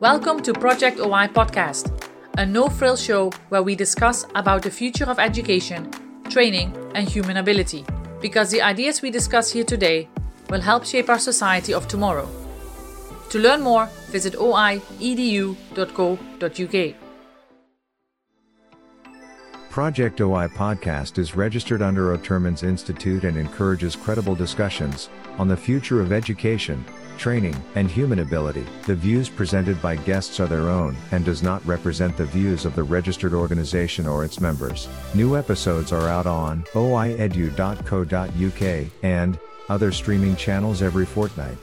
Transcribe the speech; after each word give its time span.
Welcome 0.00 0.42
to 0.42 0.52
Project 0.52 1.00
OI 1.00 1.26
podcast, 1.26 1.90
a 2.38 2.46
no-frill 2.46 2.96
show 2.96 3.30
where 3.48 3.64
we 3.64 3.74
discuss 3.74 4.24
about 4.36 4.62
the 4.62 4.70
future 4.70 5.10
of 5.10 5.18
education, 5.18 5.90
training, 6.30 6.72
and 6.94 7.08
human 7.08 7.38
ability, 7.38 7.84
because 8.20 8.48
the 8.52 8.62
ideas 8.62 9.02
we 9.02 9.10
discuss 9.10 9.50
here 9.50 9.64
today 9.64 10.08
will 10.50 10.60
help 10.60 10.84
shape 10.84 11.08
our 11.08 11.18
society 11.18 11.74
of 11.74 11.88
tomorrow. 11.88 12.28
To 13.30 13.40
learn 13.40 13.60
more, 13.60 13.86
visit 14.12 14.34
oiedu.co.uk. 14.34 14.84
Project 19.70 20.20
OI 20.20 20.46
podcast 20.46 21.18
is 21.18 21.34
registered 21.34 21.82
under 21.82 22.16
Otermans 22.16 22.62
Institute 22.62 23.24
and 23.24 23.36
encourages 23.36 23.96
credible 23.96 24.36
discussions 24.36 25.08
on 25.38 25.48
the 25.48 25.56
future 25.56 26.00
of 26.00 26.12
education, 26.12 26.84
training, 27.18 27.54
and 27.74 27.90
human 27.90 28.20
ability. 28.20 28.64
The 28.86 28.94
views 28.94 29.28
presented 29.28 29.82
by 29.82 29.96
guests 29.96 30.40
are 30.40 30.46
their 30.46 30.70
own 30.70 30.96
and 31.12 31.24
does 31.24 31.42
not 31.42 31.66
represent 31.66 32.16
the 32.16 32.24
views 32.24 32.64
of 32.64 32.74
the 32.74 32.82
registered 32.82 33.34
organization 33.34 34.06
or 34.06 34.24
its 34.24 34.40
members. 34.40 34.88
New 35.14 35.36
episodes 35.36 35.92
are 35.92 36.08
out 36.08 36.26
on 36.26 36.64
oiedu.co.uk 36.72 37.32
and 39.02 39.38
other 39.68 39.92
streaming 39.92 40.36
channels 40.36 40.80
every 40.80 41.04
fortnight. 41.04 41.58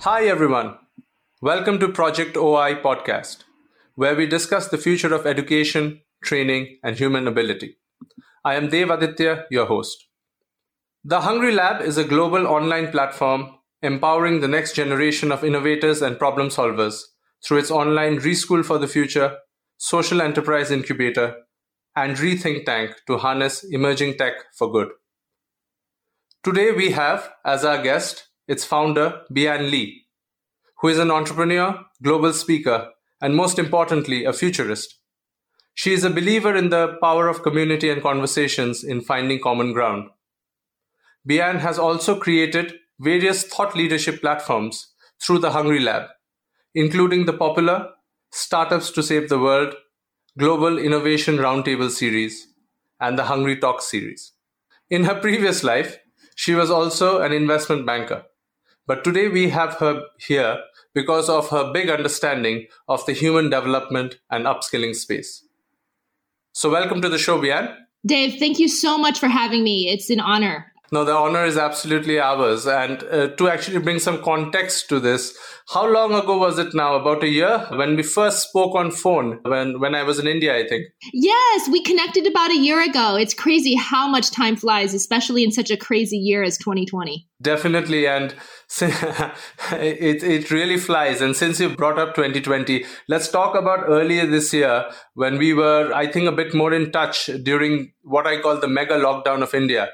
Hi 0.00 0.26
everyone. 0.26 0.76
Welcome 1.40 1.78
to 1.78 1.88
Project 1.88 2.36
OI 2.36 2.74
podcast 2.74 3.44
where 3.94 4.16
we 4.16 4.26
discuss 4.26 4.68
the 4.68 4.78
future 4.78 5.14
of 5.14 5.26
education, 5.26 6.00
training, 6.22 6.78
and 6.82 6.96
human 6.96 7.28
ability. 7.28 7.76
I 8.44 8.54
am 8.56 8.68
Dev 8.68 8.90
Aditya, 8.90 9.46
your 9.50 9.66
host. 9.66 10.06
The 11.06 11.20
Hungry 11.20 11.52
Lab 11.52 11.82
is 11.82 11.98
a 11.98 12.04
global 12.04 12.46
online 12.46 12.90
platform 12.90 13.58
empowering 13.82 14.40
the 14.40 14.48
next 14.48 14.74
generation 14.74 15.30
of 15.30 15.44
innovators 15.44 16.00
and 16.00 16.18
problem 16.18 16.48
solvers 16.48 17.02
through 17.46 17.58
its 17.58 17.70
online 17.70 18.20
Reschool 18.20 18.64
for 18.64 18.78
the 18.78 18.88
Future, 18.88 19.36
social 19.76 20.22
enterprise 20.22 20.70
incubator, 20.70 21.34
and 21.94 22.16
Rethink 22.16 22.64
Tank 22.64 22.94
to 23.06 23.18
harness 23.18 23.64
emerging 23.64 24.16
tech 24.16 24.32
for 24.56 24.72
good. 24.72 24.88
Today 26.42 26.72
we 26.72 26.92
have 26.92 27.30
as 27.44 27.66
our 27.66 27.82
guest 27.82 28.30
its 28.48 28.64
founder, 28.64 29.20
Bian 29.30 29.70
Lee, 29.70 30.06
who 30.80 30.88
is 30.88 30.98
an 30.98 31.10
entrepreneur, 31.10 31.84
global 32.02 32.32
speaker, 32.32 32.92
and 33.20 33.36
most 33.36 33.58
importantly, 33.58 34.24
a 34.24 34.32
futurist. 34.32 35.00
She 35.74 35.92
is 35.92 36.02
a 36.02 36.08
believer 36.08 36.56
in 36.56 36.70
the 36.70 36.96
power 37.02 37.28
of 37.28 37.42
community 37.42 37.90
and 37.90 38.02
conversations 38.02 38.82
in 38.82 39.02
finding 39.02 39.42
common 39.42 39.74
ground. 39.74 40.08
Bian 41.28 41.58
has 41.60 41.78
also 41.78 42.18
created 42.18 42.74
various 43.00 43.44
thought 43.44 43.74
leadership 43.74 44.20
platforms 44.20 44.88
through 45.20 45.38
the 45.38 45.52
Hungry 45.52 45.80
Lab, 45.80 46.08
including 46.74 47.24
the 47.24 47.32
popular 47.32 47.90
Startups 48.30 48.90
to 48.90 49.02
Save 49.02 49.28
the 49.28 49.38
World, 49.38 49.74
Global 50.38 50.78
Innovation 50.78 51.36
Roundtable 51.36 51.90
series, 51.90 52.48
and 53.00 53.18
the 53.18 53.24
Hungry 53.24 53.56
Talk 53.56 53.80
series. 53.80 54.32
In 54.90 55.04
her 55.04 55.14
previous 55.14 55.64
life, 55.64 55.98
she 56.34 56.54
was 56.54 56.70
also 56.70 57.20
an 57.20 57.32
investment 57.32 57.86
banker. 57.86 58.24
But 58.86 59.02
today 59.02 59.28
we 59.28 59.48
have 59.48 59.74
her 59.74 60.02
here 60.18 60.58
because 60.92 61.30
of 61.30 61.48
her 61.48 61.72
big 61.72 61.88
understanding 61.88 62.66
of 62.86 63.04
the 63.06 63.12
human 63.12 63.48
development 63.48 64.18
and 64.30 64.44
upskilling 64.44 64.94
space. 64.94 65.44
So, 66.52 66.70
welcome 66.70 67.00
to 67.00 67.08
the 67.08 67.18
show, 67.18 67.40
Bian. 67.40 67.74
Dev, 68.06 68.34
thank 68.38 68.58
you 68.58 68.68
so 68.68 68.98
much 68.98 69.18
for 69.18 69.28
having 69.28 69.64
me. 69.64 69.88
It's 69.88 70.10
an 70.10 70.20
honor. 70.20 70.73
No, 70.94 71.04
the 71.04 71.12
honor 71.12 71.44
is 71.44 71.56
absolutely 71.56 72.20
ours. 72.20 72.68
And 72.68 73.02
uh, 73.02 73.26
to 73.34 73.48
actually 73.48 73.80
bring 73.80 73.98
some 73.98 74.22
context 74.22 74.88
to 74.90 75.00
this, 75.00 75.36
how 75.70 75.92
long 75.92 76.14
ago 76.14 76.38
was 76.38 76.56
it 76.56 76.72
now? 76.72 76.94
About 76.94 77.24
a 77.24 77.28
year 77.28 77.66
when 77.72 77.96
we 77.96 78.04
first 78.04 78.48
spoke 78.48 78.76
on 78.76 78.92
phone 78.92 79.40
when, 79.42 79.80
when 79.80 79.96
I 79.96 80.04
was 80.04 80.20
in 80.20 80.28
India, 80.28 80.56
I 80.56 80.68
think. 80.68 80.84
Yes, 81.12 81.68
we 81.68 81.82
connected 81.82 82.28
about 82.28 82.52
a 82.52 82.56
year 82.56 82.80
ago. 82.80 83.16
It's 83.16 83.34
crazy 83.34 83.74
how 83.74 84.06
much 84.06 84.30
time 84.30 84.54
flies, 84.54 84.94
especially 84.94 85.42
in 85.42 85.50
such 85.50 85.72
a 85.72 85.76
crazy 85.76 86.16
year 86.16 86.44
as 86.44 86.56
2020. 86.58 87.28
Definitely. 87.42 88.06
And 88.06 88.32
it, 88.80 90.22
it 90.22 90.50
really 90.52 90.76
flies. 90.76 91.20
And 91.20 91.34
since 91.34 91.58
you 91.58 91.74
brought 91.74 91.98
up 91.98 92.14
2020, 92.14 92.84
let's 93.08 93.28
talk 93.28 93.56
about 93.56 93.80
earlier 93.88 94.26
this 94.26 94.52
year 94.52 94.88
when 95.14 95.38
we 95.38 95.54
were, 95.54 95.92
I 95.92 96.06
think, 96.06 96.28
a 96.28 96.32
bit 96.32 96.54
more 96.54 96.72
in 96.72 96.92
touch 96.92 97.28
during 97.42 97.94
what 98.02 98.28
I 98.28 98.40
call 98.40 98.60
the 98.60 98.68
mega 98.68 98.94
lockdown 98.94 99.42
of 99.42 99.52
India. 99.54 99.88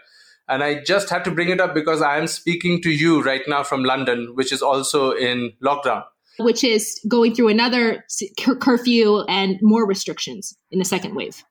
And 0.50 0.64
I 0.64 0.82
just 0.82 1.08
had 1.08 1.24
to 1.24 1.30
bring 1.30 1.48
it 1.48 1.60
up 1.60 1.74
because 1.74 2.02
I 2.02 2.18
am 2.18 2.26
speaking 2.26 2.82
to 2.82 2.90
you 2.90 3.22
right 3.22 3.42
now 3.46 3.62
from 3.62 3.84
London, 3.84 4.32
which 4.34 4.52
is 4.52 4.62
also 4.62 5.12
in 5.12 5.52
lockdown. 5.62 6.02
Which 6.38 6.64
is 6.64 7.00
going 7.06 7.34
through 7.34 7.48
another 7.48 8.04
cur- 8.40 8.56
curfew 8.56 9.20
and 9.28 9.58
more 9.62 9.86
restrictions 9.86 10.56
in 10.70 10.78
the 10.80 10.84
second 10.84 11.14
wave. 11.14 11.44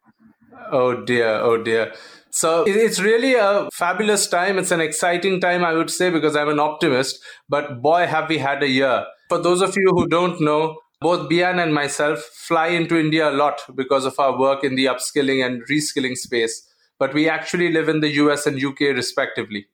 Oh 0.71 1.03
dear, 1.05 1.29
oh 1.29 1.63
dear. 1.63 1.93
So 2.31 2.63
it's 2.67 2.99
really 2.99 3.35
a 3.35 3.69
fabulous 3.73 4.27
time. 4.27 4.59
It's 4.59 4.71
an 4.71 4.81
exciting 4.81 5.41
time, 5.41 5.63
I 5.63 5.73
would 5.73 5.89
say, 5.89 6.09
because 6.09 6.35
I'm 6.35 6.49
an 6.49 6.59
optimist. 6.59 7.19
But 7.47 7.81
boy, 7.81 8.05
have 8.05 8.29
we 8.29 8.37
had 8.37 8.61
a 8.61 8.67
year. 8.67 9.05
For 9.29 9.39
those 9.39 9.61
of 9.61 9.75
you 9.75 9.91
who 9.95 10.07
don't 10.07 10.39
know, 10.41 10.77
both 11.01 11.29
Bian 11.29 11.63
and 11.63 11.73
myself 11.73 12.19
fly 12.19 12.67
into 12.67 12.99
India 12.99 13.29
a 13.29 13.31
lot 13.31 13.61
because 13.75 14.05
of 14.05 14.19
our 14.19 14.37
work 14.37 14.63
in 14.63 14.75
the 14.75 14.85
upskilling 14.85 15.45
and 15.45 15.63
reskilling 15.69 16.15
space 16.15 16.68
but 16.99 17.13
we 17.13 17.29
actually 17.29 17.71
live 17.71 17.89
in 17.89 18.01
the 18.01 18.13
US 18.15 18.45
and 18.45 18.63
UK 18.63 18.81
respectively. 18.93 19.67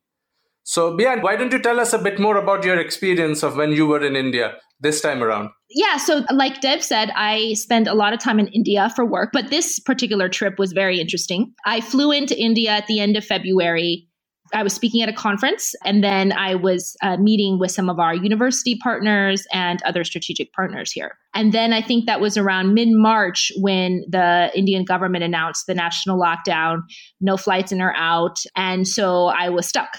So, 0.63 0.97
Bian, 0.97 1.21
why 1.21 1.35
don't 1.35 1.51
you 1.51 1.61
tell 1.61 1.79
us 1.79 1.93
a 1.93 1.99
bit 1.99 2.19
more 2.19 2.37
about 2.37 2.63
your 2.63 2.79
experience 2.79 3.43
of 3.43 3.55
when 3.55 3.71
you 3.71 3.85
were 3.85 4.03
in 4.03 4.15
India 4.15 4.55
this 4.79 4.99
time 4.99 5.21
around? 5.21 5.49
Yeah, 5.69 5.97
so 5.97 6.23
like 6.31 6.59
Dev 6.61 6.83
said, 6.83 7.11
I 7.15 7.53
spent 7.53 7.87
a 7.87 7.93
lot 7.93 8.13
of 8.13 8.19
time 8.19 8.39
in 8.39 8.47
India 8.47 8.91
for 8.95 9.05
work, 9.05 9.29
but 9.31 9.49
this 9.49 9.79
particular 9.79 10.27
trip 10.27 10.57
was 10.57 10.73
very 10.73 10.99
interesting. 10.99 11.53
I 11.65 11.81
flew 11.81 12.11
into 12.11 12.39
India 12.39 12.71
at 12.71 12.87
the 12.87 12.99
end 12.99 13.15
of 13.15 13.23
February 13.23 14.07
I 14.53 14.63
was 14.63 14.73
speaking 14.73 15.01
at 15.01 15.09
a 15.09 15.13
conference, 15.13 15.73
and 15.83 16.03
then 16.03 16.31
I 16.31 16.55
was 16.55 16.95
uh, 17.01 17.17
meeting 17.17 17.57
with 17.59 17.71
some 17.71 17.89
of 17.89 17.99
our 17.99 18.13
university 18.13 18.77
partners 18.81 19.47
and 19.51 19.81
other 19.83 20.03
strategic 20.03 20.53
partners 20.53 20.91
here. 20.91 21.17
And 21.33 21.51
then 21.51 21.73
I 21.73 21.81
think 21.81 22.05
that 22.05 22.21
was 22.21 22.37
around 22.37 22.73
mid 22.73 22.89
March 22.91 23.51
when 23.57 24.03
the 24.09 24.51
Indian 24.55 24.85
government 24.85 25.23
announced 25.23 25.65
the 25.67 25.73
national 25.73 26.19
lockdown, 26.19 26.81
no 27.19 27.37
flights 27.37 27.71
in 27.71 27.81
or 27.81 27.93
out. 27.95 28.37
And 28.55 28.87
so 28.87 29.25
I 29.27 29.49
was 29.49 29.67
stuck. 29.67 29.89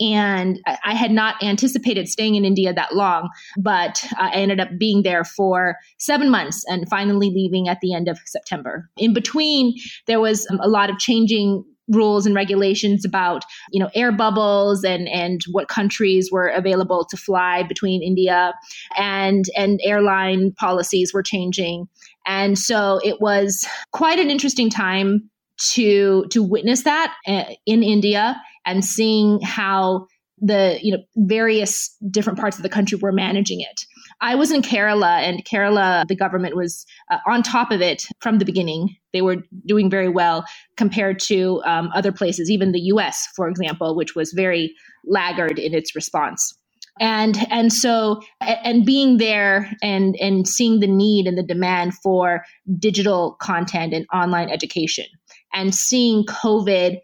And 0.00 0.60
I 0.66 0.94
had 0.94 1.12
not 1.12 1.40
anticipated 1.40 2.08
staying 2.08 2.34
in 2.34 2.44
India 2.44 2.72
that 2.72 2.96
long, 2.96 3.28
but 3.56 4.04
I 4.18 4.32
ended 4.32 4.58
up 4.58 4.70
being 4.76 5.02
there 5.04 5.22
for 5.22 5.76
seven 5.98 6.30
months 6.30 6.64
and 6.66 6.88
finally 6.88 7.30
leaving 7.30 7.68
at 7.68 7.78
the 7.80 7.94
end 7.94 8.08
of 8.08 8.18
September. 8.26 8.90
In 8.96 9.14
between, 9.14 9.74
there 10.08 10.18
was 10.18 10.48
a 10.50 10.68
lot 10.68 10.90
of 10.90 10.98
changing 10.98 11.64
rules 11.88 12.26
and 12.26 12.34
regulations 12.34 13.04
about 13.04 13.44
you 13.70 13.80
know 13.80 13.90
air 13.94 14.12
bubbles 14.12 14.84
and 14.84 15.08
and 15.08 15.42
what 15.50 15.68
countries 15.68 16.30
were 16.32 16.48
available 16.48 17.04
to 17.04 17.16
fly 17.16 17.62
between 17.62 18.02
India 18.02 18.54
and 18.96 19.44
and 19.56 19.80
airline 19.84 20.52
policies 20.52 21.12
were 21.12 21.22
changing. 21.22 21.88
And 22.26 22.58
so 22.58 23.00
it 23.04 23.20
was 23.20 23.66
quite 23.92 24.18
an 24.18 24.30
interesting 24.30 24.70
time 24.70 25.30
to 25.72 26.26
to 26.30 26.42
witness 26.42 26.82
that 26.82 27.14
uh, 27.26 27.44
in 27.66 27.82
India 27.82 28.40
and 28.64 28.84
seeing 28.84 29.40
how 29.40 30.06
the 30.38 30.78
you 30.82 30.92
know 30.92 31.02
various 31.16 31.94
different 32.10 32.38
parts 32.38 32.56
of 32.56 32.62
the 32.62 32.68
country 32.68 32.98
were 33.00 33.12
managing 33.12 33.60
it 33.60 33.86
I 34.24 34.34
was 34.36 34.50
in 34.50 34.62
Kerala, 34.62 35.18
and 35.18 35.44
Kerala, 35.44 36.08
the 36.08 36.16
government 36.16 36.56
was 36.56 36.86
uh, 37.10 37.18
on 37.28 37.42
top 37.42 37.70
of 37.70 37.82
it 37.82 38.04
from 38.20 38.38
the 38.38 38.46
beginning. 38.46 38.96
They 39.12 39.20
were 39.20 39.36
doing 39.66 39.90
very 39.90 40.08
well 40.08 40.46
compared 40.78 41.20
to 41.28 41.62
um, 41.66 41.90
other 41.94 42.10
places, 42.10 42.50
even 42.50 42.72
the 42.72 42.80
US, 42.94 43.28
for 43.36 43.48
example, 43.48 43.94
which 43.94 44.14
was 44.14 44.32
very 44.32 44.74
laggard 45.04 45.58
in 45.58 45.74
its 45.74 45.94
response. 45.94 46.56
And 47.00 47.36
and 47.50 47.70
so 47.70 48.22
and 48.40 48.86
being 48.86 49.18
there 49.18 49.70
and 49.82 50.16
and 50.16 50.48
seeing 50.48 50.80
the 50.80 50.86
need 50.86 51.26
and 51.26 51.36
the 51.36 51.42
demand 51.42 51.92
for 52.02 52.44
digital 52.78 53.36
content 53.42 53.92
and 53.92 54.06
online 54.14 54.48
education 54.48 55.06
and 55.52 55.74
seeing 55.74 56.24
COVID 56.24 56.98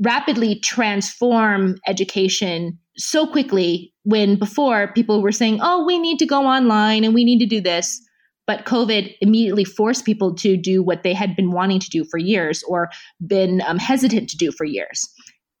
rapidly 0.00 0.58
transform 0.60 1.76
education 1.86 2.78
so 2.96 3.26
quickly 3.26 3.92
when 4.04 4.36
before 4.38 4.92
people 4.92 5.22
were 5.22 5.32
saying, 5.32 5.60
oh, 5.62 5.84
we 5.84 5.98
need 5.98 6.18
to 6.18 6.26
go 6.26 6.46
online 6.46 7.04
and 7.04 7.14
we 7.14 7.24
need 7.24 7.38
to 7.38 7.46
do 7.46 7.60
this. 7.60 8.00
But 8.46 8.64
COVID 8.64 9.14
immediately 9.20 9.64
forced 9.64 10.04
people 10.04 10.34
to 10.36 10.56
do 10.56 10.82
what 10.82 11.04
they 11.04 11.14
had 11.14 11.36
been 11.36 11.52
wanting 11.52 11.78
to 11.80 11.90
do 11.90 12.04
for 12.10 12.18
years 12.18 12.62
or 12.64 12.90
been 13.24 13.62
um, 13.66 13.78
hesitant 13.78 14.28
to 14.30 14.36
do 14.36 14.50
for 14.50 14.64
years. 14.64 15.08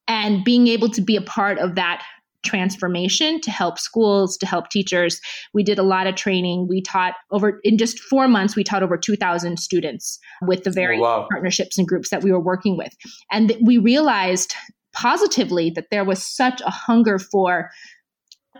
And 0.08 0.44
being 0.44 0.66
able 0.66 0.90
to 0.90 1.00
be 1.00 1.16
a 1.16 1.22
part 1.22 1.58
of 1.58 1.76
that 1.76 2.02
transformation 2.44 3.40
to 3.40 3.50
help 3.50 3.78
schools, 3.78 4.36
to 4.36 4.46
help 4.46 4.68
teachers. 4.68 5.20
We 5.54 5.62
did 5.62 5.78
a 5.78 5.82
lot 5.82 6.08
of 6.08 6.16
training. 6.16 6.66
We 6.68 6.82
taught 6.82 7.14
over, 7.30 7.60
in 7.62 7.78
just 7.78 8.00
four 8.00 8.28
months, 8.28 8.56
we 8.56 8.64
taught 8.64 8.82
over 8.82 8.96
2,000 8.96 9.58
students 9.58 10.18
with 10.42 10.64
the 10.64 10.70
various 10.70 11.00
oh, 11.00 11.20
wow. 11.20 11.26
partnerships 11.30 11.78
and 11.78 11.86
groups 11.86 12.10
that 12.10 12.22
we 12.22 12.32
were 12.32 12.40
working 12.40 12.76
with. 12.76 12.92
And 13.30 13.56
we 13.62 13.78
realized 13.78 14.54
positively 14.92 15.70
that 15.70 15.86
there 15.90 16.04
was 16.04 16.22
such 16.22 16.60
a 16.62 16.70
hunger 16.70 17.18
for 17.18 17.70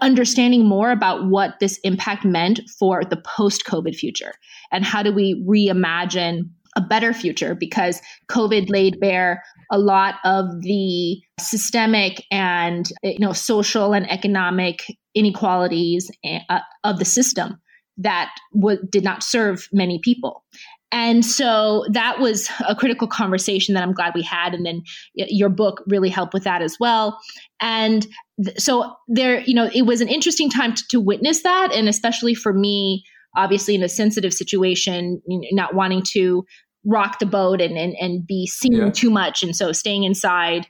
understanding 0.01 0.67
more 0.67 0.91
about 0.91 1.29
what 1.29 1.61
this 1.61 1.79
impact 1.85 2.25
meant 2.25 2.61
for 2.79 3.05
the 3.05 3.17
post 3.17 3.65
COVID 3.67 3.95
future 3.95 4.33
and 4.71 4.85
how 4.85 5.03
do 5.03 5.13
we 5.13 5.45
reimagine 5.47 6.49
a 6.77 6.81
better 6.81 7.13
future 7.13 7.55
because 7.55 8.01
COVID 8.31 8.71
laid 8.71 8.99
bare 8.99 9.43
a 9.71 9.79
lot 9.79 10.15
of 10.25 10.47
the 10.63 11.21
systemic 11.39 12.25
and 12.31 12.91
you 13.03 13.19
know 13.19 13.33
social 13.33 13.93
and 13.93 14.11
economic 14.11 14.83
inequalities 15.15 16.11
eh, 16.25 16.41
uh, 16.49 16.61
of 16.85 16.99
the 16.99 17.05
system 17.05 17.61
that 17.99 18.35
w- 18.55 18.81
did 18.91 19.05
not 19.05 19.23
serve 19.23 19.69
many 19.73 19.99
people. 20.03 20.45
And 20.93 21.25
so 21.25 21.87
that 21.91 22.21
was 22.21 22.51
a 22.69 22.77
critical 22.77 23.09
conversation 23.09 23.75
that 23.75 23.83
I'm 23.83 23.95
glad 23.95 24.13
we 24.15 24.23
had. 24.23 24.55
And 24.55 24.65
then 24.65 24.83
your 25.15 25.49
book 25.49 25.83
really 25.87 26.11
helped 26.11 26.35
with 26.35 26.45
that 26.45 26.61
as 26.61 26.77
well. 26.79 27.19
And 27.61 28.07
th- 28.45 28.61
so 28.61 28.95
there, 29.09 29.41
you 29.41 29.55
know, 29.55 29.71
it 29.75 29.83
was 29.83 30.03
an 30.03 30.09
interesting 30.09 30.51
time 30.51 30.75
to, 30.75 30.83
to 30.91 31.01
witness 31.01 31.43
that. 31.43 31.73
And 31.73 31.89
especially 31.89 32.35
for 32.35 32.53
me, 32.53 33.05
obviously 33.35 33.75
in 33.75 33.83
a 33.83 33.89
sensitive 33.89 34.35
situation, 34.35 35.23
you 35.27 35.41
know, 35.41 35.49
not 35.53 35.75
wanting 35.75 36.03
to 36.13 36.45
rock 36.85 37.19
the 37.21 37.27
boat 37.27 37.61
and, 37.61 37.79
and, 37.79 37.95
and 37.99 38.27
be 38.27 38.47
seen 38.47 38.73
yeah. 38.73 38.91
too 38.91 39.09
much. 39.11 39.43
And 39.43 39.57
so 39.57 39.73
staying 39.73 40.05
inside 40.05 40.67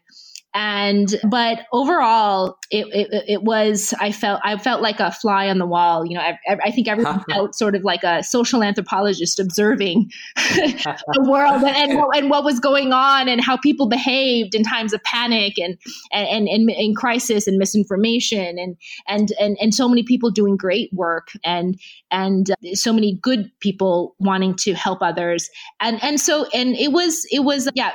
and 0.55 1.17
but 1.29 1.61
overall 1.73 2.59
it, 2.71 2.87
it, 2.93 3.25
it 3.29 3.43
was 3.43 3.95
i 4.01 4.13
felt 4.13 4.41
i 4.45 4.57
felt 4.57 4.83
like 4.83 5.01
a 5.01 5.11
fly 5.11 5.49
on 5.49 5.59
the 5.59 5.67
wall 5.67 6.05
you 6.05 6.15
know 6.15 6.21
i, 6.21 6.39
I 6.65 6.71
think 6.71 6.89
everyone 6.89 7.25
felt 7.31 7.55
sort 7.55 7.75
of 7.75 7.85
like 7.85 8.03
a 8.03 8.23
social 8.23 8.63
anthropologist 8.63 9.39
observing 9.39 10.11
the 10.37 11.25
world 11.29 11.63
and, 11.63 11.91
and, 11.91 12.01
and 12.15 12.31
what 12.31 12.45
was 12.45 12.61
going 12.61 12.93
on 12.93 13.29
and 13.29 13.41
how 13.43 13.57
people 13.57 13.89
behaved 13.89 14.55
in 14.55 14.63
times 14.63 14.93
of 14.93 15.03
panic 15.05 15.59
and 15.59 15.79
and 16.13 16.49
and, 16.49 16.71
in 16.71 16.95
crisis 16.95 17.47
and 17.47 17.59
misinformation 17.59 18.59
and 18.59 18.77
and 19.09 19.33
and 19.41 19.57
and 19.61 19.75
so 19.75 19.89
many 19.89 20.03
people 20.03 20.31
doing 20.31 20.57
great 20.57 20.93
work 20.93 21.29
and 21.45 21.79
and 22.11 22.51
uh, 22.51 22.75
so 22.75 22.93
many 22.93 23.19
good 23.23 23.51
people 23.61 24.15
wanting 24.19 24.55
to 24.55 24.75
help 24.75 25.03
others. 25.03 25.51
And 25.81 26.03
and 26.03 26.21
so 26.21 26.47
and 26.55 26.77
it 26.77 26.93
was 26.93 27.27
it 27.31 27.41
was 27.41 27.69
yeah 27.75 27.93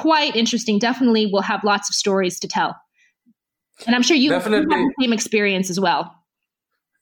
quite 0.00 0.36
interesting 0.36 0.78
definitely 0.78 1.26
we'll 1.26 1.42
have 1.42 1.62
lots 1.64 1.88
of 1.88 1.94
stories 1.94 2.40
to 2.40 2.48
tell. 2.48 2.76
And 3.86 3.94
I'm 3.94 4.02
sure 4.02 4.16
you, 4.16 4.30
Definitely. 4.30 4.74
have 4.74 4.84
the 4.98 5.02
same 5.02 5.12
experience 5.12 5.70
as 5.70 5.80
well. 5.80 6.14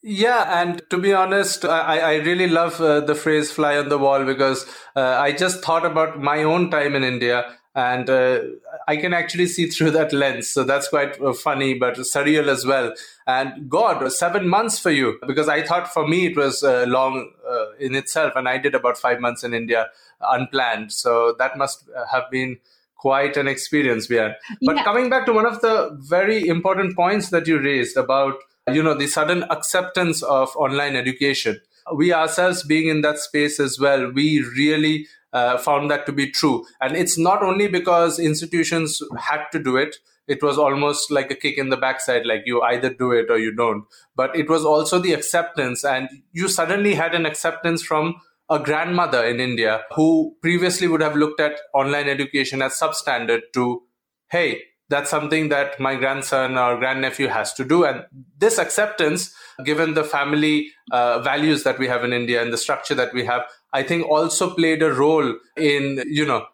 Yeah, 0.02 0.60
and 0.60 0.82
to 0.90 0.98
be 0.98 1.12
honest, 1.12 1.64
I, 1.64 1.98
I 1.98 2.14
really 2.16 2.48
love 2.48 2.80
uh, 2.80 3.00
the 3.00 3.14
phrase 3.14 3.52
fly 3.52 3.76
on 3.76 3.88
the 3.88 3.98
wall 3.98 4.24
because 4.24 4.66
uh, 4.96 5.00
I 5.00 5.30
just 5.30 5.62
thought 5.62 5.86
about 5.86 6.20
my 6.20 6.42
own 6.42 6.70
time 6.70 6.96
in 6.96 7.04
India 7.04 7.54
and 7.74 8.10
uh, 8.10 8.40
I 8.88 8.96
can 8.96 9.14
actually 9.14 9.46
see 9.46 9.66
through 9.66 9.92
that 9.92 10.12
lens. 10.12 10.48
So 10.48 10.64
that's 10.64 10.88
quite 10.88 11.20
uh, 11.20 11.32
funny, 11.32 11.74
but 11.74 11.94
surreal 11.98 12.48
as 12.48 12.66
well. 12.66 12.92
And 13.26 13.70
God, 13.70 14.12
seven 14.12 14.48
months 14.48 14.78
for 14.78 14.90
you 14.90 15.18
because 15.26 15.48
I 15.48 15.62
thought 15.62 15.92
for 15.92 16.06
me 16.06 16.26
it 16.26 16.36
was 16.36 16.64
uh, 16.64 16.84
long 16.88 17.30
uh, 17.48 17.72
in 17.78 17.94
itself, 17.94 18.32
and 18.34 18.48
I 18.48 18.58
did 18.58 18.74
about 18.74 18.98
five 18.98 19.20
months 19.20 19.44
in 19.44 19.54
India 19.54 19.88
unplanned. 20.20 20.92
So 20.92 21.34
that 21.38 21.56
must 21.56 21.88
have 22.10 22.30
been 22.30 22.58
quite 23.02 23.37
an 23.37 23.49
experience 23.49 24.08
we 24.08 24.16
had. 24.16 24.37
But 24.62 24.76
yeah. 24.76 24.84
coming 24.84 25.10
back 25.10 25.26
to 25.26 25.32
one 25.32 25.44
of 25.44 25.60
the 25.60 25.99
very 26.08 26.46
important 26.46 26.94
points 26.94 27.31
that 27.31 27.49
you 27.49 27.58
raised 27.58 27.96
about, 27.96 28.34
you 28.72 28.82
know, 28.82 28.94
the 28.94 29.08
sudden 29.08 29.43
acceptance 29.50 30.22
of 30.22 30.54
online 30.56 30.94
education. 30.94 31.60
We 31.93 32.12
ourselves 32.12 32.62
being 32.62 32.88
in 32.88 33.00
that 33.00 33.19
space 33.19 33.58
as 33.58 33.81
well, 33.81 34.12
we 34.12 34.40
really 34.56 35.08
uh, 35.32 35.58
found 35.58 35.90
that 35.90 36.06
to 36.06 36.12
be 36.12 36.31
true. 36.31 36.64
And 36.81 36.96
it's 36.96 37.19
not 37.19 37.43
only 37.43 37.66
because 37.66 38.20
institutions 38.20 39.02
had 39.19 39.46
to 39.50 39.58
do 39.58 39.76
it, 39.76 39.96
it 40.28 40.43
was 40.43 40.58
almost 40.58 41.10
like 41.10 41.32
a 41.32 41.34
kick 41.34 41.58
in 41.58 41.70
the 41.70 41.76
backside, 41.76 42.25
like 42.25 42.43
you 42.46 42.62
either 42.62 42.94
do 42.94 43.10
it 43.10 43.31
or 43.31 43.38
you 43.38 43.52
don't. 43.52 43.84
But 44.14 44.37
it 44.37 44.49
was 44.49 44.64
also 44.64 45.00
the 45.00 45.12
acceptance, 45.12 45.84
and 45.84 46.08
you 46.31 46.46
suddenly 46.49 46.94
had 46.94 47.16
an 47.16 47.26
acceptance 47.26 47.82
from 47.82 48.14
a 48.52 48.58
grandmother 48.58 49.25
in 49.25 49.40
India 49.40 49.82
who 49.94 50.37
previously 50.43 50.87
would 50.87 51.00
have 51.00 51.16
looked 51.16 51.40
at 51.40 51.58
online 51.72 52.08
education 52.08 52.60
as 52.60 52.78
substandard 52.78 53.40
to, 53.54 53.82
hey, 54.31 54.60
that's 54.90 55.08
something 55.08 55.49
that 55.49 55.81
my 55.81 55.94
grandson 55.94 56.58
or 56.58 56.76
grandnephew 56.76 57.28
has 57.28 57.54
to 57.54 57.64
do. 57.64 57.84
And 57.84 58.04
this 58.37 58.58
acceptance, 58.58 59.34
given 59.64 59.94
the 59.94 60.04
family 60.04 60.69
uh, 60.90 61.20
values 61.20 61.62
that 61.62 61.78
we 61.78 61.88
have 61.88 62.04
in 62.04 62.12
India 62.12 62.43
and 62.43 62.52
the 62.52 62.58
structure 62.58 62.94
that 62.94 63.14
we 63.14 63.25
have, 63.25 63.43
I 63.72 63.82
think 63.82 64.06
also 64.06 64.54
played 64.54 64.82
a 64.82 64.93
role 64.93 65.34
in, 65.56 66.02
you 66.06 66.26
know, 66.26 66.44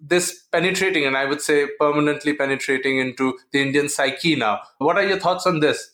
this 0.00 0.46
penetrating 0.52 1.04
and 1.04 1.16
I 1.16 1.24
would 1.24 1.40
say 1.40 1.66
permanently 1.80 2.32
penetrating 2.32 2.98
into 2.98 3.36
the 3.52 3.60
Indian 3.60 3.88
psyche 3.88 4.36
now. 4.36 4.60
What 4.78 4.96
are 4.96 5.04
your 5.04 5.18
thoughts 5.18 5.46
on 5.46 5.58
this? 5.58 5.90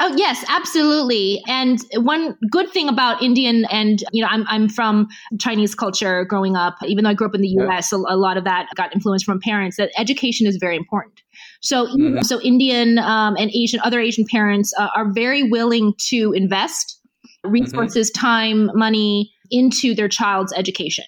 Oh 0.00 0.14
yes, 0.16 0.44
absolutely. 0.48 1.42
And 1.48 1.80
one 1.96 2.36
good 2.50 2.70
thing 2.70 2.88
about 2.88 3.22
Indian 3.22 3.64
and 3.66 4.02
you 4.12 4.22
know 4.22 4.28
I'm 4.30 4.46
I'm 4.46 4.68
from 4.68 5.08
Chinese 5.40 5.74
culture 5.74 6.24
growing 6.24 6.54
up. 6.54 6.76
Even 6.86 7.04
though 7.04 7.10
I 7.10 7.14
grew 7.14 7.26
up 7.26 7.34
in 7.34 7.40
the 7.40 7.48
U.S., 7.48 7.90
yeah. 7.90 7.98
a, 7.98 8.14
a, 8.14 8.16
lot 8.16 8.36
of 8.36 8.44
that 8.44 8.68
got 8.76 8.94
influence 8.94 9.24
from 9.24 9.40
parents. 9.40 9.76
That 9.76 9.90
education 9.98 10.46
is 10.46 10.56
very 10.56 10.76
important. 10.76 11.20
So 11.60 11.86
mm-hmm. 11.86 12.20
so 12.22 12.40
Indian 12.42 12.98
um, 12.98 13.36
and 13.36 13.50
Asian 13.52 13.80
other 13.80 14.00
Asian 14.00 14.24
parents 14.30 14.72
uh, 14.78 14.88
are 14.94 15.10
very 15.10 15.42
willing 15.42 15.94
to 16.10 16.32
invest 16.32 17.00
resources, 17.42 18.10
mm-hmm. 18.10 18.26
time, 18.26 18.70
money 18.74 19.32
into 19.50 19.94
their 19.94 20.08
child's 20.08 20.52
education. 20.52 21.04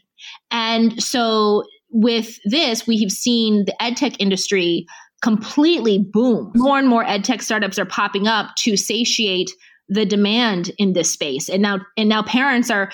And 0.50 1.00
so 1.02 1.64
with 1.90 2.38
this, 2.44 2.86
we 2.86 3.00
have 3.02 3.10
seen 3.10 3.64
the 3.66 3.74
edtech 3.80 4.16
industry 4.18 4.86
completely 5.22 5.98
boom. 5.98 6.52
More 6.54 6.78
and 6.78 6.88
more 6.88 7.04
ed 7.04 7.24
tech 7.24 7.42
startups 7.42 7.78
are 7.78 7.84
popping 7.84 8.26
up 8.26 8.54
to 8.58 8.76
satiate 8.76 9.50
the 9.88 10.06
demand 10.06 10.70
in 10.78 10.92
this 10.92 11.10
space. 11.10 11.48
And 11.48 11.62
now 11.62 11.80
and 11.96 12.08
now 12.08 12.22
parents 12.22 12.70
are 12.70 12.90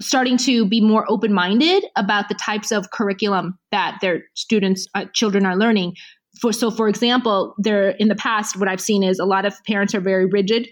starting 0.00 0.38
to 0.38 0.66
be 0.66 0.80
more 0.80 1.04
open-minded 1.10 1.84
about 1.96 2.28
the 2.28 2.34
types 2.34 2.72
of 2.72 2.90
curriculum 2.90 3.58
that 3.70 3.98
their 4.00 4.22
students 4.34 4.86
uh, 4.94 5.04
children 5.12 5.44
are 5.44 5.56
learning. 5.56 5.94
For 6.40 6.52
so 6.52 6.70
for 6.70 6.88
example, 6.88 7.54
there 7.58 7.90
in 7.90 8.08
the 8.08 8.14
past 8.14 8.56
what 8.56 8.68
I've 8.68 8.80
seen 8.80 9.02
is 9.02 9.18
a 9.18 9.26
lot 9.26 9.44
of 9.44 9.54
parents 9.66 9.94
are 9.94 10.00
very 10.00 10.26
rigid 10.26 10.68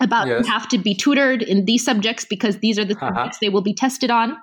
about 0.00 0.26
yes. 0.26 0.46
have 0.46 0.68
to 0.68 0.78
be 0.78 0.94
tutored 0.94 1.42
in 1.42 1.66
these 1.66 1.84
subjects 1.84 2.24
because 2.28 2.58
these 2.58 2.78
are 2.78 2.84
the 2.84 2.96
uh-huh. 2.96 3.08
subjects 3.08 3.38
they 3.40 3.50
will 3.50 3.62
be 3.62 3.74
tested 3.74 4.10
on. 4.10 4.36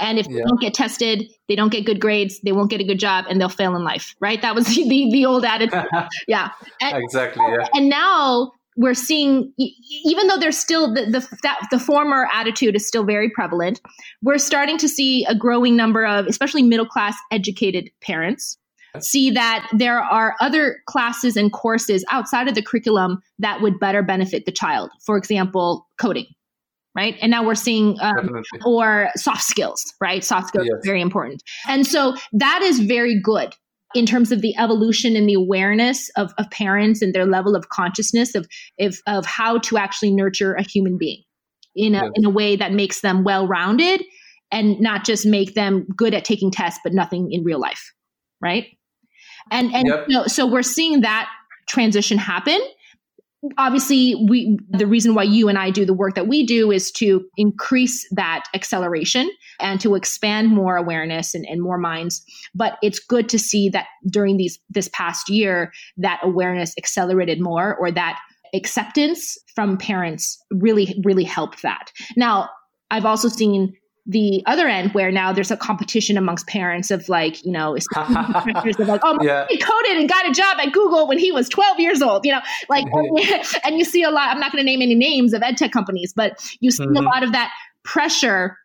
And 0.00 0.18
if 0.18 0.26
yeah. 0.26 0.36
they 0.36 0.42
don't 0.42 0.60
get 0.60 0.74
tested, 0.74 1.24
they 1.48 1.56
don't 1.56 1.70
get 1.70 1.84
good 1.84 2.00
grades, 2.00 2.40
they 2.40 2.52
won't 2.52 2.70
get 2.70 2.80
a 2.80 2.84
good 2.84 2.98
job, 2.98 3.24
and 3.28 3.40
they'll 3.40 3.48
fail 3.48 3.74
in 3.76 3.84
life. 3.84 4.14
Right? 4.20 4.40
That 4.42 4.54
was 4.54 4.66
the 4.74 5.10
the 5.12 5.24
old 5.26 5.44
attitude. 5.44 5.84
yeah. 6.28 6.50
And, 6.80 7.02
exactly. 7.02 7.44
Yeah. 7.48 7.68
And 7.74 7.88
now 7.88 8.52
we're 8.76 8.94
seeing, 8.94 9.52
even 10.04 10.26
though 10.26 10.36
there's 10.36 10.58
still 10.58 10.92
the 10.92 11.06
the, 11.06 11.38
that, 11.42 11.66
the 11.70 11.78
former 11.78 12.28
attitude 12.32 12.76
is 12.76 12.86
still 12.86 13.04
very 13.04 13.30
prevalent, 13.30 13.80
we're 14.22 14.38
starting 14.38 14.76
to 14.78 14.88
see 14.88 15.24
a 15.24 15.34
growing 15.34 15.76
number 15.76 16.04
of, 16.04 16.26
especially 16.26 16.62
middle 16.62 16.86
class 16.86 17.16
educated 17.30 17.90
parents, 18.02 18.58
see 19.00 19.30
that 19.30 19.68
there 19.72 20.00
are 20.00 20.34
other 20.40 20.78
classes 20.86 21.36
and 21.36 21.52
courses 21.52 22.04
outside 22.10 22.48
of 22.48 22.54
the 22.54 22.62
curriculum 22.62 23.20
that 23.38 23.60
would 23.60 23.78
better 23.78 24.02
benefit 24.02 24.46
the 24.46 24.52
child. 24.52 24.90
For 25.04 25.16
example, 25.16 25.86
coding 25.98 26.26
right? 26.96 27.14
And 27.20 27.30
now 27.30 27.44
we're 27.44 27.54
seeing, 27.54 27.96
um, 28.00 28.42
or 28.64 29.10
soft 29.16 29.42
skills, 29.42 29.84
right? 30.00 30.24
Soft 30.24 30.48
skills 30.48 30.66
yes. 30.66 30.80
very 30.84 31.02
important. 31.02 31.42
And 31.68 31.86
so 31.86 32.16
that 32.32 32.62
is 32.62 32.80
very 32.80 33.20
good 33.20 33.54
in 33.94 34.06
terms 34.06 34.32
of 34.32 34.40
the 34.40 34.56
evolution 34.56 35.14
and 35.14 35.28
the 35.28 35.34
awareness 35.34 36.10
of, 36.16 36.32
of 36.38 36.50
parents 36.50 37.02
and 37.02 37.14
their 37.14 37.26
level 37.26 37.54
of 37.54 37.68
consciousness 37.68 38.34
of, 38.34 38.46
of, 38.80 38.96
of 39.06 39.26
how 39.26 39.58
to 39.58 39.76
actually 39.76 40.10
nurture 40.10 40.54
a 40.54 40.62
human 40.62 40.96
being 40.98 41.22
in 41.74 41.94
a, 41.94 42.04
yes. 42.04 42.12
in 42.14 42.24
a 42.24 42.30
way 42.30 42.56
that 42.56 42.72
makes 42.72 43.02
them 43.02 43.22
well 43.22 43.46
rounded 43.46 44.02
and 44.50 44.80
not 44.80 45.04
just 45.04 45.26
make 45.26 45.54
them 45.54 45.86
good 45.96 46.14
at 46.14 46.24
taking 46.24 46.50
tests, 46.50 46.80
but 46.82 46.92
nothing 46.94 47.28
in 47.30 47.44
real 47.44 47.60
life, 47.60 47.92
right? 48.40 48.66
And 49.50 49.72
and 49.74 49.86
yep. 49.86 50.04
you 50.08 50.16
know, 50.16 50.26
so 50.26 50.46
we're 50.46 50.62
seeing 50.62 51.02
that 51.02 51.28
transition 51.68 52.18
happen 52.18 52.60
obviously 53.58 54.14
we 54.28 54.58
the 54.70 54.86
reason 54.86 55.14
why 55.14 55.22
you 55.22 55.48
and 55.48 55.58
I 55.58 55.70
do 55.70 55.84
the 55.84 55.94
work 55.94 56.14
that 56.14 56.28
we 56.28 56.44
do 56.44 56.70
is 56.70 56.90
to 56.92 57.24
increase 57.36 58.06
that 58.12 58.44
acceleration 58.54 59.30
and 59.60 59.80
to 59.80 59.94
expand 59.94 60.48
more 60.48 60.76
awareness 60.76 61.34
and, 61.34 61.46
and 61.46 61.62
more 61.62 61.78
minds. 61.78 62.22
But 62.54 62.78
it's 62.82 62.98
good 62.98 63.28
to 63.30 63.38
see 63.38 63.68
that 63.70 63.86
during 64.10 64.36
these 64.36 64.58
this 64.70 64.88
past 64.92 65.28
year 65.28 65.72
that 65.98 66.20
awareness 66.22 66.74
accelerated 66.78 67.40
more 67.40 67.76
or 67.76 67.90
that 67.92 68.18
acceptance 68.54 69.36
from 69.54 69.76
parents 69.76 70.38
really 70.50 71.00
really 71.04 71.24
helped 71.24 71.62
that. 71.62 71.92
Now 72.16 72.48
I've 72.90 73.06
also 73.06 73.28
seen 73.28 73.74
the 74.06 74.42
other 74.46 74.68
end 74.68 74.92
where 74.92 75.10
now 75.10 75.32
there's 75.32 75.50
a 75.50 75.56
competition 75.56 76.16
amongst 76.16 76.46
parents 76.46 76.90
of 76.90 77.08
like, 77.08 77.44
you 77.44 77.50
know, 77.50 77.74
of 77.96 78.78
like, 78.78 79.00
oh, 79.04 79.18
yeah. 79.22 79.46
he 79.48 79.58
coded 79.58 79.96
and 79.96 80.08
got 80.08 80.28
a 80.28 80.32
job 80.32 80.58
at 80.60 80.72
Google 80.72 81.08
when 81.08 81.18
he 81.18 81.32
was 81.32 81.48
12 81.48 81.80
years 81.80 82.00
old, 82.00 82.24
you 82.24 82.32
know, 82.32 82.40
like, 82.68 82.84
mm-hmm. 82.86 83.58
and 83.64 83.78
you 83.78 83.84
see 83.84 84.02
a 84.02 84.10
lot, 84.10 84.30
I'm 84.30 84.40
not 84.40 84.52
going 84.52 84.62
to 84.62 84.66
name 84.66 84.80
any 84.80 84.94
names 84.94 85.32
of 85.32 85.42
ed 85.42 85.56
tech 85.56 85.72
companies, 85.72 86.12
but 86.14 86.38
you 86.60 86.70
see 86.70 86.84
mm-hmm. 86.84 86.96
a 86.96 87.02
lot 87.02 87.24
of 87.24 87.32
that 87.32 87.52
pressure 87.82 88.56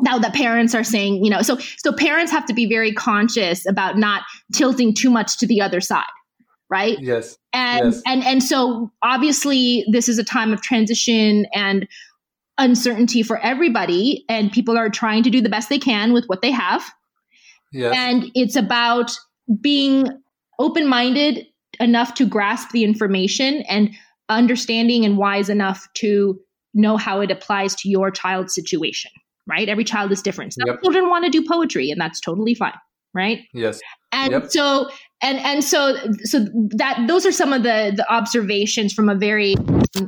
now 0.00 0.18
that 0.18 0.34
parents 0.34 0.74
are 0.74 0.82
saying, 0.82 1.24
you 1.24 1.30
know, 1.30 1.42
so, 1.42 1.56
so 1.78 1.92
parents 1.92 2.32
have 2.32 2.44
to 2.46 2.54
be 2.54 2.66
very 2.66 2.92
conscious 2.92 3.68
about 3.68 3.96
not 3.96 4.22
tilting 4.52 4.92
too 4.92 5.08
much 5.08 5.38
to 5.38 5.46
the 5.46 5.60
other 5.60 5.80
side 5.80 6.04
right? 6.70 6.98
Yes. 6.98 7.36
And 7.52 7.92
yes. 7.92 8.02
and 8.06 8.24
and 8.24 8.42
so 8.42 8.90
obviously 9.02 9.84
this 9.92 10.08
is 10.08 10.18
a 10.18 10.24
time 10.24 10.52
of 10.52 10.60
transition 10.62 11.46
and 11.54 11.86
uncertainty 12.58 13.22
for 13.22 13.38
everybody 13.38 14.24
and 14.28 14.52
people 14.52 14.76
are 14.78 14.88
trying 14.88 15.22
to 15.22 15.30
do 15.30 15.40
the 15.40 15.48
best 15.48 15.68
they 15.68 15.78
can 15.78 16.12
with 16.12 16.24
what 16.26 16.42
they 16.42 16.50
have. 16.50 16.84
Yes. 17.72 17.94
And 17.96 18.30
it's 18.34 18.56
about 18.56 19.10
being 19.60 20.06
open-minded 20.58 21.46
enough 21.80 22.14
to 22.14 22.26
grasp 22.26 22.70
the 22.70 22.84
information 22.84 23.62
and 23.62 23.90
understanding 24.28 25.04
and 25.04 25.18
wise 25.18 25.48
enough 25.48 25.86
to 25.94 26.38
know 26.72 26.96
how 26.96 27.20
it 27.20 27.30
applies 27.30 27.74
to 27.76 27.88
your 27.88 28.10
child's 28.10 28.54
situation, 28.54 29.10
right? 29.48 29.68
Every 29.68 29.84
child 29.84 30.12
is 30.12 30.22
different. 30.22 30.54
Some 30.54 30.66
Yep. 30.68 30.82
children 30.82 31.08
want 31.08 31.24
to 31.24 31.30
do 31.30 31.44
poetry 31.46 31.90
and 31.90 32.00
that's 32.00 32.20
totally 32.20 32.54
fine, 32.54 32.72
right? 33.12 33.40
yes. 33.52 33.80
and 34.12 34.30
Yep. 34.32 34.50
so 34.50 34.90
and 35.24 35.38
and 35.38 35.64
so 35.64 35.96
so 36.22 36.46
that 36.76 37.02
those 37.08 37.26
are 37.26 37.32
some 37.32 37.52
of 37.52 37.62
the 37.62 37.92
the 37.96 38.06
observations 38.12 38.92
from 38.92 39.08
a 39.08 39.14
very 39.14 39.56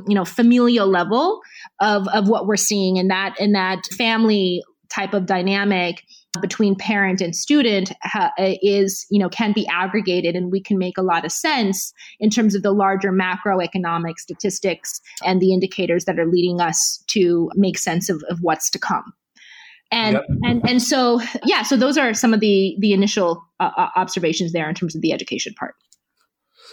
you 0.07 0.15
know 0.15 0.23
familial 0.23 0.87
level 0.87 1.41
of 1.81 2.07
of 2.09 2.29
what 2.29 2.45
we're 2.45 2.55
seeing 2.55 2.97
in 2.97 3.07
that 3.07 3.35
in 3.39 3.51
that 3.51 3.83
family 3.97 4.63
type 4.89 5.13
of 5.13 5.25
dynamic 5.25 6.03
between 6.39 6.75
parent 6.75 7.19
and 7.19 7.35
student 7.35 7.91
ha, 8.03 8.31
eh, 8.37 8.57
is 8.61 9.07
you 9.09 9.19
know 9.19 9.27
can 9.27 9.53
be 9.53 9.67
aggregated 9.67 10.35
and 10.35 10.51
we 10.51 10.61
can 10.61 10.77
make 10.77 10.97
a 10.97 11.01
lot 11.01 11.25
of 11.25 11.31
sense 11.31 11.93
in 12.19 12.29
terms 12.29 12.53
of 12.53 12.61
the 12.61 12.71
larger 12.71 13.11
macroeconomic 13.11 14.19
statistics 14.19 15.01
and 15.25 15.41
the 15.41 15.51
indicators 15.51 16.05
that 16.05 16.19
are 16.19 16.27
leading 16.27 16.61
us 16.61 17.03
to 17.07 17.49
make 17.55 17.77
sense 17.77 18.07
of, 18.07 18.23
of 18.29 18.37
what's 18.41 18.69
to 18.69 18.77
come 18.77 19.13
and 19.91 20.13
Yep. 20.15 20.25
and 20.43 20.69
and 20.69 20.81
so 20.81 21.21
yeah 21.45 21.63
so 21.63 21.77
those 21.77 21.97
are 21.97 22.13
some 22.13 22.33
of 22.33 22.39
the 22.39 22.75
the 22.79 22.93
initial 22.93 23.43
uh, 23.59 23.71
uh, 23.77 23.89
observations 23.95 24.51
there 24.51 24.69
in 24.69 24.75
terms 24.75 24.95
of 24.95 25.01
the 25.01 25.13
education 25.13 25.53
part 25.57 25.75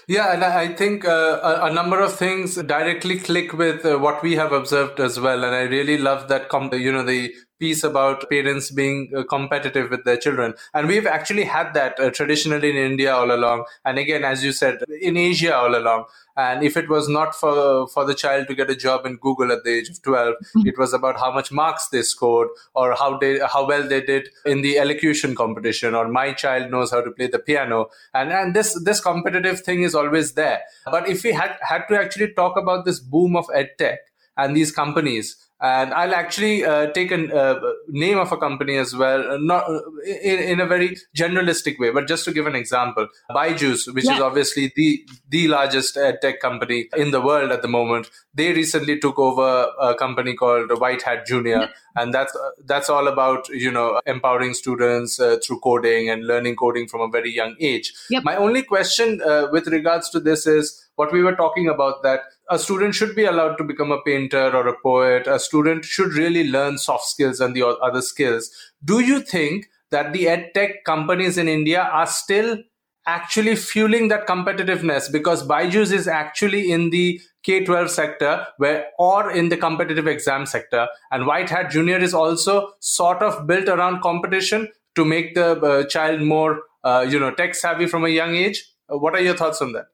Yeah, 0.06 0.34
and 0.34 0.44
I 0.44 0.62
I 0.62 0.74
think 0.74 1.04
uh, 1.06 1.40
a, 1.50 1.66
a 1.66 1.72
number 1.72 1.98
of 2.06 2.14
things 2.14 2.56
directly 2.56 3.18
click 3.18 3.52
with 3.60 3.86
uh, 3.86 3.98
what 3.98 4.22
we 4.22 4.32
have 4.40 4.52
observed 4.52 5.00
as 5.00 5.18
well. 5.18 5.44
And 5.44 5.54
I 5.54 5.62
really 5.62 5.96
love 5.96 6.28
that, 6.28 6.48
com- 6.48 6.70
you 6.74 6.92
know, 6.92 7.04
the 7.04 7.32
piece 7.64 7.82
about 7.82 8.28
parents 8.28 8.70
being 8.70 8.98
uh, 9.16 9.22
competitive 9.34 9.90
with 9.90 10.04
their 10.04 10.18
children. 10.24 10.54
And 10.74 10.86
we've 10.86 11.06
actually 11.06 11.44
had 11.44 11.72
that 11.74 11.98
uh, 11.98 12.10
traditionally 12.10 12.70
in 12.70 12.76
India 12.90 13.14
all 13.14 13.32
along. 13.38 13.64
And 13.84 13.98
again, 13.98 14.24
as 14.32 14.44
you 14.44 14.52
said, 14.52 14.84
in 15.00 15.16
Asia 15.16 15.56
all 15.56 15.74
along. 15.74 16.04
And 16.36 16.64
if 16.64 16.76
it 16.76 16.88
was 16.88 17.08
not 17.08 17.34
for 17.34 17.86
for 17.94 18.04
the 18.04 18.14
child 18.22 18.48
to 18.48 18.54
get 18.60 18.70
a 18.70 18.76
job 18.84 19.06
in 19.06 19.16
Google 19.26 19.52
at 19.52 19.62
the 19.64 19.72
age 19.78 19.88
of 19.88 20.02
12, 20.02 20.34
it 20.70 20.80
was 20.82 20.92
about 20.98 21.20
how 21.24 21.30
much 21.32 21.52
marks 21.52 21.88
they 21.88 22.02
scored 22.02 22.48
or 22.74 22.86
how 23.02 23.10
they 23.18 23.32
how 23.52 23.66
well 23.68 23.86
they 23.92 24.00
did 24.00 24.28
in 24.54 24.62
the 24.62 24.72
elocution 24.78 25.36
competition 25.42 25.94
or 26.00 26.08
my 26.16 26.32
child 26.32 26.72
knows 26.72 26.90
how 26.96 27.02
to 27.02 27.12
play 27.20 27.28
the 27.36 27.38
piano. 27.50 27.86
And 28.12 28.32
and 28.40 28.58
this 28.58 28.74
this 28.90 29.00
competitive 29.00 29.60
thing 29.60 29.86
is 29.90 29.94
always 30.02 30.34
there. 30.40 30.60
But 30.96 31.08
if 31.14 31.22
we 31.28 31.32
had 31.42 31.56
had 31.62 31.86
to 31.92 32.00
actually 32.02 32.32
talk 32.42 32.60
about 32.64 32.84
this 32.90 33.00
boom 33.16 33.40
of 33.42 33.54
edtech 33.62 34.12
and 34.36 34.56
these 34.56 34.72
companies, 34.72 35.36
and 35.64 35.94
I'll 35.94 36.14
actually 36.14 36.62
uh, 36.62 36.88
take 36.92 37.10
a 37.10 37.34
uh, 37.34 37.72
name 37.88 38.18
of 38.18 38.30
a 38.32 38.36
company 38.36 38.76
as 38.76 38.94
well, 38.94 39.32
uh, 39.32 39.38
not 39.38 39.66
uh, 39.70 39.80
in, 40.06 40.38
in 40.38 40.60
a 40.60 40.66
very 40.66 40.98
generalistic 41.16 41.78
way, 41.78 41.90
but 41.90 42.06
just 42.06 42.26
to 42.26 42.32
give 42.32 42.46
an 42.46 42.54
example, 42.54 43.08
Byju's, 43.30 43.86
which 43.86 44.04
is 44.04 44.20
obviously 44.20 44.72
the 44.76 45.06
the 45.30 45.48
largest 45.48 45.94
tech 46.20 46.40
company 46.40 46.88
in 46.98 47.12
the 47.12 47.22
world 47.22 47.50
at 47.50 47.62
the 47.62 47.68
moment, 47.68 48.10
they 48.34 48.52
recently 48.52 49.00
took 49.00 49.18
over 49.18 49.70
a 49.80 49.94
company 49.94 50.34
called 50.34 50.78
White 50.80 51.00
Hat 51.00 51.26
Junior, 51.26 51.70
and 51.96 52.12
that's 52.12 52.36
uh, 52.36 52.50
that's 52.66 52.90
all 52.90 53.08
about 53.08 53.48
you 53.48 53.70
know 53.70 54.02
empowering 54.04 54.52
students 54.52 55.18
uh, 55.18 55.38
through 55.42 55.60
coding 55.60 56.10
and 56.10 56.26
learning 56.26 56.56
coding 56.56 56.88
from 56.88 57.00
a 57.00 57.08
very 57.08 57.32
young 57.32 57.56
age. 57.58 57.92
Yep. 58.10 58.24
My 58.24 58.36
only 58.36 58.62
question 58.62 59.22
uh, 59.22 59.46
with 59.50 59.66
regards 59.68 60.10
to 60.10 60.20
this 60.20 60.46
is 60.46 60.83
what 60.96 61.12
we 61.12 61.22
were 61.22 61.34
talking 61.34 61.68
about 61.68 62.02
that 62.02 62.20
a 62.50 62.58
student 62.58 62.94
should 62.94 63.16
be 63.16 63.24
allowed 63.24 63.56
to 63.56 63.64
become 63.64 63.90
a 63.90 64.02
painter 64.02 64.54
or 64.54 64.68
a 64.68 64.78
poet. 64.82 65.26
A 65.26 65.38
student 65.38 65.84
should 65.84 66.12
really 66.12 66.48
learn 66.48 66.78
soft 66.78 67.04
skills 67.04 67.40
and 67.40 67.54
the 67.56 67.66
other 67.66 68.02
skills. 68.02 68.50
Do 68.84 69.00
you 69.00 69.20
think 69.20 69.66
that 69.90 70.12
the 70.12 70.24
edtech 70.24 70.84
companies 70.84 71.38
in 71.38 71.48
India 71.48 71.82
are 71.82 72.06
still 72.06 72.58
actually 73.06 73.54
fueling 73.54 74.08
that 74.08 74.26
competitiveness 74.26 75.10
because 75.12 75.46
Byju's 75.46 75.92
is 75.92 76.08
actually 76.08 76.70
in 76.72 76.90
the 76.90 77.20
K-12 77.42 77.90
sector 77.90 78.46
where 78.56 78.86
or 78.98 79.30
in 79.30 79.50
the 79.50 79.56
competitive 79.56 80.06
exam 80.06 80.46
sector 80.46 80.88
and 81.10 81.26
White 81.26 81.50
Hat 81.50 81.70
Junior 81.70 81.98
is 81.98 82.14
also 82.14 82.72
sort 82.80 83.22
of 83.22 83.46
built 83.46 83.68
around 83.68 84.00
competition 84.00 84.68
to 84.94 85.04
make 85.04 85.34
the 85.34 85.60
uh, 85.60 85.84
child 85.86 86.22
more 86.22 86.62
uh, 86.82 87.06
you 87.08 87.20
know 87.20 87.30
tech 87.30 87.54
savvy 87.54 87.86
from 87.86 88.04
a 88.04 88.08
young 88.08 88.34
age. 88.34 88.64
Uh, 88.90 88.96
what 88.96 89.14
are 89.14 89.20
your 89.20 89.36
thoughts 89.36 89.60
on 89.60 89.72
that? 89.72 89.86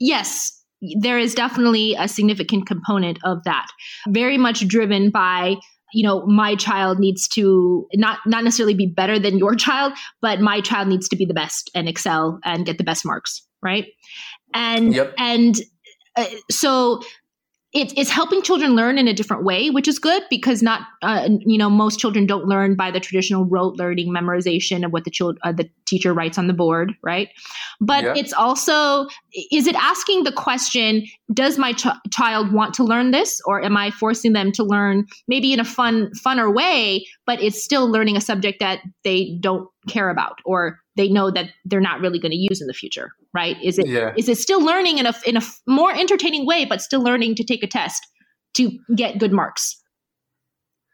Yes 0.00 0.52
there 1.00 1.18
is 1.18 1.34
definitely 1.34 1.94
a 1.98 2.06
significant 2.06 2.66
component 2.66 3.18
of 3.24 3.42
that 3.44 3.66
very 4.08 4.38
much 4.38 4.66
driven 4.68 5.10
by 5.10 5.56
you 5.92 6.06
know 6.06 6.24
my 6.26 6.54
child 6.54 6.98
needs 6.98 7.26
to 7.26 7.86
not 7.94 8.18
not 8.26 8.44
necessarily 8.44 8.74
be 8.74 8.86
better 8.86 9.18
than 9.18 9.38
your 9.38 9.54
child 9.54 9.92
but 10.20 10.40
my 10.40 10.60
child 10.60 10.88
needs 10.88 11.08
to 11.08 11.16
be 11.16 11.24
the 11.24 11.34
best 11.34 11.70
and 11.74 11.88
excel 11.88 12.38
and 12.44 12.66
get 12.66 12.78
the 12.78 12.84
best 12.84 13.04
marks 13.04 13.42
right 13.62 13.86
and 14.54 14.94
Yep. 14.94 15.14
and 15.18 15.56
uh, 16.16 16.24
so 16.50 17.00
it, 17.74 17.92
it's 17.98 18.08
helping 18.08 18.40
children 18.40 18.74
learn 18.74 18.96
in 18.96 19.06
a 19.08 19.12
different 19.12 19.44
way, 19.44 19.68
which 19.68 19.86
is 19.86 19.98
good 19.98 20.22
because 20.30 20.62
not, 20.62 20.82
uh, 21.02 21.28
you 21.40 21.58
know, 21.58 21.68
most 21.68 21.98
children 21.98 22.24
don't 22.24 22.46
learn 22.46 22.74
by 22.74 22.90
the 22.90 22.98
traditional 22.98 23.44
rote 23.44 23.76
learning 23.76 24.08
memorization 24.08 24.86
of 24.86 24.92
what 24.92 25.04
the 25.04 25.10
child, 25.10 25.38
uh, 25.42 25.52
the 25.52 25.68
teacher 25.84 26.14
writes 26.14 26.38
on 26.38 26.46
the 26.46 26.54
board, 26.54 26.94
right? 27.02 27.28
But 27.78 28.04
Yeah. 28.04 28.14
it's 28.16 28.32
also, 28.32 29.06
is 29.52 29.66
it 29.66 29.74
asking 29.76 30.24
the 30.24 30.32
question, 30.32 31.04
does 31.34 31.58
my 31.58 31.74
ch- 31.74 31.86
child 32.10 32.52
want 32.52 32.72
to 32.74 32.84
learn 32.84 33.10
this, 33.10 33.38
or 33.44 33.62
am 33.62 33.76
I 33.76 33.90
forcing 33.90 34.32
them 34.32 34.50
to 34.52 34.64
learn 34.64 35.06
maybe 35.26 35.52
in 35.52 35.60
a 35.60 35.64
fun, 35.64 36.10
funner 36.24 36.52
way, 36.52 37.06
but 37.26 37.42
it's 37.42 37.62
still 37.62 37.90
learning 37.90 38.16
a 38.16 38.20
subject 38.22 38.60
that 38.60 38.80
they 39.04 39.36
don't 39.40 39.68
care 39.88 40.08
about 40.08 40.38
or 40.46 40.78
they 40.98 41.08
know 41.08 41.30
that 41.30 41.46
they're 41.64 41.80
not 41.80 42.00
really 42.00 42.18
going 42.18 42.32
to 42.32 42.36
use 42.36 42.60
in 42.60 42.66
the 42.66 42.74
future, 42.74 43.12
right? 43.32 43.56
Is 43.62 43.78
it 43.78 43.86
Yeah. 43.86 44.12
is 44.16 44.28
it 44.28 44.36
still 44.36 44.62
learning 44.62 44.98
in 44.98 45.06
a 45.06 45.14
in 45.24 45.36
a 45.38 45.42
more 45.66 45.94
entertaining 45.94 46.44
way, 46.44 46.66
but 46.66 46.82
still 46.82 47.00
learning 47.02 47.36
to 47.36 47.44
take 47.44 47.62
a 47.62 47.66
test 47.68 48.06
to 48.54 48.72
get 48.96 49.18
good 49.18 49.32
marks, 49.32 49.80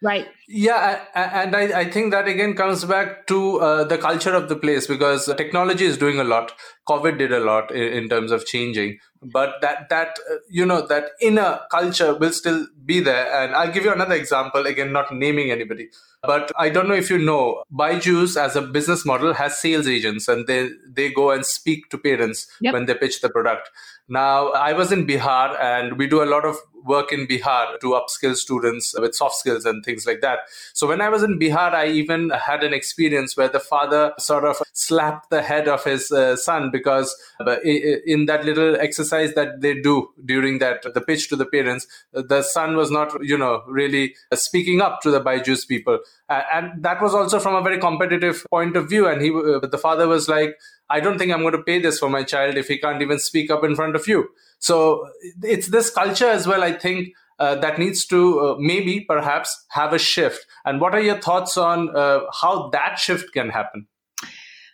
right? 0.03 0.27
Yeah, 0.49 1.05
and 1.15 1.57
I, 1.57 1.81
I 1.81 1.91
think 1.91 2.11
that 2.13 2.29
again 2.29 2.55
comes 2.55 2.85
back 2.85 3.27
to 3.29 3.61
uh, 3.61 3.85
the 3.85 3.99
culture 3.99 4.35
of 4.35 4.49
the 4.49 4.57
place 4.57 4.87
because 4.87 5.27
technology 5.37 5.85
is 5.85 5.97
doing 5.99 6.19
a 6.21 6.25
lot. 6.25 6.53
COVID 6.89 7.19
did 7.19 7.33
a 7.33 7.41
lot 7.41 7.71
in, 7.71 7.83
in 8.05 8.09
terms 8.09 8.31
of 8.31 8.45
changing, 8.45 8.99
but 9.23 9.55
that 9.63 9.89
that 9.89 10.19
uh, 10.31 10.37
you 10.51 10.67
know 10.67 10.87
that 10.87 11.11
inner 11.21 11.61
culture 11.71 12.15
will 12.15 12.33
still 12.33 12.67
be 12.85 13.01
there. 13.01 13.33
And 13.43 13.55
I'll 13.55 13.73
give 13.73 13.85
you 13.85 13.93
another 13.93 14.15
example. 14.15 14.67
Again, 14.67 14.93
not 14.93 15.15
naming 15.15 15.51
anybody, 15.51 15.89
but 16.23 16.53
I 16.59 16.69
don't 16.69 16.89
know 16.89 16.95
if 16.95 17.09
you 17.11 17.19
know, 17.19 17.63
Byju's 17.73 18.37
as 18.37 18.57
a 18.57 18.63
business 18.63 19.05
model 19.07 19.33
has 19.35 19.59
sales 19.59 19.89
agents, 19.89 20.29
and 20.29 20.47
they 20.47 20.71
they 20.87 21.11
go 21.11 21.31
and 21.31 21.47
speak 21.47 21.89
to 21.91 21.99
parents 21.99 22.47
Yep. 22.61 22.75
when 22.75 22.87
they 22.87 22.95
pitch 22.95 23.21
the 23.23 23.29
product. 23.31 23.71
Now, 24.09 24.51
I 24.51 24.75
was 24.75 24.93
in 24.93 25.07
Bihar, 25.07 25.59
and 25.59 25.97
we 25.99 26.07
do 26.07 26.23
a 26.23 26.27
lot 26.27 26.45
of 26.45 26.57
work 26.85 27.13
in 27.13 27.27
Bihar 27.27 27.81
to 27.81 27.99
upskill 28.01 28.37
students 28.37 28.95
with 28.99 29.15
soft 29.15 29.37
skills 29.37 29.65
and 29.65 29.85
things 29.85 30.07
like 30.07 30.21
that. 30.21 30.41
So 30.73 30.87
when 30.87 31.01
I 31.01 31.09
was 31.09 31.23
in 31.23 31.39
Bihar, 31.39 31.73
I 31.73 31.87
even 31.89 32.31
had 32.31 32.63
an 32.63 32.75
experience 32.75 33.37
where 33.37 33.49
the 33.49 33.61
father 33.61 34.13
sort 34.19 34.45
of 34.45 34.59
slapped 34.73 35.31
the 35.31 35.43
head 35.43 35.69
of 35.69 35.85
his 35.85 36.13
uh, 36.13 36.37
son 36.37 36.71
because 36.71 37.15
uh, 37.41 37.61
in 37.63 38.27
that 38.27 38.45
little 38.45 38.77
exercise 38.77 39.35
that 39.35 39.61
they 39.61 39.81
do 39.81 40.11
during 40.25 40.59
that 40.59 40.83
the 40.95 41.01
pitch 41.01 41.29
to 41.29 41.37
the 41.37 41.47
parents, 41.47 41.87
the 42.13 42.43
son 42.43 42.77
was 42.77 42.91
not 42.91 43.13
you 43.23 43.39
know 43.39 43.63
really 43.67 44.15
speaking 44.35 44.81
up 44.81 45.01
to 45.03 45.11
the 45.11 45.21
Byju's 45.21 45.65
people, 45.65 45.99
and 46.29 46.83
that 46.83 47.01
was 47.03 47.15
also 47.15 47.39
from 47.39 47.55
a 47.55 47.63
very 47.63 47.79
competitive 47.79 48.47
point 48.51 48.77
of 48.77 48.89
view. 48.89 49.09
And 49.09 49.23
he, 49.23 49.31
uh, 49.31 49.67
the 49.67 49.79
father 49.79 50.07
was 50.09 50.29
like, 50.29 50.59
I 50.91 51.01
don't 51.01 51.19
think 51.19 51.33
I'm 51.33 51.41
going 51.41 51.53
to 51.53 51.63
pay 51.63 51.81
this 51.81 51.99
for 51.99 52.09
my 52.09 52.23
child 52.25 52.57
if 52.57 52.69
he 52.69 52.79
can't 52.79 53.03
even 53.03 53.19
speak 53.19 53.51
up 53.51 53.65
in 53.65 53.75
front 53.75 53.97
of 53.97 54.07
you. 54.07 54.29
So 54.65 55.07
it's 55.43 55.69
this 55.69 55.91
culture 55.91 56.27
as 56.27 56.47
well, 56.47 56.63
I 56.65 56.73
think, 56.73 57.09
uh, 57.39 57.57
that 57.57 57.79
needs 57.79 58.07
to 58.07 58.41
uh, 58.41 58.57
maybe 58.59 59.01
perhaps 59.01 59.67
have 59.73 59.93
a 59.93 59.99
shift. 59.99 60.47
And 60.65 60.81
what 60.81 60.95
are 60.95 61.03
your 61.03 61.21
thoughts 61.21 61.59
on 61.59 61.95
uh, 61.95 62.21
how 62.41 62.71
that 62.71 62.99
shift 62.99 63.35
can 63.35 63.51
happen? 63.51 63.87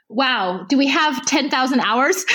Wow, 0.09 0.65
do 0.69 0.79
we 0.79 0.87
have 0.87 1.27
ten 1.27 1.51
thousand 1.51 1.81
hours 1.81 2.25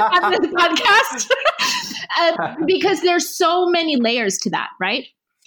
on 0.00 0.30
this 0.32 0.50
podcast? 0.62 1.30
uh, 2.18 2.54
because 2.66 3.02
there's 3.02 3.28
so 3.28 3.68
many 3.68 3.96
layers 3.96 4.38
to 4.38 4.50
that, 4.50 4.68
right? 4.80 5.04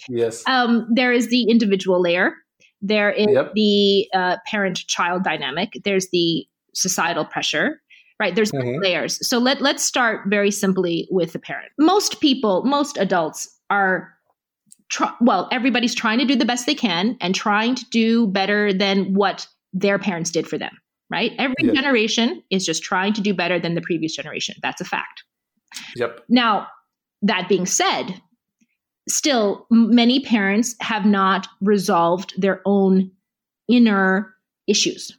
Yes. 0.08 0.44
Um, 0.46 0.86
there 0.94 1.12
is 1.12 1.30
the 1.30 1.50
individual 1.50 2.00
layer. 2.00 2.34
There 2.80 3.10
is 3.10 3.26
Yep. 3.28 3.54
the 3.54 4.08
uh, 4.14 4.36
parent-child 4.46 5.24
dynamic. 5.24 5.80
There's 5.84 6.08
the 6.12 6.46
societal 6.74 7.24
pressure. 7.24 7.82
Right. 8.20 8.34
There's 8.34 8.52
Mhm. 8.52 8.82
layers. 8.82 9.26
So 9.26 9.38
let 9.38 9.62
let's 9.62 9.82
start 9.82 10.28
very 10.28 10.50
simply 10.50 11.08
with 11.10 11.32
the 11.32 11.38
parent. 11.38 11.72
Most 11.78 12.20
people, 12.20 12.62
most 12.64 12.98
adults 12.98 13.48
are 13.70 14.12
try, 14.90 15.12
well, 15.22 15.48
everybody's 15.50 15.94
trying 15.94 16.18
to 16.18 16.24
do 16.26 16.36
the 16.36 16.44
best 16.44 16.66
they 16.66 16.74
can 16.74 17.16
and 17.20 17.34
trying 17.34 17.74
to 17.76 17.84
do 17.90 18.26
better 18.26 18.72
than 18.74 19.14
what 19.14 19.46
their 19.72 19.98
parents 19.98 20.30
did 20.30 20.46
for 20.46 20.58
them, 20.58 20.76
right? 21.10 21.32
Every 21.38 21.54
Yeah. 21.60 21.72
generation 21.72 22.42
is 22.50 22.66
just 22.66 22.82
trying 22.82 23.14
to 23.14 23.20
do 23.22 23.32
better 23.32 23.58
than 23.58 23.74
the 23.74 23.80
previous 23.80 24.14
generation. 24.14 24.56
That's 24.62 24.80
a 24.80 24.84
fact. 24.84 25.22
Yep. 25.96 26.24
Now, 26.28 26.66
that 27.22 27.48
being 27.48 27.66
said, 27.66 28.20
still 29.08 29.66
many 29.70 30.20
parents 30.20 30.74
have 30.80 31.06
not 31.06 31.46
resolved 31.60 32.34
their 32.36 32.60
own 32.66 33.12
inner 33.68 34.34
issues, 34.66 35.16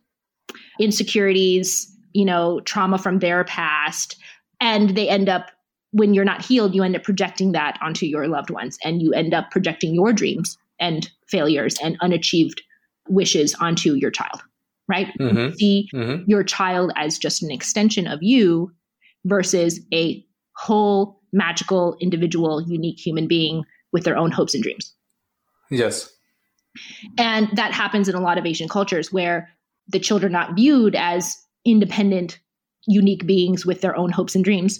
insecurities, 0.79 1.90
you 2.13 2.25
know, 2.25 2.59
trauma 2.61 2.97
from 2.97 3.19
their 3.19 3.43
past, 3.43 4.17
and 4.59 4.95
they 4.95 5.09
end 5.09 5.29
up 5.29 5.51
when 5.91 6.13
you're 6.13 6.25
not 6.25 6.43
healed, 6.45 6.73
you 6.73 6.83
end 6.83 6.95
up 6.95 7.03
projecting 7.03 7.51
that 7.51 7.77
onto 7.81 8.05
your 8.05 8.27
loved 8.29 8.49
ones 8.49 8.77
and 8.83 9.01
you 9.01 9.13
end 9.13 9.33
up 9.33 9.51
projecting 9.51 9.93
your 9.93 10.13
dreams 10.13 10.57
and 10.79 11.09
failures 11.27 11.75
and 11.83 11.97
unachieved 12.01 12.61
wishes 13.09 13.53
onto 13.55 13.95
your 13.95 14.09
child, 14.09 14.41
right? 14.87 15.07
Mhm. 15.19 15.53
See 15.55 15.89
hmm 15.91 16.23
your 16.27 16.43
child 16.43 16.93
as 16.95 17.17
just 17.17 17.43
an 17.43 17.51
extension 17.51 18.07
of 18.07 18.19
you 18.23 18.71
versus 19.25 19.79
a 19.93 20.25
whole 20.55 21.21
magical 21.33 21.97
individual 21.99 22.61
unique 22.61 22.99
human 22.99 23.27
being 23.27 23.63
with 23.91 24.03
their 24.03 24.17
own 24.17 24.31
hopes 24.31 24.53
and 24.53 24.63
dreams 24.63 24.93
Yes. 25.69 26.11
and 27.17 27.49
that 27.55 27.73
happens 27.73 28.09
in 28.09 28.15
a 28.15 28.21
lot 28.21 28.37
of 28.37 28.45
asian 28.45 28.67
cultures 28.67 29.11
where 29.11 29.49
the 29.87 29.99
children 29.99 30.35
are 30.35 30.39
not 30.39 30.55
viewed 30.55 30.95
as 30.95 31.37
independent 31.65 32.39
unique 32.87 33.25
beings 33.25 33.65
with 33.65 33.81
their 33.81 33.95
own 33.95 34.11
hopes 34.11 34.35
and 34.35 34.43
dreams 34.43 34.79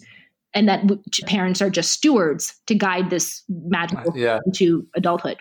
and 0.54 0.68
that 0.68 0.84
parents 1.28 1.62
are 1.62 1.70
just 1.70 1.92
stewards 1.92 2.60
to 2.68 2.76
guide 2.76 3.10
this 3.10 3.44
magical 3.50 4.18
Yeah. 4.18 4.40
into 4.46 4.86
adulthood 4.96 5.38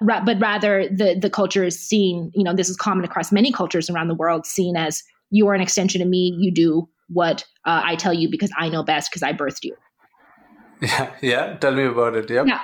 Ra- 0.00 0.24
but 0.24 0.40
rather 0.40 0.88
the 0.88 1.18
the 1.20 1.28
culture 1.30 1.64
is 1.64 1.78
seen 1.78 2.30
you 2.34 2.42
know 2.44 2.54
this 2.54 2.68
is 2.70 2.76
common 2.76 3.04
across 3.04 3.30
many 3.30 3.52
cultures 3.52 3.90
around 3.90 4.08
the 4.08 4.14
world 4.14 4.46
seen 4.46 4.76
as 4.76 5.02
you 5.30 5.46
are 5.48 5.54
an 5.54 5.60
extension 5.60 6.00
of 6.00 6.08
me 6.08 6.34
you 6.38 6.50
do 6.50 6.88
what 7.08 7.44
uh, 7.66 7.82
i 7.84 7.94
tell 7.96 8.14
you 8.14 8.30
because 8.30 8.50
i 8.58 8.68
know 8.68 8.82
best 8.82 9.10
because 9.10 9.22
i 9.22 9.32
birthed 9.32 9.64
you 9.64 9.74
Yeah. 10.80 11.10
Yeah. 11.20 11.56
Tell 11.56 11.74
me 11.74 11.84
about 11.86 12.14
it. 12.14 12.30
Yep. 12.30 12.46
Yeah. 12.46 12.60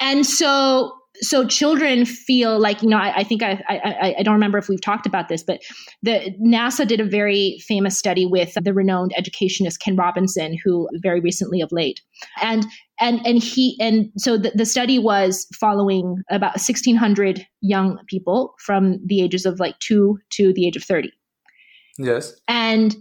and 0.00 0.24
so 0.24 0.97
so 1.20 1.46
children 1.46 2.04
feel 2.04 2.58
like 2.58 2.82
you 2.82 2.88
know 2.88 2.96
i, 2.98 3.18
I 3.18 3.24
think 3.24 3.42
I, 3.42 3.62
I 3.68 3.76
I- 3.78 4.14
i 4.18 4.22
don't 4.22 4.34
remember 4.34 4.58
if 4.58 4.68
we've 4.68 4.80
talked 4.80 5.06
about 5.06 5.28
this 5.28 5.42
but 5.42 5.60
the 6.02 6.34
nasa 6.44 6.86
did 6.86 7.00
a 7.00 7.04
very 7.04 7.58
famous 7.66 7.98
study 7.98 8.26
with 8.26 8.54
the 8.60 8.72
renowned 8.72 9.12
educationist 9.16 9.80
ken 9.80 9.96
robinson 9.96 10.56
who 10.64 10.88
very 11.02 11.20
recently 11.20 11.60
of 11.60 11.70
late 11.72 12.00
and 12.40 12.66
and 13.00 13.24
and 13.26 13.42
he 13.42 13.76
and 13.80 14.10
so 14.16 14.36
the, 14.36 14.52
the 14.54 14.66
study 14.66 14.98
was 14.98 15.46
following 15.58 16.16
about 16.30 16.52
1600 16.54 17.46
young 17.60 17.98
people 18.06 18.54
from 18.58 18.98
the 19.06 19.22
ages 19.22 19.46
of 19.46 19.60
like 19.60 19.78
2 19.80 20.18
to 20.30 20.52
the 20.52 20.66
age 20.66 20.76
of 20.76 20.82
30 20.84 21.10
Yes. 22.00 22.40
and 22.46 22.94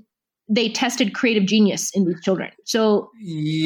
they 0.50 0.70
tested 0.70 1.14
creative 1.14 1.46
genius 1.46 1.92
in 1.94 2.06
these 2.06 2.22
children 2.22 2.50
so 2.64 3.10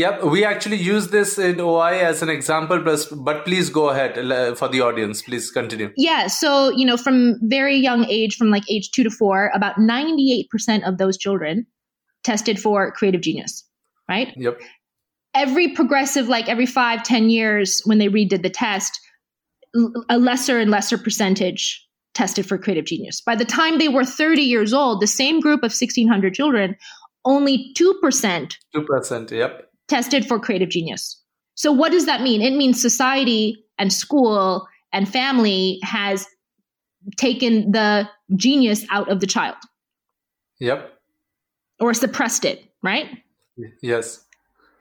Yep. 0.02 0.24
We 0.24 0.46
actually 0.46 0.78
use 0.78 1.10
this 1.10 1.38
in 1.38 1.60
OI 1.60 2.00
as 2.00 2.22
an 2.22 2.30
example, 2.30 2.80
but, 2.80 3.46
please 3.46 3.70
go 3.70 3.90
ahead 3.90 4.18
uh, 4.18 4.56
for 4.56 4.68
the 4.68 4.82
audience. 4.82 5.22
Please 5.22 5.52
continue. 5.52 5.92
Yeah. 5.98 6.28
So, 6.28 6.70
you 6.70 6.86
know, 6.86 6.98
from 6.98 7.36
very 7.44 7.76
young 7.76 8.06
age, 8.06 8.36
from 8.36 8.50
like 8.50 8.64
age 8.70 8.92
two 8.92 9.04
to 9.04 9.10
four, 9.10 9.52
about 9.54 9.76
98% 9.76 10.88
of 10.88 10.98
those 10.98 11.18
children 11.18 11.66
tested 12.24 12.60
for 12.60 12.92
creative 12.92 13.22
genius, 13.22 13.64
right? 14.10 14.34
Yep. 14.38 14.62
Every 15.34 15.70
progressive, 15.70 16.28
like 16.28 16.50
every 16.50 16.66
five, 16.66 17.04
ten 17.04 17.30
years, 17.30 17.82
when 17.86 17.98
they 17.98 18.08
redid 18.08 18.44
the 18.44 18.50
test, 18.50 19.00
a 20.10 20.18
lesser 20.18 20.60
and 20.60 20.70
lesser 20.70 20.98
percentage 20.98 21.86
tested 22.14 22.46
for 22.46 22.58
creative 22.58 22.86
genius. 22.86 23.22
By 23.22 23.36
the 23.36 23.46
time 23.46 23.78
they 23.78 23.88
were 23.90 24.04
30 24.06 24.42
years 24.42 24.74
old, 24.74 25.02
the 25.02 25.08
same 25.08 25.40
group 25.40 25.60
of 25.60 25.72
1,600 25.72 26.34
children, 26.34 26.76
only 27.26 27.74
2% 27.78 28.56
2%. 28.76 29.32
Yep. 29.32 29.70
tested 29.88 30.26
for 30.26 30.40
creative 30.40 30.70
genius. 30.70 31.22
So 31.56 31.72
what 31.72 31.92
does 31.92 32.06
that 32.06 32.22
mean? 32.22 32.42
It 32.42 32.56
means 32.56 32.82
society 32.82 33.64
and 33.78 33.92
school 33.94 34.68
and 34.94 35.08
family 35.08 35.80
has 35.84 36.26
taken 37.18 37.72
the 37.72 38.10
genius 38.36 38.86
out 38.90 39.10
of 39.10 39.20
the 39.20 39.28
child 39.28 39.56
Yep. 40.60 40.92
or 41.80 41.94
suppressed 41.94 42.46
it, 42.46 42.64
right? 42.84 43.08
Yes. 43.82 44.26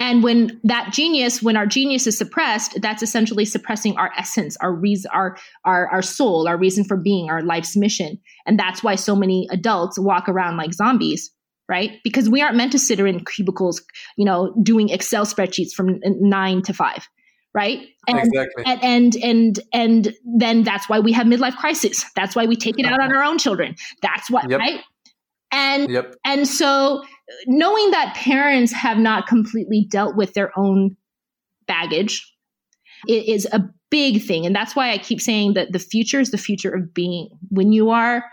And 0.01 0.23
when 0.23 0.59
that 0.65 0.93
genius, 0.95 1.43
when 1.43 1.59
our 1.59 1.67
genius 1.67 2.07
is 2.07 2.17
suppressed, 2.17 2.81
that's 2.81 3.03
essentially 3.03 3.45
suppressing 3.45 3.97
our 3.99 4.11
essence, 4.17 4.57
our 4.63 4.73
reason, 4.73 5.11
our, 5.13 5.37
our 5.67 5.89
our 5.89 6.03
soul, 6.03 6.49
our 6.49 6.57
reason 6.57 6.85
for 6.85 6.97
being, 6.97 7.29
our 7.31 7.43
life's 7.43 7.77
mission. 7.77 8.19
And 8.47 8.59
that's 8.59 8.83
why 8.83 8.95
so 8.95 9.15
many 9.15 9.47
adults 9.51 9.99
walk 9.99 10.27
around 10.27 10.57
like 10.57 10.73
zombies, 10.73 11.31
right? 11.69 11.99
Because 12.03 12.31
we 12.31 12.41
aren't 12.41 12.57
meant 12.57 12.73
to 12.73 12.79
sit 12.79 12.99
in 12.99 13.23
cubicles, 13.27 13.83
you 14.17 14.25
know, 14.25 14.55
doing 14.63 14.89
Excel 14.89 15.27
spreadsheets 15.27 15.73
from 15.73 16.01
nine 16.03 16.63
to 16.63 16.73
five, 16.73 17.07
right? 17.53 17.87
And, 18.09 18.19
exactly. 18.21 18.65
and 18.65 18.83
and 18.83 19.17
and 19.23 19.61
and 19.75 20.15
then 20.39 20.63
that's 20.63 20.89
why 20.89 21.01
we 21.01 21.13
have 21.13 21.27
midlife 21.27 21.57
crisis. 21.57 22.07
That's 22.17 22.35
why 22.35 22.47
we 22.47 22.57
take 22.57 22.79
it 22.79 22.87
out 22.87 22.95
uh-huh. 22.95 23.03
on 23.11 23.13
our 23.15 23.23
own 23.23 23.37
children. 23.37 23.77
That's 24.01 24.31
what, 24.31 24.51
Yep. 24.51 24.61
right? 24.61 24.81
And 25.53 25.91
Yep. 25.91 26.15
and 26.25 26.49
so 26.49 27.03
knowing 27.47 27.91
that 27.91 28.15
parents 28.15 28.73
have 28.73 28.99
not 28.99 29.27
completely 29.27 29.87
dealt 29.91 30.17
with 30.17 30.35
their 30.35 30.57
own 30.59 30.97
baggage 31.67 32.33
is 33.09 33.47
a 33.53 33.63
big 33.91 34.23
thing. 34.23 34.47
And 34.47 34.55
that's 34.55 34.77
why 34.77 34.91
I 34.93 34.99
keep 34.99 35.21
saying 35.21 35.55
that 35.55 35.73
the 35.73 35.79
future 35.79 36.21
is 36.21 36.31
the 36.31 36.39
future 36.39 36.71
of 36.71 36.93
being. 36.93 37.29
When 37.51 37.73
you 37.73 37.91
are 37.91 38.25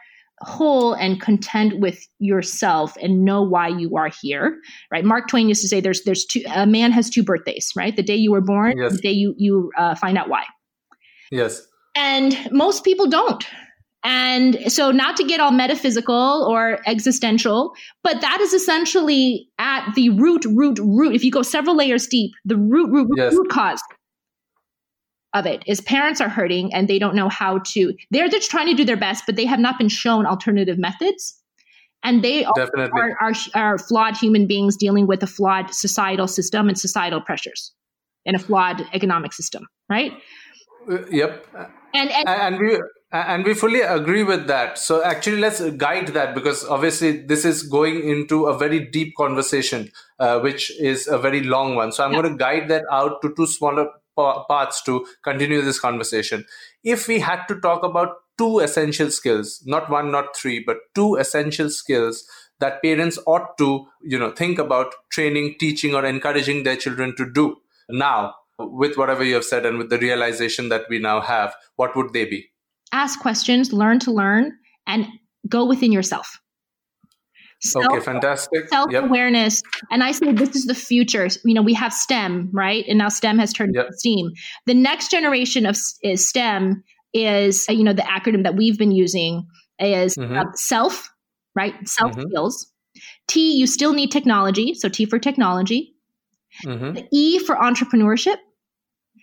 whole 0.42 0.94
and 0.94 1.20
content 1.20 1.80
with 1.80 2.08
yourself 2.20 2.96
and 3.02 3.26
know 3.26 3.42
why 3.42 3.68
you 3.70 3.96
are 3.98 4.12
here, 4.22 4.58
right? 4.92 5.04
Mark 5.04 5.28
Twain 5.28 5.48
used 5.50 5.62
to 5.62 5.68
say 5.68 5.80
there's 5.80 6.04
there's 6.04 6.26
two 6.26 6.44
a 6.54 6.68
man 6.68 6.92
has 6.92 7.10
two 7.10 7.24
birthdays, 7.24 7.72
right? 7.76 7.96
The 7.96 8.04
day 8.04 8.16
you 8.16 8.32
were 8.32 8.42
born, 8.42 8.78
Yes. 8.78 8.94
the 8.94 9.00
day 9.00 9.12
you 9.12 9.34
you 9.38 9.72
uh, 9.78 9.96
find 9.96 10.18
out 10.18 10.30
why. 10.30 10.44
Yes. 11.32 11.66
And 11.96 12.38
most 12.52 12.84
people 12.84 13.08
don't. 13.08 13.46
And 14.10 14.72
so, 14.72 14.90
not 14.90 15.18
to 15.18 15.26
get 15.26 15.42
all 15.42 15.52
metaphysical 15.52 16.48
or 16.50 16.80
existential, 16.88 17.74
but 18.04 18.22
that 18.22 18.40
is 18.40 18.54
essentially 18.54 19.50
at 19.60 19.94
the 19.96 20.12
root, 20.12 20.46
root, 20.46 20.80
root. 20.82 21.14
If 21.14 21.26
you 21.26 21.32
go 21.32 21.42
several 21.42 21.76
layers 21.76 22.08
deep, 22.08 22.32
the 22.46 22.56
root, 22.56 22.90
root, 22.90 23.10
root, 23.10 23.18
Yes. 23.18 23.34
root 23.34 23.50
cause 23.50 23.82
of 25.34 25.46
it 25.46 25.62
is 25.68 25.82
parents 25.82 26.22
are 26.22 26.30
hurting 26.30 26.74
and 26.74 26.88
they 26.88 27.00
don't 27.00 27.16
know 27.16 27.28
how 27.28 27.60
to. 27.74 27.94
They're 28.10 28.30
just 28.30 28.50
trying 28.50 28.68
to 28.68 28.74
do 28.74 28.86
their 28.86 28.96
best, 28.96 29.26
but 29.26 29.36
they 29.36 29.46
have 29.46 29.60
not 29.60 29.78
been 29.78 29.90
shown 29.90 30.26
alternative 30.26 30.78
methods. 30.78 31.38
And 32.02 32.24
they 32.24 32.46
are, 32.46 32.54
are, 33.20 33.34
are 33.56 33.78
flawed 33.78 34.16
human 34.16 34.48
beings 34.48 34.78
dealing 34.78 35.06
with 35.06 35.22
a 35.22 35.28
flawed 35.28 35.74
societal 35.74 36.30
system 36.30 36.70
and 36.70 36.80
societal 36.80 37.20
pressures 37.20 37.74
and 38.26 38.38
a 38.38 38.40
flawed 38.40 38.88
economic 38.94 39.34
system, 39.34 39.68
right? 39.90 40.14
Uh, 40.90 41.06
Yep. 41.12 41.46
And, 41.94 42.10
and 42.12 42.30
and 42.30 42.60
we 42.60 42.80
and 43.12 43.46
we 43.46 43.54
fully 43.54 43.82
agree 43.82 44.24
with 44.24 44.48
that. 44.48 44.78
So 44.78 45.04
actually 45.04 45.38
let's 45.38 45.62
guide 45.72 46.10
that 46.10 46.36
because 46.36 46.66
obviously 46.66 47.26
this 47.26 47.46
is 47.46 47.64
going 47.64 48.08
into 48.08 48.46
a 48.48 48.58
very 48.58 48.80
deep 48.86 49.16
conversation 49.16 49.92
uh, 50.20 50.40
which 50.40 50.72
is 50.80 51.08
a 51.08 51.18
very 51.18 51.42
long 51.44 51.76
one. 51.76 51.92
So 51.92 52.04
i'm 52.04 52.12
Yeah. 52.14 52.22
going 52.22 52.34
to 52.34 52.38
guide 52.38 52.68
that 52.70 52.84
out 52.92 53.22
to 53.22 53.34
two 53.36 53.48
smaller 53.48 53.88
pa- 54.16 54.44
parts 54.46 54.82
to 54.84 55.06
continue 55.24 55.62
this 55.62 55.80
conversation. 55.80 56.46
If 56.84 57.08
we 57.08 57.20
had 57.20 57.46
to 57.48 57.60
talk 57.62 57.84
about 57.84 58.16
two 58.38 58.60
essential 58.60 59.10
skills 59.10 59.64
not 59.66 59.90
one 59.90 60.12
not 60.12 60.36
three 60.36 60.64
but 60.66 60.78
two 60.94 61.16
essential 61.16 61.70
skills 61.72 62.24
that 62.60 62.82
parents 62.84 63.18
ought 63.26 63.58
to 63.58 63.88
you 64.04 64.20
know 64.20 64.30
think 64.32 64.60
about 64.60 64.94
training 65.12 65.56
teaching 65.60 65.96
or 65.96 66.06
encouraging 66.06 66.62
their 66.64 66.76
children 66.76 67.16
to 67.16 67.26
do 67.32 67.56
now 67.90 68.36
with 68.60 68.96
whatever 68.96 69.24
you 69.24 69.34
have 69.34 69.44
said 69.44 69.66
and 69.66 69.80
with 69.80 69.90
the 69.90 69.98
realization 69.98 70.70
that 70.70 70.86
we 70.88 71.00
now 71.00 71.20
have 71.20 71.56
what 71.78 71.96
would 71.96 72.14
they 72.14 72.26
be 72.26 72.48
ask 72.92 73.20
questions, 73.20 73.74
learn 73.74 74.00
to 74.00 74.12
learn, 74.12 74.58
and 74.86 75.08
go 75.48 75.66
within 75.66 75.92
yourself. 75.92 76.40
Okay, 77.76 78.00
fantastic. 78.00 78.70
Self 78.70 78.92
Yep. 78.92 79.06
awareness. 79.06 79.64
And 79.92 80.04
I 80.04 80.12
say 80.12 80.32
this 80.32 80.56
is 80.56 80.66
the 80.66 80.76
future. 80.76 81.28
You 81.44 81.56
know, 81.56 81.64
we 81.64 81.74
have 81.74 81.92
STEM, 81.92 82.50
right? 82.54 82.86
And 82.88 83.00
now 83.00 83.10
STEM 83.10 83.40
has 83.40 83.52
turned 83.52 83.74
Yep. 83.74 83.86
into 83.88 83.98
STEAM. 83.98 84.32
The 84.68 84.74
next 84.76 85.10
generation 85.10 85.66
of 85.66 85.76
is 86.04 86.30
STEM 86.30 86.84
is, 87.14 87.66
you 87.68 87.84
know, 87.84 87.94
the 87.94 88.04
acronym 88.04 88.44
that 88.44 88.56
we've 88.56 88.78
been 88.78 88.92
using 88.92 89.48
is 89.80 90.16
Mhm. 90.16 90.38
uh, 90.38 90.46
self, 90.54 91.10
right? 91.56 91.74
Self 91.88 92.16
Mhm. 92.16 92.30
skills. 92.30 92.72
T, 93.28 93.54
you 93.58 93.66
still 93.66 93.94
need 93.94 94.12
technology. 94.12 94.74
So 94.76 94.88
T 94.88 95.06
for 95.06 95.18
technology. 95.18 95.96
Mhm, 96.64 96.94
The 96.96 97.08
E 97.12 97.40
for 97.40 97.56
entrepreneurship. 97.56 98.38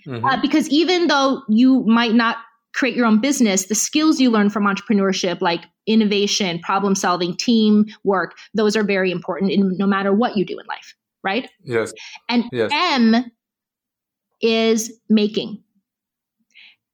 mhm. 0.07 0.24
Uh, 0.24 0.40
because 0.42 0.68
even 0.70 1.07
though 1.07 1.42
you 1.48 1.85
might 1.87 2.14
not 2.14 2.37
create 2.74 2.96
your 2.96 3.06
own 3.06 3.20
business, 3.20 3.66
the 3.66 3.74
skills 3.74 4.20
you 4.20 4.30
learn 4.30 4.50
from 4.50 4.64
entrepreneurship, 4.64 5.40
like 5.40 5.64
innovation, 5.87 6.58
problem 6.60 6.94
solving, 6.94 7.37
team 7.37 7.87
work, 8.02 8.37
those 8.54 8.76
are 8.76 8.84
very 8.84 9.10
important 9.10 9.50
in 9.52 9.76
no 9.78 9.87
matter 9.87 10.12
what 10.12 10.37
you 10.37 10.44
do 10.44 10.58
in 10.58 10.66
life, 10.66 10.94
right? 11.22 11.48
yes. 11.62 11.92
And 12.28 12.44
Yes. 12.52 12.70
M 12.72 13.30
is 14.42 14.92
making. 15.08 15.62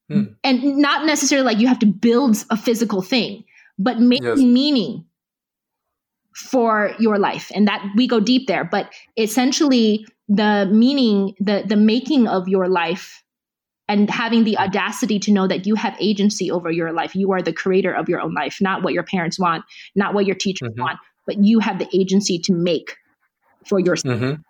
Hmm. 0.09 0.25
And 0.45 0.77
not 0.77 1.07
necessarily 1.07 1.47
like 1.47 1.59
you 1.59 1.69
have 1.69 1.79
to 1.81 1.87
build 1.87 2.37
a 2.51 2.57
physical 2.57 3.03
thing, 3.03 3.45
but 3.79 3.99
making 3.99 4.27
Yes. 4.27 4.39
meaning 4.39 5.05
for 6.35 6.93
your 6.99 7.19
life 7.19 7.51
and 7.55 7.67
that 7.67 7.85
we 7.97 8.07
go 8.07 8.21
deep 8.21 8.47
there 8.47 8.65
but 8.65 8.93
essentially 9.17 10.07
the 10.29 10.69
meaning 10.73 11.35
the 11.41 11.65
the 11.67 11.77
making 11.77 12.29
of 12.29 12.49
your 12.49 12.69
life 12.69 13.23
and 13.91 14.09
having 14.09 14.45
the 14.45 14.57
audacity 14.57 15.19
to 15.19 15.33
know 15.33 15.49
that 15.49 15.67
you 15.67 15.75
have 15.75 15.97
agency 16.01 16.51
over 16.51 16.71
your 16.71 16.93
life 16.93 17.15
you 17.15 17.33
are 17.33 17.43
the 17.43 17.53
creator 17.53 17.93
of 17.93 18.09
your 18.09 18.21
own 18.21 18.33
life 18.33 18.59
not 18.61 18.83
what 18.83 18.95
your 18.95 19.03
parents 19.03 19.39
want 19.39 19.65
not 19.95 20.15
what 20.15 20.27
your 20.27 20.37
teachers 20.37 20.71
mm-hmm. 20.71 20.83
want 20.83 20.99
but 21.27 21.45
you 21.45 21.59
have 21.59 21.79
the 21.79 21.89
agency 21.93 22.39
to 22.39 22.53
make 22.53 22.97
for 23.67 23.79
yourself 23.79 24.21
mm-hmm. 24.21 24.41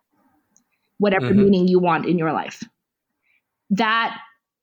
whatever 0.98 1.30
mm-hmm. 1.30 1.42
meaning 1.42 1.68
you 1.68 1.80
want 1.80 2.06
in 2.06 2.18
your 2.18 2.32
life 2.32 2.62
that 3.70 4.16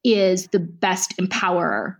is 0.03 0.47
the 0.47 0.59
best 0.59 1.17
empowerer 1.17 1.95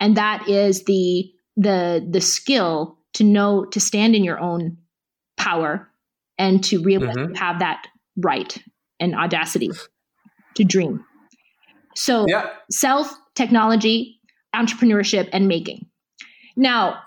and 0.00 0.16
that 0.16 0.48
is 0.48 0.84
the 0.84 1.30
the 1.56 2.06
the 2.10 2.20
skill 2.20 2.98
to 3.12 3.24
know 3.24 3.64
to 3.64 3.80
stand 3.80 4.16
in 4.16 4.24
your 4.24 4.38
own 4.38 4.78
power 5.36 5.88
and 6.38 6.64
to 6.64 6.82
realize 6.82 7.16
mm-hmm. 7.16 7.34
you 7.34 7.38
have 7.38 7.60
that 7.60 7.86
right 8.16 8.58
and 9.00 9.14
audacity 9.14 9.70
to 10.54 10.64
dream. 10.64 11.04
So 11.96 12.26
yeah. 12.28 12.50
self, 12.70 13.12
technology, 13.34 14.20
entrepreneurship, 14.54 15.28
and 15.32 15.48
making. 15.48 15.86
Now, 16.56 17.00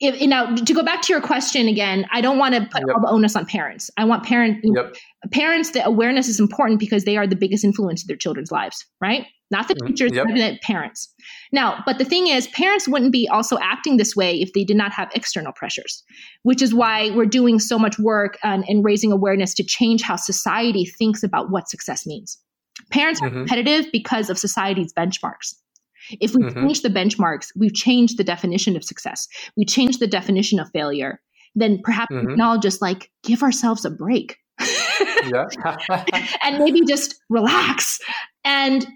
if, 0.00 0.20
now 0.28 0.54
to 0.54 0.74
go 0.74 0.82
back 0.82 1.02
to 1.02 1.12
your 1.12 1.22
question 1.22 1.68
again, 1.68 2.06
I 2.10 2.20
don't 2.20 2.38
want 2.38 2.54
to 2.54 2.62
put 2.62 2.82
yep. 2.86 2.96
all 2.96 3.00
the 3.00 3.08
onus 3.08 3.36
on 3.36 3.46
parents. 3.46 3.90
I 3.96 4.04
want 4.04 4.24
parent 4.24 4.58
yep. 4.64 4.96
parents. 5.30 5.70
The 5.70 5.84
awareness 5.86 6.28
is 6.28 6.40
important 6.40 6.80
because 6.80 7.04
they 7.04 7.16
are 7.16 7.26
the 7.26 7.36
biggest 7.36 7.62
influence 7.62 8.02
in 8.02 8.08
their 8.08 8.16
children's 8.16 8.50
lives, 8.50 8.84
right? 9.00 9.26
Not 9.52 9.68
the 9.68 9.74
mm-hmm. 9.74 9.88
teachers, 9.88 10.12
yep. 10.12 10.26
the 10.26 10.58
parents. 10.62 11.12
Now, 11.52 11.82
but 11.86 11.98
the 11.98 12.04
thing 12.04 12.26
is, 12.26 12.48
parents 12.48 12.88
wouldn't 12.88 13.12
be 13.12 13.28
also 13.28 13.58
acting 13.62 13.96
this 13.96 14.16
way 14.16 14.40
if 14.40 14.52
they 14.54 14.64
did 14.64 14.76
not 14.76 14.92
have 14.92 15.10
external 15.14 15.52
pressures, 15.52 16.02
which 16.42 16.62
is 16.62 16.74
why 16.74 17.10
we're 17.10 17.26
doing 17.26 17.60
so 17.60 17.78
much 17.78 17.98
work 17.98 18.38
and, 18.42 18.64
and 18.66 18.84
raising 18.84 19.12
awareness 19.12 19.54
to 19.54 19.62
change 19.62 20.02
how 20.02 20.16
society 20.16 20.84
thinks 20.84 21.22
about 21.22 21.50
what 21.50 21.68
success 21.68 22.06
means. 22.06 22.38
Parents 22.92 23.20
mm-hmm. 23.20 23.34
are 23.34 23.38
competitive 23.40 23.90
because 23.90 24.30
of 24.30 24.38
society's 24.38 24.92
benchmarks. 24.92 25.54
If 26.20 26.34
we 26.34 26.42
mm-hmm. 26.42 26.60
change 26.60 26.82
the 26.82 26.88
benchmarks, 26.88 27.48
we've 27.56 27.74
changed 27.74 28.18
the 28.18 28.24
definition 28.24 28.76
of 28.76 28.84
success. 28.84 29.28
We 29.56 29.64
changed 29.64 30.00
the 30.00 30.06
definition 30.06 30.60
of 30.60 30.68
failure. 30.72 31.20
Then 31.54 31.80
perhaps 31.82 32.14
mm-hmm. 32.14 32.26
we 32.26 32.32
can 32.34 32.40
all 32.40 32.58
just 32.58 32.82
like 32.82 33.10
give 33.22 33.42
ourselves 33.42 33.84
a 33.84 33.90
break. 33.90 34.38
and 36.42 36.58
maybe 36.58 36.84
just 36.84 37.14
relax 37.28 37.98
and 38.44 38.86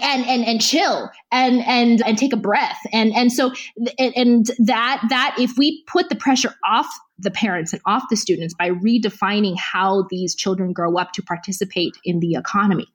and 0.00 0.26
and 0.26 0.44
and 0.44 0.60
chill 0.60 1.10
and 1.30 1.62
and 1.66 2.02
and 2.06 2.16
take 2.16 2.32
a 2.32 2.36
breath 2.36 2.78
and 2.92 3.12
and 3.14 3.32
so 3.32 3.52
and, 3.98 4.16
and 4.16 4.46
that 4.58 5.02
that 5.10 5.36
if 5.38 5.58
we 5.58 5.84
put 5.86 6.08
the 6.08 6.14
pressure 6.14 6.54
off 6.66 6.86
the 7.18 7.30
parents 7.30 7.72
and 7.72 7.82
off 7.86 8.04
the 8.08 8.16
students 8.16 8.54
by 8.54 8.70
redefining 8.70 9.56
how 9.58 10.06
these 10.10 10.34
children 10.34 10.72
grow 10.72 10.96
up 10.96 11.12
to 11.12 11.22
participate 11.22 11.96
in 12.04 12.20
the 12.20 12.34
economy 12.34 12.86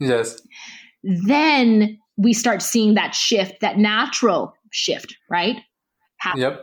yes 0.00 0.40
then 1.02 1.98
we 2.16 2.32
start 2.32 2.62
seeing 2.62 2.94
that 2.94 3.14
shift, 3.14 3.60
that 3.60 3.78
natural 3.78 4.54
shift, 4.70 5.16
right? 5.30 5.56
Happen. 6.18 6.40
Yep. 6.40 6.62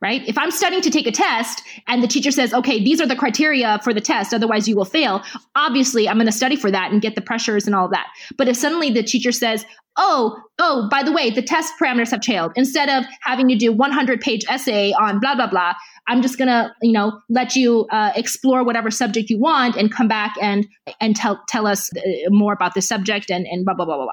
Right? 0.00 0.28
If 0.28 0.38
I'm 0.38 0.52
studying 0.52 0.82
to 0.82 0.90
take 0.90 1.08
a 1.08 1.10
test 1.10 1.60
and 1.88 2.04
the 2.04 2.06
teacher 2.06 2.30
says, 2.30 2.54
okay, 2.54 2.78
these 2.78 3.00
are 3.00 3.06
the 3.06 3.16
criteria 3.16 3.80
for 3.82 3.92
the 3.92 4.00
test, 4.00 4.32
otherwise 4.32 4.68
you 4.68 4.76
will 4.76 4.84
fail, 4.84 5.24
obviously 5.56 6.08
I'm 6.08 6.16
going 6.16 6.26
to 6.26 6.32
study 6.32 6.54
for 6.54 6.70
that 6.70 6.92
and 6.92 7.02
get 7.02 7.16
the 7.16 7.20
pressures 7.20 7.66
and 7.66 7.74
all 7.74 7.88
that. 7.88 8.06
But 8.36 8.46
if 8.46 8.56
suddenly 8.56 8.90
the 8.90 9.02
teacher 9.02 9.32
says, 9.32 9.66
oh, 9.96 10.40
oh, 10.60 10.86
by 10.88 11.02
the 11.02 11.10
way, 11.10 11.30
the 11.30 11.42
test 11.42 11.74
parameters 11.82 12.12
have 12.12 12.20
changed. 12.20 12.52
Instead 12.54 12.88
of 12.88 13.10
having 13.22 13.48
to 13.48 13.56
do 13.56 13.72
100 13.72 14.20
page 14.20 14.44
essay 14.48 14.92
on 14.92 15.18
blah, 15.18 15.34
blah, 15.34 15.48
blah, 15.48 15.74
I'm 16.08 16.22
just 16.22 16.38
gonna, 16.38 16.74
you 16.82 16.92
know, 16.92 17.20
let 17.28 17.54
you 17.54 17.86
uh, 17.90 18.12
explore 18.16 18.64
whatever 18.64 18.90
subject 18.90 19.30
you 19.30 19.38
want 19.38 19.76
and 19.76 19.92
come 19.92 20.08
back 20.08 20.34
and 20.40 20.66
and 21.00 21.14
tell 21.14 21.40
tell 21.48 21.66
us 21.66 21.90
uh, 21.96 22.00
more 22.30 22.52
about 22.52 22.74
the 22.74 22.82
subject 22.82 23.30
and 23.30 23.46
and 23.46 23.64
blah 23.64 23.74
blah 23.74 23.84
blah 23.84 23.96
blah 23.96 24.06
blah. 24.06 24.12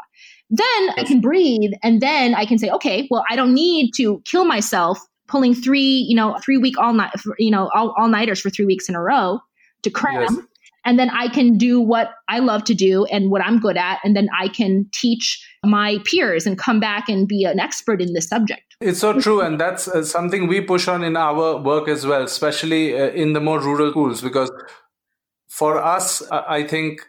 Then 0.49 0.89
I 0.97 1.03
can 1.07 1.21
breathe 1.21 1.71
and 1.81 2.01
then 2.01 2.35
I 2.35 2.45
can 2.45 2.59
say, 2.59 2.69
okay, 2.69 3.07
well, 3.09 3.23
I 3.29 3.35
don't 3.35 3.53
need 3.53 3.91
to 3.97 4.21
kill 4.25 4.45
myself 4.45 4.99
pulling 5.27 5.55
three, 5.55 6.05
you 6.07 6.15
know, 6.15 6.37
three 6.43 6.57
week 6.57 6.77
all 6.77 6.93
night, 6.93 7.11
you 7.39 7.49
know, 7.49 7.69
all, 7.73 7.93
all 7.97 8.07
nighters 8.07 8.39
for 8.39 8.49
three 8.49 8.65
weeks 8.65 8.87
in 8.89 8.95
a 8.95 9.01
row 9.01 9.39
to 9.83 9.89
cram. 9.89 10.21
Yes. 10.21 10.37
And 10.85 10.99
then 10.99 11.09
I 11.09 11.27
can 11.27 11.57
do 11.57 11.81
what 11.81 12.11
I 12.29 12.39
love 12.39 12.63
to 12.65 12.75
do 12.75 13.05
and 13.05 13.31
what 13.31 13.41
I'm 13.41 13.59
good 13.59 13.75
at. 13.75 13.99
And 14.03 14.15
then 14.15 14.29
I 14.39 14.47
can 14.47 14.87
teach 14.93 15.43
my 15.65 15.97
peers 16.05 16.45
and 16.45 16.57
come 16.57 16.79
back 16.79 17.09
and 17.09 17.27
be 17.27 17.43
an 17.43 17.59
expert 17.59 18.01
in 18.01 18.13
this 18.13 18.27
subject. 18.27 18.75
It's 18.79 18.99
so 18.99 19.19
true. 19.19 19.41
And 19.41 19.59
that's 19.59 19.87
uh, 19.87 20.03
something 20.03 20.47
we 20.47 20.61
push 20.61 20.87
on 20.87 21.03
in 21.03 21.17
our 21.17 21.57
work 21.57 21.87
as 21.87 22.05
well, 22.05 22.23
especially 22.23 22.93
uh, 22.93 23.07
in 23.07 23.33
the 23.33 23.39
more 23.39 23.59
rural 23.59 23.91
schools, 23.91 24.21
because 24.21 24.51
for 25.47 25.81
us, 25.81 26.21
I 26.31 26.63
think 26.63 27.01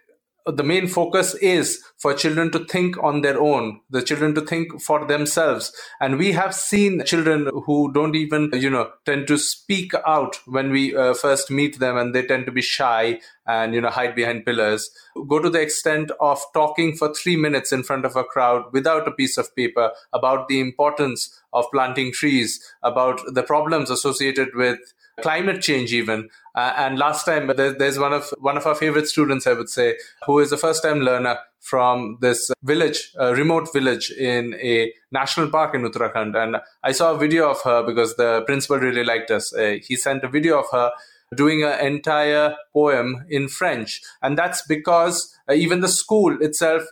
the 0.47 0.63
main 0.63 0.87
focus 0.87 1.35
is 1.37 1.83
for 1.99 2.15
children 2.15 2.51
to 2.53 2.65
think 2.67 3.03
on 3.03 3.21
their 3.23 3.41
own 3.41 3.81
the 3.91 4.03
children 4.03 4.35
to 4.35 4.41
think 4.41 4.81
for 4.81 5.07
themselves. 5.07 5.73
And 6.01 6.19
we 6.19 6.33
have 6.33 6.55
seen 6.55 7.05
children 7.05 7.51
who 7.67 7.93
don't 7.93 8.15
even 8.15 8.51
you 8.55 8.71
know 8.71 8.91
tend 9.05 9.27
to 9.29 9.39
speak 9.39 9.93
out 10.07 10.37
when 10.47 10.71
we 10.71 10.95
uh, 10.95 11.15
first 11.15 11.51
meet 11.51 11.79
them 11.79 11.97
and 11.97 12.15
they 12.15 12.23
tend 12.23 12.47
to 12.47 12.53
be 12.53 12.63
shy 12.63 13.21
and 13.47 13.75
you 13.75 13.81
know 13.81 13.91
hide 13.91 14.15
behind 14.15 14.45
pillars. 14.45 14.91
Go 15.29 15.41
to 15.41 15.51
the 15.51 15.61
extent 15.61 16.11
of 16.21 16.41
talking 16.55 16.97
for 16.97 17.13
3 17.13 17.37
minutes 17.37 17.73
in 17.73 17.83
front 17.83 18.05
of 18.05 18.17
a 18.17 18.25
crowd 18.25 18.73
without 18.73 19.09
a 19.09 19.13
piece 19.13 19.37
of 19.37 19.55
paper 19.57 19.91
about 20.13 20.49
the 20.49 20.61
importance 20.61 21.43
of 21.53 21.65
planting 21.73 22.13
trees 22.13 22.61
about 22.83 23.21
the 23.35 23.43
problems 23.43 23.91
associated 23.91 24.55
with 24.55 24.79
climate 25.23 25.63
change 25.63 25.93
even. 25.93 26.29
Uh, 26.55 26.73
and 26.77 26.99
last 26.99 27.25
time 27.25 27.47
there, 27.57 27.73
there's 27.73 27.99
one 27.99 28.13
of 28.13 28.33
one 28.39 28.57
of 28.57 28.67
our 28.67 28.75
favorite 28.75 29.07
students 29.07 29.47
i 29.47 29.53
would 29.53 29.69
say 29.69 29.97
who 30.25 30.39
is 30.39 30.53
a 30.53 30.57
first 30.57 30.83
time 30.83 31.01
learner 31.01 31.37
from 31.61 32.17
this 32.21 32.51
village 32.63 33.13
a 33.19 33.35
remote 33.35 33.69
village 33.73 34.11
in 34.11 34.55
a 34.55 34.93
national 35.11 35.51
park 35.51 35.75
in 35.75 35.83
uttarakhand. 35.83 36.37
And 36.37 36.57
i 36.83 36.93
saw 36.93 37.15
a 37.15 37.19
video 37.19 37.51
of 37.51 37.61
her 37.63 37.83
because 37.83 38.17
the 38.17 38.43
principal 38.47 38.79
really 38.79 39.05
liked 39.05 39.31
us. 39.31 39.55
Uh, 39.55 39.77
he 39.83 39.97
sent 39.97 40.25
a 40.25 40.29
video 40.29 40.61
of 40.61 40.67
her 40.73 40.91
doing 41.35 41.65
an 41.65 41.79
entire 41.85 42.55
poem 42.73 43.25
in 43.29 43.49
french. 43.49 44.01
And 44.23 44.39
that's 44.39 44.63
because 44.67 45.35
uh, 45.49 45.55
even 45.55 45.81
the 45.81 45.89
school 45.89 46.41
itself 46.41 46.83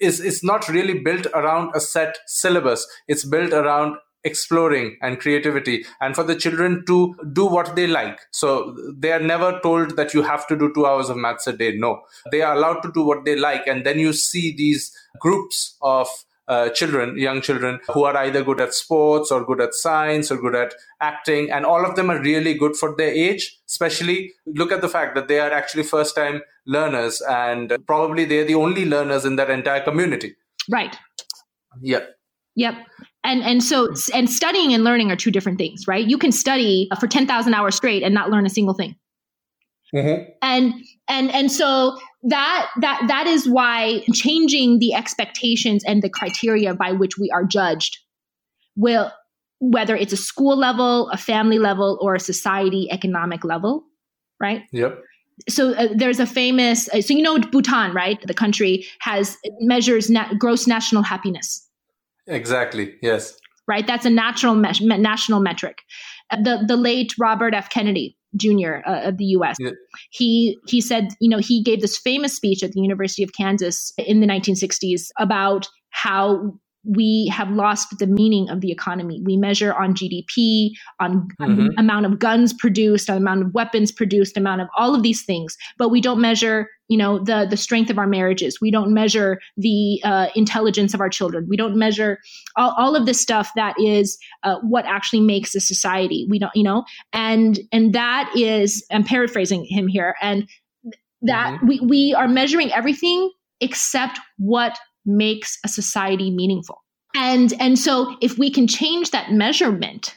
is 0.00 0.20
is 0.20 0.44
not 0.44 0.68
really 0.68 0.98
built 0.98 1.26
around 1.34 1.74
a 1.74 1.80
set 1.80 2.18
syllabus. 2.26 2.86
It's 3.08 3.24
built 3.24 3.52
around 3.52 3.96
exploring 4.24 4.96
and 5.00 5.20
creativity 5.20 5.84
and 6.00 6.14
for 6.14 6.24
the 6.24 6.34
children 6.34 6.84
to 6.86 7.14
do 7.32 7.46
what 7.46 7.76
they 7.76 7.86
like 7.86 8.20
so 8.32 8.76
they 8.96 9.12
are 9.12 9.20
never 9.20 9.60
told 9.60 9.96
that 9.96 10.12
you 10.12 10.22
have 10.22 10.46
to 10.46 10.56
do 10.56 10.72
2 10.74 10.86
hours 10.86 11.08
of 11.08 11.16
maths 11.16 11.46
a 11.46 11.52
day 11.52 11.72
no 11.76 12.00
they 12.32 12.42
are 12.42 12.54
allowed 12.54 12.80
to 12.80 12.90
do 12.92 13.04
what 13.04 13.24
they 13.24 13.36
like 13.36 13.66
and 13.66 13.86
then 13.86 13.98
you 13.98 14.12
see 14.12 14.54
these 14.56 14.92
groups 15.20 15.76
of 15.82 16.08
uh, 16.48 16.70
children, 16.70 17.18
young 17.18 17.42
children 17.42 17.78
who 17.92 18.04
are 18.04 18.16
either 18.16 18.42
good 18.42 18.58
at 18.58 18.72
sports 18.72 19.30
or 19.30 19.44
good 19.44 19.60
at 19.60 19.74
science 19.74 20.32
or 20.32 20.38
good 20.38 20.54
at 20.54 20.72
acting, 20.98 21.50
and 21.50 21.66
all 21.66 21.84
of 21.84 21.94
them 21.94 22.10
are 22.10 22.18
really 22.22 22.54
good 22.54 22.74
for 22.74 22.96
their 22.96 23.10
age. 23.10 23.60
Especially 23.68 24.32
look 24.46 24.72
at 24.72 24.80
the 24.80 24.88
fact 24.88 25.14
that 25.14 25.28
they 25.28 25.38
are 25.40 25.50
actually 25.50 25.82
first 25.82 26.16
time 26.16 26.40
learners 26.64 27.20
and 27.28 27.76
probably 27.86 28.24
they're 28.24 28.46
the 28.46 28.54
only 28.54 28.86
learners 28.86 29.26
in 29.26 29.36
that 29.36 29.50
entire 29.50 29.82
community. 29.82 30.36
Right. 30.70 30.96
Yeah. 31.82 32.06
Yep 32.56 32.86
and 33.28 33.42
and 33.42 33.62
so 33.62 33.88
and 34.14 34.28
studying 34.28 34.72
and 34.72 34.82
learning 34.84 35.12
are 35.12 35.16
two 35.16 35.30
different 35.30 35.58
things 35.58 35.86
right? 35.86 36.08
You 36.08 36.18
can 36.18 36.32
study 36.32 36.88
for 36.98 37.06
10,000 37.06 37.54
hours 37.54 37.76
straight 37.76 38.02
and 38.02 38.14
not 38.14 38.30
learn 38.30 38.46
a 38.46 38.50
single 38.50 38.74
thing. 38.74 38.96
Mm-hmm. 39.94 40.24
and 40.42 40.74
and 41.08 41.30
and 41.30 41.50
so 41.50 41.98
that 42.24 42.68
that 42.80 43.04
that 43.08 43.26
is 43.26 43.48
why 43.48 44.02
changing 44.12 44.80
the 44.80 44.92
expectations 44.92 45.82
and 45.82 46.02
the 46.02 46.10
criteria 46.10 46.74
by 46.74 46.92
which 46.92 47.16
we 47.18 47.30
are 47.30 47.44
judged 47.44 47.96
will 48.76 49.10
whether 49.60 49.96
it's 49.96 50.12
a 50.12 50.16
school 50.16 50.58
level 50.58 51.08
a 51.10 51.16
family 51.16 51.58
level 51.58 51.98
or 52.02 52.14
a 52.14 52.20
society 52.20 52.88
economic 52.90 53.44
level 53.44 53.84
right? 54.40 54.62
Yep. 54.72 55.02
So 55.48 55.72
uh, 55.72 55.88
there's 55.94 56.20
a 56.20 56.26
famous 56.26 56.88
uh, 56.92 57.00
so 57.00 57.14
you 57.14 57.22
know 57.22 57.38
bhutan 57.38 57.92
right? 57.94 58.20
The 58.26 58.34
country 58.34 58.86
has 59.00 59.36
measures 59.60 60.10
na- 60.10 60.34
gross 60.34 60.66
national 60.66 61.02
happiness 61.02 61.67
Exactly. 62.28 62.94
Yes. 63.02 63.38
Right. 63.66 63.86
That's 63.86 64.06
a 64.06 64.10
natural 64.10 64.54
me- 64.54 64.98
national 64.98 65.40
metric. 65.40 65.78
Uh, 66.30 66.36
the 66.42 66.64
the 66.66 66.76
late 66.76 67.12
Robert 67.18 67.54
F. 67.54 67.68
Kennedy 67.70 68.16
Jr. 68.36 68.80
Uh, 68.86 69.08
of 69.08 69.18
the 69.18 69.24
U.S. 69.24 69.56
Yeah. 69.58 69.70
He 70.10 70.58
he 70.68 70.80
said, 70.80 71.08
you 71.20 71.28
know, 71.28 71.38
he 71.38 71.62
gave 71.62 71.80
this 71.80 71.98
famous 71.98 72.34
speech 72.34 72.62
at 72.62 72.72
the 72.72 72.80
University 72.80 73.22
of 73.22 73.32
Kansas 73.32 73.92
in 73.98 74.20
the 74.20 74.26
1960s 74.26 75.08
about 75.18 75.66
how 75.90 76.54
we 76.84 77.30
have 77.34 77.50
lost 77.50 77.98
the 77.98 78.06
meaning 78.06 78.48
of 78.48 78.60
the 78.60 78.70
economy. 78.70 79.20
We 79.24 79.36
measure 79.36 79.74
on 79.74 79.94
GDP, 79.94 80.70
on, 81.00 81.28
mm-hmm. 81.40 81.68
amount 81.76 82.06
of 82.06 82.18
guns 82.18 82.52
produced, 82.52 83.10
on 83.10 83.16
amount 83.16 83.42
of 83.42 83.54
weapons 83.54 83.92
produced, 83.92 84.36
amount 84.36 84.60
of 84.60 84.68
all 84.76 84.94
of 84.94 85.02
these 85.02 85.24
things, 85.24 85.56
but 85.76 85.90
we 85.90 86.00
don't 86.00 86.20
measure, 86.20 86.68
you 86.88 86.96
know, 86.96 87.18
the 87.18 87.46
the 87.48 87.56
strength 87.56 87.90
of 87.90 87.98
our 87.98 88.06
marriages. 88.06 88.60
We 88.60 88.70
don't 88.70 88.94
measure 88.94 89.40
the 89.56 90.00
uh, 90.04 90.28
intelligence 90.34 90.94
of 90.94 91.00
our 91.00 91.10
children. 91.10 91.46
We 91.48 91.56
don't 91.56 91.76
measure 91.76 92.18
all, 92.56 92.74
all 92.78 92.96
of 92.96 93.06
this 93.06 93.20
stuff 93.20 93.50
that 93.56 93.74
is 93.78 94.16
uh, 94.44 94.56
what 94.62 94.86
actually 94.86 95.20
makes 95.20 95.54
a 95.54 95.60
society. 95.60 96.26
We 96.30 96.38
don't, 96.38 96.54
you 96.54 96.64
know, 96.64 96.84
and 97.12 97.60
and 97.72 97.92
that 97.92 98.30
is, 98.36 98.84
I'm 98.90 99.04
paraphrasing 99.04 99.64
him 99.64 99.88
here, 99.88 100.14
and 100.22 100.48
that 101.22 101.54
mm-hmm. 101.54 101.66
we 101.66 101.80
we 101.80 102.14
are 102.14 102.28
measuring 102.28 102.72
everything 102.72 103.30
except 103.60 104.18
what 104.38 104.78
makes 105.08 105.58
a 105.64 105.68
society 105.68 106.30
meaningful. 106.30 106.84
And 107.16 107.54
and 107.58 107.78
so 107.78 108.16
if 108.20 108.38
we 108.38 108.50
can 108.50 108.68
change 108.68 109.10
that 109.10 109.32
measurement, 109.32 110.16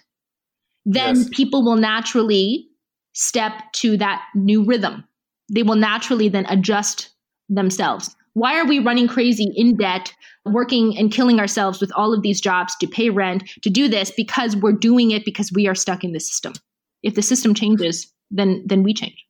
then 0.85 1.15
yes. 1.15 1.29
people 1.31 1.63
will 1.63 1.77
naturally 1.77 2.67
step 3.13 3.53
to 3.73 3.97
that 3.97 4.23
new 4.35 4.63
rhythm. 4.63 5.03
They 5.49 5.63
will 5.63 5.75
naturally 5.75 6.29
then 6.29 6.45
adjust 6.47 7.09
themselves. 7.49 8.15
Why 8.33 8.59
are 8.59 8.65
we 8.65 8.79
running 8.79 9.07
crazy 9.07 9.51
in 9.55 9.75
debt, 9.75 10.13
working 10.45 10.97
and 10.97 11.11
killing 11.11 11.39
ourselves 11.39 11.81
with 11.81 11.91
all 11.95 12.13
of 12.13 12.21
these 12.21 12.39
jobs 12.39 12.75
to 12.77 12.87
pay 12.87 13.09
rent, 13.09 13.43
to 13.61 13.69
do 13.69 13.89
this 13.89 14.11
because 14.11 14.55
we're 14.55 14.71
doing 14.71 15.11
it 15.11 15.25
because 15.25 15.51
we 15.51 15.67
are 15.67 15.75
stuck 15.75 16.03
in 16.03 16.13
the 16.13 16.19
system. 16.19 16.53
If 17.03 17.15
the 17.15 17.21
system 17.21 17.53
changes, 17.53 18.11
then 18.29 18.63
then 18.65 18.83
we 18.83 18.93
change. 18.93 19.25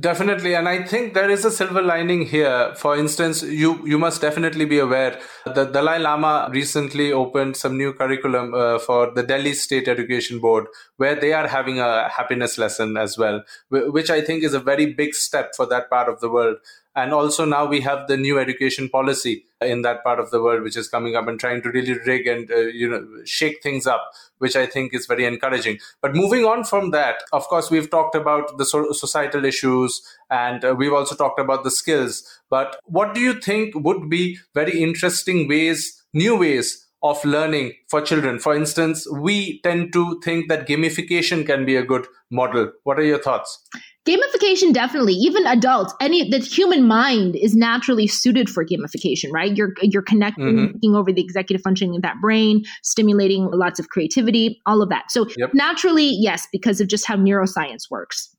Definitely, 0.00 0.54
and 0.54 0.66
I 0.66 0.82
think 0.82 1.12
there 1.12 1.28
is 1.28 1.44
a 1.44 1.50
silver 1.50 1.82
lining 1.82 2.24
here. 2.24 2.74
For 2.74 2.96
instance, 2.96 3.42
you 3.42 3.86
you 3.86 3.98
must 3.98 4.22
definitely 4.22 4.64
be 4.64 4.78
aware 4.78 5.20
that 5.44 5.56
the 5.56 5.64
Dalai 5.66 5.98
Lama 5.98 6.48
recently 6.50 7.12
opened 7.12 7.58
some 7.58 7.76
new 7.76 7.92
curriculum 7.92 8.54
uh, 8.54 8.78
for 8.78 9.12
the 9.14 9.22
Delhi 9.22 9.52
State 9.52 9.86
Education 9.86 10.38
Board, 10.40 10.68
where 10.96 11.14
they 11.14 11.34
are 11.34 11.46
having 11.46 11.80
a 11.80 12.08
happiness 12.08 12.56
lesson 12.56 12.96
as 12.96 13.18
well, 13.18 13.42
which 13.68 14.08
I 14.08 14.22
think 14.22 14.42
is 14.42 14.54
a 14.54 14.58
very 14.58 14.94
big 14.94 15.14
step 15.14 15.54
for 15.54 15.66
that 15.66 15.90
part 15.90 16.08
of 16.08 16.20
the 16.20 16.30
world 16.30 16.56
and 16.96 17.12
also 17.12 17.44
now 17.44 17.64
we 17.66 17.80
have 17.80 18.06
the 18.06 18.16
new 18.16 18.38
education 18.38 18.88
policy 18.88 19.44
in 19.60 19.82
that 19.82 20.04
part 20.04 20.20
of 20.20 20.30
the 20.30 20.42
world 20.42 20.62
which 20.62 20.76
is 20.76 20.88
coming 20.88 21.16
up 21.16 21.26
and 21.26 21.40
trying 21.40 21.62
to 21.62 21.70
really 21.70 21.94
rig 22.06 22.26
and 22.26 22.50
uh, 22.50 22.56
you 22.56 22.88
know 22.88 23.04
shake 23.24 23.62
things 23.62 23.86
up 23.86 24.12
which 24.38 24.56
i 24.56 24.66
think 24.66 24.94
is 24.94 25.06
very 25.06 25.24
encouraging. 25.24 25.78
But 26.02 26.14
moving 26.14 26.44
on 26.44 26.64
from 26.64 26.90
that 26.90 27.22
of 27.32 27.44
course 27.44 27.70
we've 27.70 27.90
talked 27.90 28.14
about 28.14 28.58
the 28.58 28.64
societal 28.64 29.44
issues 29.44 30.02
and 30.30 30.64
uh, 30.64 30.74
we've 30.76 30.92
also 30.92 31.14
talked 31.14 31.40
about 31.40 31.64
the 31.64 31.70
skills. 31.70 32.22
But 32.50 32.78
what 32.84 33.14
do 33.14 33.20
you 33.20 33.40
think 33.40 33.74
would 33.74 34.08
be 34.08 34.38
very 34.54 34.82
interesting 34.82 35.48
ways 35.48 36.02
new 36.12 36.36
ways 36.36 36.86
of 37.02 37.24
learning 37.24 37.72
for 37.88 38.00
children? 38.00 38.38
For 38.38 38.54
instance 38.54 39.06
we 39.10 39.60
tend 39.62 39.92
to 39.94 40.20
think 40.22 40.48
that 40.48 40.68
gamification 40.68 41.46
can 41.46 41.64
be 41.64 41.76
a 41.76 41.84
good 41.84 42.06
model. 42.30 42.72
What 42.82 42.98
are 42.98 43.04
your 43.04 43.22
thoughts 43.22 43.66
Gamification 44.06 44.74
definitely, 44.74 45.14
even 45.14 45.46
adults, 45.46 45.94
any 45.98 46.28
the 46.28 46.38
human 46.38 46.86
mind 46.86 47.36
is 47.36 47.54
naturally 47.54 48.06
suited 48.06 48.50
for 48.50 48.64
gamification, 48.64 49.32
right? 49.32 49.56
You're 49.56 49.72
you're 49.80 50.02
connecting, 50.02 50.44
mm-hmm. 50.44 50.94
over 50.94 51.10
the 51.10 51.22
executive 51.22 51.62
functioning 51.62 51.96
of 51.96 52.02
that 52.02 52.20
brain, 52.20 52.64
stimulating 52.82 53.48
lots 53.50 53.80
of 53.80 53.88
creativity, 53.88 54.60
all 54.66 54.82
of 54.82 54.90
that. 54.90 55.10
So 55.10 55.26
yep. 55.38 55.50
naturally, 55.54 56.04
yes, 56.20 56.46
because 56.52 56.82
of 56.82 56.88
just 56.88 57.06
how 57.06 57.16
neuroscience 57.16 57.90
works. 57.90 58.34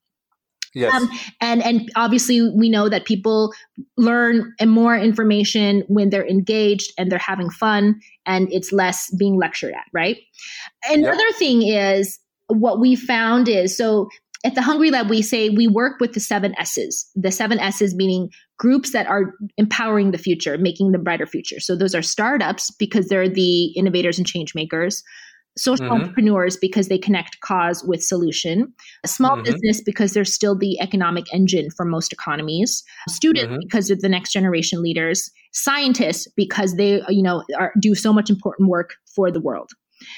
Yes. 0.76 0.94
Um, 0.94 1.10
and 1.42 1.64
and 1.64 1.92
obviously 1.96 2.48
we 2.52 2.70
know 2.70 2.88
that 2.90 3.06
people 3.06 3.54
learn 3.98 4.54
more 4.66 4.96
information 4.96 5.84
when 5.88 6.10
they're 6.10 6.28
engaged 6.28 6.92
and 6.98 7.12
they're 7.12 7.18
having 7.18 7.50
fun 7.50 8.02
and 8.26 8.52
it's 8.52 8.72
less 8.72 9.10
being 9.16 9.38
lectured 9.38 9.74
at, 9.74 9.86
right? 9.94 10.18
Another 10.90 11.26
yep. 11.26 11.36
thing 11.36 11.62
is 11.64 12.20
what 12.48 12.80
we 12.80 12.96
found 12.96 13.48
is 13.48 13.76
so 13.76 14.10
at 14.46 14.54
the 14.54 14.62
Hungry 14.62 14.92
Lab, 14.92 15.10
we 15.10 15.24
say 15.24 15.50
we 15.50 15.68
work 15.68 16.00
with 16.00 16.14
the 16.14 16.20
seven 16.20 16.54
S's. 16.60 17.10
The 17.16 17.32
seven 17.32 17.60
S's 17.60 17.96
meaning 17.96 18.30
groups 18.60 18.92
that 18.92 19.08
are 19.08 19.34
empowering 19.58 20.12
the 20.12 20.20
future, 20.20 20.58
making 20.58 20.92
the 20.92 21.00
brighter 21.00 21.26
future. 21.26 21.60
So 21.60 21.76
those 21.76 21.96
are 21.96 22.04
startups 22.04 22.70
because 22.72 23.08
they're 23.08 23.28
the 23.28 23.66
innovators 23.76 24.20
and 24.20 24.28
change 24.28 24.54
makers, 24.54 25.04
social 25.58 25.88
mm-hmm. 25.88 25.96
entrepreneurs 25.96 26.58
because 26.58 26.90
they 26.90 26.98
connect 27.00 27.40
cause 27.42 27.84
with 27.88 28.04
solution, 28.04 28.72
a 29.04 29.08
small 29.08 29.38
mm-hmm. 29.38 29.52
business 29.52 29.82
because 29.84 30.14
they're 30.14 30.24
still 30.24 30.56
the 30.56 30.80
economic 30.80 31.26
engine 31.34 31.70
for 31.76 31.84
most 31.84 32.14
economies, 32.14 32.84
students 33.10 33.52
mm-hmm. 33.52 33.60
because 33.62 33.88
they're 33.88 33.98
the 34.00 34.08
next 34.08 34.32
generation 34.32 34.82
leaders, 34.82 35.32
scientists 35.54 36.28
because 36.36 36.76
they 36.76 37.02
you 37.10 37.24
know 37.24 37.44
are, 37.58 37.74
do 37.82 37.96
so 37.96 38.14
much 38.14 38.30
important 38.30 38.70
work 38.70 38.94
for 39.16 39.32
the 39.32 39.42
world. 39.42 39.72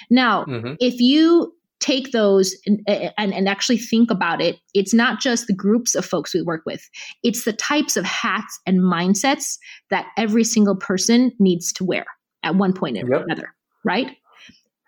Now, 0.09 0.43
mm-hmm. 0.45 0.73
if 0.79 0.99
you 0.99 1.53
take 1.79 2.11
those 2.11 2.55
and, 2.65 2.81
and, 2.87 3.33
and, 3.33 3.47
actually 3.47 3.77
think 3.77 4.09
about 4.09 4.41
it, 4.41 4.57
it's 4.73 4.93
not 4.93 5.19
just 5.19 5.47
the 5.47 5.53
groups 5.53 5.95
of 5.95 6.05
folks 6.05 6.33
we 6.33 6.41
work 6.41 6.63
with, 6.65 6.89
it's 7.23 7.45
the 7.45 7.53
types 7.53 7.95
of 7.95 8.03
hats 8.03 8.59
and 8.65 8.79
mindsets 8.79 9.57
that 9.89 10.07
every 10.17 10.43
single 10.43 10.75
person 10.75 11.31
needs 11.39 11.71
to 11.73 11.85
wear 11.85 12.05
at 12.43 12.55
one 12.55 12.73
point 12.73 12.97
or 12.97 13.07
yep. 13.07 13.23
another, 13.25 13.53
right? 13.85 14.15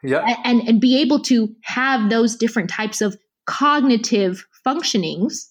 Yeah. 0.03 0.25
And, 0.43 0.67
and 0.67 0.81
be 0.81 0.99
able 1.01 1.21
to 1.23 1.53
have 1.63 2.09
those 2.09 2.35
different 2.35 2.69
types 2.69 3.01
of 3.01 3.17
cognitive 3.45 4.45
functionings 4.65 5.45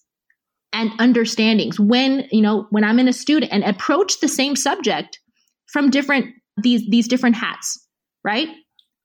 and 0.73 0.91
understandings 0.99 1.79
when, 1.79 2.27
you 2.31 2.41
know, 2.41 2.67
when 2.69 2.83
I'm 2.83 2.99
in 2.99 3.07
a 3.07 3.13
student 3.13 3.51
and 3.51 3.63
approach 3.63 4.19
the 4.19 4.27
same 4.27 4.55
subject 4.55 5.19
from 5.67 5.89
different 5.89 6.27
these 6.61 6.87
these 6.89 7.07
different 7.07 7.35
hats, 7.35 7.85
right? 8.23 8.49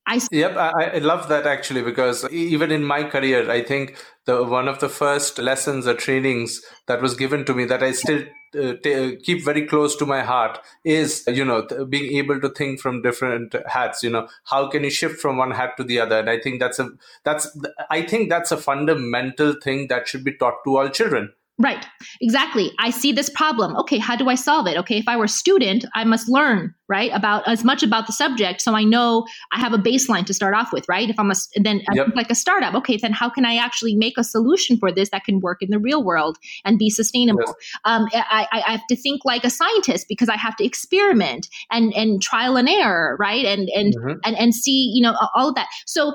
I 0.07 0.21
yep, 0.31 0.57
I, 0.57 0.97
I, 0.97 0.99
love 0.99 1.29
that 1.29 1.47
actually 1.47 1.81
because 1.81 2.31
even 2.31 2.71
in 2.71 2.85
my 2.85 3.05
career, 3.05 3.51
I 3.51 3.63
think 3.63 3.97
the 4.27 4.45
one 4.45 4.69
of 4.69 4.79
the 4.81 4.89
first 4.89 5.39
lessons 5.39 5.87
or 5.87 5.95
trainings 5.95 6.61
that 6.87 7.01
was 7.01 7.15
given 7.15 7.47
to 7.47 7.55
me 7.55 7.65
that 7.65 7.83
I 7.83 7.93
still 7.93 8.23
uh, 8.55 8.75
t- 8.83 9.17
keep 9.23 9.43
very 9.45 9.67
close 9.67 9.97
to 9.97 10.05
my 10.05 10.23
heart 10.23 10.59
is 10.85 11.25
you 11.27 11.45
know 11.45 11.67
th- 11.67 11.89
being 11.89 12.17
able 12.19 12.39
to 12.41 12.51
think 12.51 12.81
from 12.81 13.01
different 13.01 13.55
hats. 13.67 14.03
You 14.03 14.11
know, 14.11 14.29
how 14.45 14.69
can 14.69 14.85
you 14.85 14.91
shift 14.91 15.21
from 15.21 15.39
one 15.39 15.53
hat 15.53 15.77
to 15.79 15.85
the 15.85 16.01
other? 16.01 16.19
And 16.19 16.29
I 16.29 16.39
think 16.39 16.61
that's 16.61 16.79
a 16.79 16.91
that's 17.25 17.57
I 17.89 18.03
think 18.03 18.29
that's 18.29 18.53
a 18.53 18.59
fundamental 18.59 19.55
thing 19.55 19.89
that 19.89 20.07
should 20.07 20.25
be 20.25 20.37
taught 20.37 20.65
to 20.65 20.77
all 20.77 20.89
children 20.91 21.33
Right. 21.57 21.87
Exactly. 22.21 22.73
I 22.81 22.91
see 22.91 23.13
this 23.13 23.31
problem. 23.31 23.77
Okay, 23.77 23.99
how 23.99 24.17
do 24.17 24.29
I 24.29 24.35
solve 24.35 24.67
it? 24.67 24.77
Okay, 24.77 24.99
if 24.99 25.07
I 25.07 25.17
were 25.17 25.27
a 25.27 25.29
student, 25.29 25.85
I 25.95 26.03
must 26.03 26.29
learn, 26.29 26.75
right, 26.89 27.13
about 27.15 27.47
as 27.47 27.63
much 27.63 27.85
about 27.85 28.09
the 28.09 28.13
subject 28.13 28.61
so 28.61 28.75
I 28.75 28.83
know 28.83 29.25
I 29.53 29.61
have 29.61 29.73
a 29.73 29.79
baseline 29.79 30.27
to 30.27 30.35
start 30.35 30.55
off 30.55 30.73
with, 30.73 30.85
right? 30.89 31.09
If 31.09 31.17
I'm 31.17 31.31
a 31.31 31.35
then 31.55 31.83
yep. 31.93 32.09
like 32.17 32.29
a 32.29 32.35
startup, 32.35 32.75
okay, 32.75 32.97
then 32.97 33.13
how 33.13 33.31
can 33.31 33.45
I 33.45 33.55
actually 33.55 33.95
make 33.95 34.19
a 34.19 34.25
solution 34.25 34.79
for 34.79 34.91
this 34.91 35.11
that 35.11 35.23
can 35.23 35.39
work 35.39 35.63
in 35.63 35.71
the 35.71 35.79
real 35.79 36.03
world 36.03 36.39
and 36.65 36.77
be 36.77 36.91
sustainable? 36.91 37.45
Yes. 37.47 37.55
Um, 37.85 38.09
I, 38.13 38.49
I 38.51 38.73
have 38.73 38.87
to 38.89 38.97
think 38.97 39.21
like 39.25 39.45
a 39.45 39.51
scientist 39.51 40.07
because 40.09 40.29
I 40.29 40.37
have 40.37 40.57
to 40.57 40.65
experiment 40.65 41.49
and 41.71 41.95
and 41.95 42.21
trial 42.21 42.57
and 42.57 42.69
error, 42.69 43.17
right? 43.21 43.45
And 43.45 43.69
and 43.69 43.95
mm-hmm. 43.95 44.19
and 44.25 44.37
and 44.37 44.53
see, 44.53 44.91
you 44.93 45.03
know, 45.05 45.15
all 45.37 45.51
of 45.51 45.55
that. 45.55 45.69
So 45.87 46.15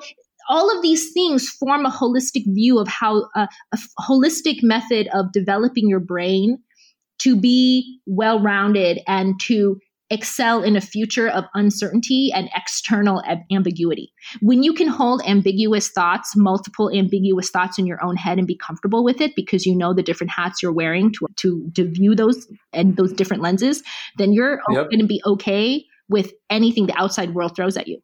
all 0.50 0.76
of 0.76 0.82
these 0.82 1.14
things 1.14 1.48
form 1.48 1.86
a 1.86 1.92
holistic 1.92 2.44
view 2.48 2.80
of 2.80 2.88
how 2.88 3.30
uh, 3.36 3.48
a 3.72 3.78
holistic 4.02 4.58
method 4.64 5.08
of 5.14 5.32
developing 5.32 5.88
your 5.88 6.00
brain 6.00 6.58
to 7.20 7.36
be 7.36 8.02
well 8.08 8.42
rounded 8.42 9.00
and 9.08 9.40
to 9.42 9.80
excel 10.10 10.64
in 10.64 10.76
a 10.76 10.82
future 10.82 11.30
of 11.30 11.46
uncertainty 11.54 12.32
and 12.34 12.50
external 12.56 13.22
ab- 13.28 13.44
ambiguity. 13.52 14.12
When 14.42 14.64
you 14.64 14.74
can 14.74 14.88
hold 14.88 15.22
ambiguous 15.24 15.90
thoughts, 15.90 16.36
multiple 16.36 16.90
ambiguous 16.92 17.52
thoughts 17.52 17.78
in 17.78 17.86
your 17.86 18.04
own 18.04 18.16
head 18.16 18.40
and 18.40 18.48
be 18.48 18.58
comfortable 18.58 19.04
with 19.04 19.22
it 19.22 19.36
because 19.36 19.68
you 19.68 19.76
know 19.76 19.94
the 19.94 20.02
different 20.02 20.32
hats 20.32 20.64
you're 20.64 20.74
wearing 20.74 21.12
to, 21.14 21.28
to, 21.38 21.72
to 21.76 21.92
view 21.92 22.16
those 22.16 22.48
and 22.74 22.98
those 22.98 23.14
different 23.14 23.44
lenses, 23.44 23.84
then 24.18 24.34
you're 24.34 24.62
yep. 24.72 24.90
going 24.90 25.00
to 25.00 25.06
be 25.06 25.22
okay 25.28 25.86
with 26.10 26.34
anything 26.50 26.88
the 26.88 27.00
outside 27.00 27.36
world 27.36 27.56
throws 27.56 27.78
at 27.78 27.88
you. 27.88 28.00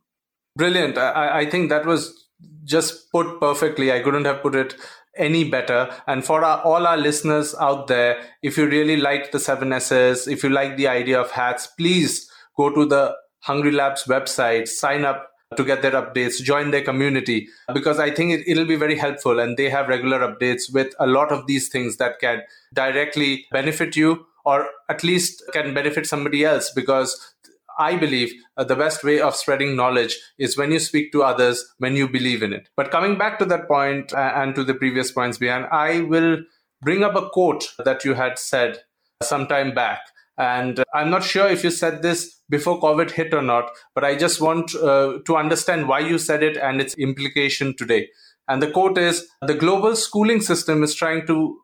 Brilliant. 0.55 0.97
I, 0.97 1.39
I 1.39 1.49
think 1.49 1.69
that 1.69 1.85
was 1.85 2.24
just 2.63 3.11
put 3.11 3.39
perfectly. 3.39 3.91
I 3.91 3.99
couldn't 4.01 4.25
have 4.25 4.41
put 4.41 4.55
it 4.55 4.75
any 5.17 5.49
better. 5.49 5.89
And 6.07 6.25
for 6.25 6.43
our, 6.43 6.61
all 6.61 6.85
our 6.85 6.97
listeners 6.97 7.55
out 7.59 7.87
there, 7.87 8.21
if 8.41 8.57
you 8.57 8.67
really 8.67 8.97
like 8.97 9.31
the 9.31 9.39
seven 9.39 9.71
S's, 9.73 10.27
if 10.27 10.43
you 10.43 10.49
like 10.49 10.77
the 10.77 10.87
idea 10.87 11.19
of 11.19 11.31
hats, 11.31 11.67
please 11.67 12.29
go 12.57 12.73
to 12.73 12.85
the 12.85 13.15
Hungry 13.41 13.71
Labs 13.71 14.05
website, 14.05 14.67
sign 14.67 15.05
up 15.05 15.29
to 15.55 15.63
get 15.63 15.81
their 15.81 15.91
updates, 15.91 16.41
join 16.41 16.71
their 16.71 16.81
community, 16.81 17.47
because 17.73 17.99
I 17.99 18.09
think 18.09 18.31
it, 18.31 18.43
it'll 18.47 18.65
be 18.65 18.75
very 18.75 18.97
helpful. 18.97 19.39
And 19.39 19.55
they 19.55 19.69
have 19.69 19.87
regular 19.87 20.19
updates 20.19 20.73
with 20.73 20.93
a 20.99 21.07
lot 21.07 21.31
of 21.31 21.45
these 21.47 21.69
things 21.69 21.97
that 21.97 22.19
can 22.19 22.41
directly 22.73 23.45
benefit 23.51 23.95
you 23.95 24.25
or 24.45 24.67
at 24.89 25.03
least 25.03 25.43
can 25.53 25.73
benefit 25.73 26.05
somebody 26.05 26.45
else 26.45 26.71
because 26.71 27.34
I 27.77 27.97
believe 27.97 28.33
uh, 28.57 28.63
the 28.63 28.75
best 28.75 29.03
way 29.03 29.19
of 29.19 29.35
spreading 29.35 29.75
knowledge 29.75 30.17
is 30.37 30.57
when 30.57 30.71
you 30.71 30.79
speak 30.79 31.11
to 31.11 31.23
others, 31.23 31.63
when 31.77 31.95
you 31.95 32.07
believe 32.07 32.41
in 32.43 32.53
it. 32.53 32.69
But 32.75 32.91
coming 32.91 33.17
back 33.17 33.39
to 33.39 33.45
that 33.45 33.67
point, 33.67 34.13
uh, 34.13 34.33
and 34.35 34.55
to 34.55 34.63
the 34.63 34.73
previous 34.73 35.11
points, 35.11 35.37
Bian, 35.37 35.71
I 35.71 36.01
will 36.01 36.39
bring 36.81 37.03
up 37.03 37.15
a 37.15 37.29
quote 37.29 37.67
that 37.83 38.05
you 38.05 38.13
had 38.13 38.37
said 38.37 38.79
some 39.23 39.47
time 39.47 39.73
back. 39.73 40.01
And 40.37 40.83
I'm 40.93 41.09
not 41.09 41.23
sure 41.23 41.47
if 41.47 41.63
you 41.63 41.71
said 41.71 42.01
this 42.01 42.41
before 42.49 42.81
COVID 42.81 43.11
hit 43.11 43.33
or 43.33 43.41
not, 43.41 43.71
but 43.93 44.03
I 44.03 44.15
just 44.15 44.41
want 44.41 44.75
uh, 44.75 45.19
to 45.25 45.37
understand 45.37 45.87
why 45.87 45.99
you 45.99 46.17
said 46.17 46.43
it 46.43 46.57
and 46.57 46.81
its 46.81 46.93
implication 46.95 47.75
today. 47.75 48.09
And 48.47 48.61
the 48.61 48.69
quote 48.69 48.97
is 48.97 49.27
The 49.41 49.53
global 49.53 49.95
schooling 49.95 50.41
system 50.41 50.83
is 50.83 50.93
trying 50.93 51.25
to 51.27 51.57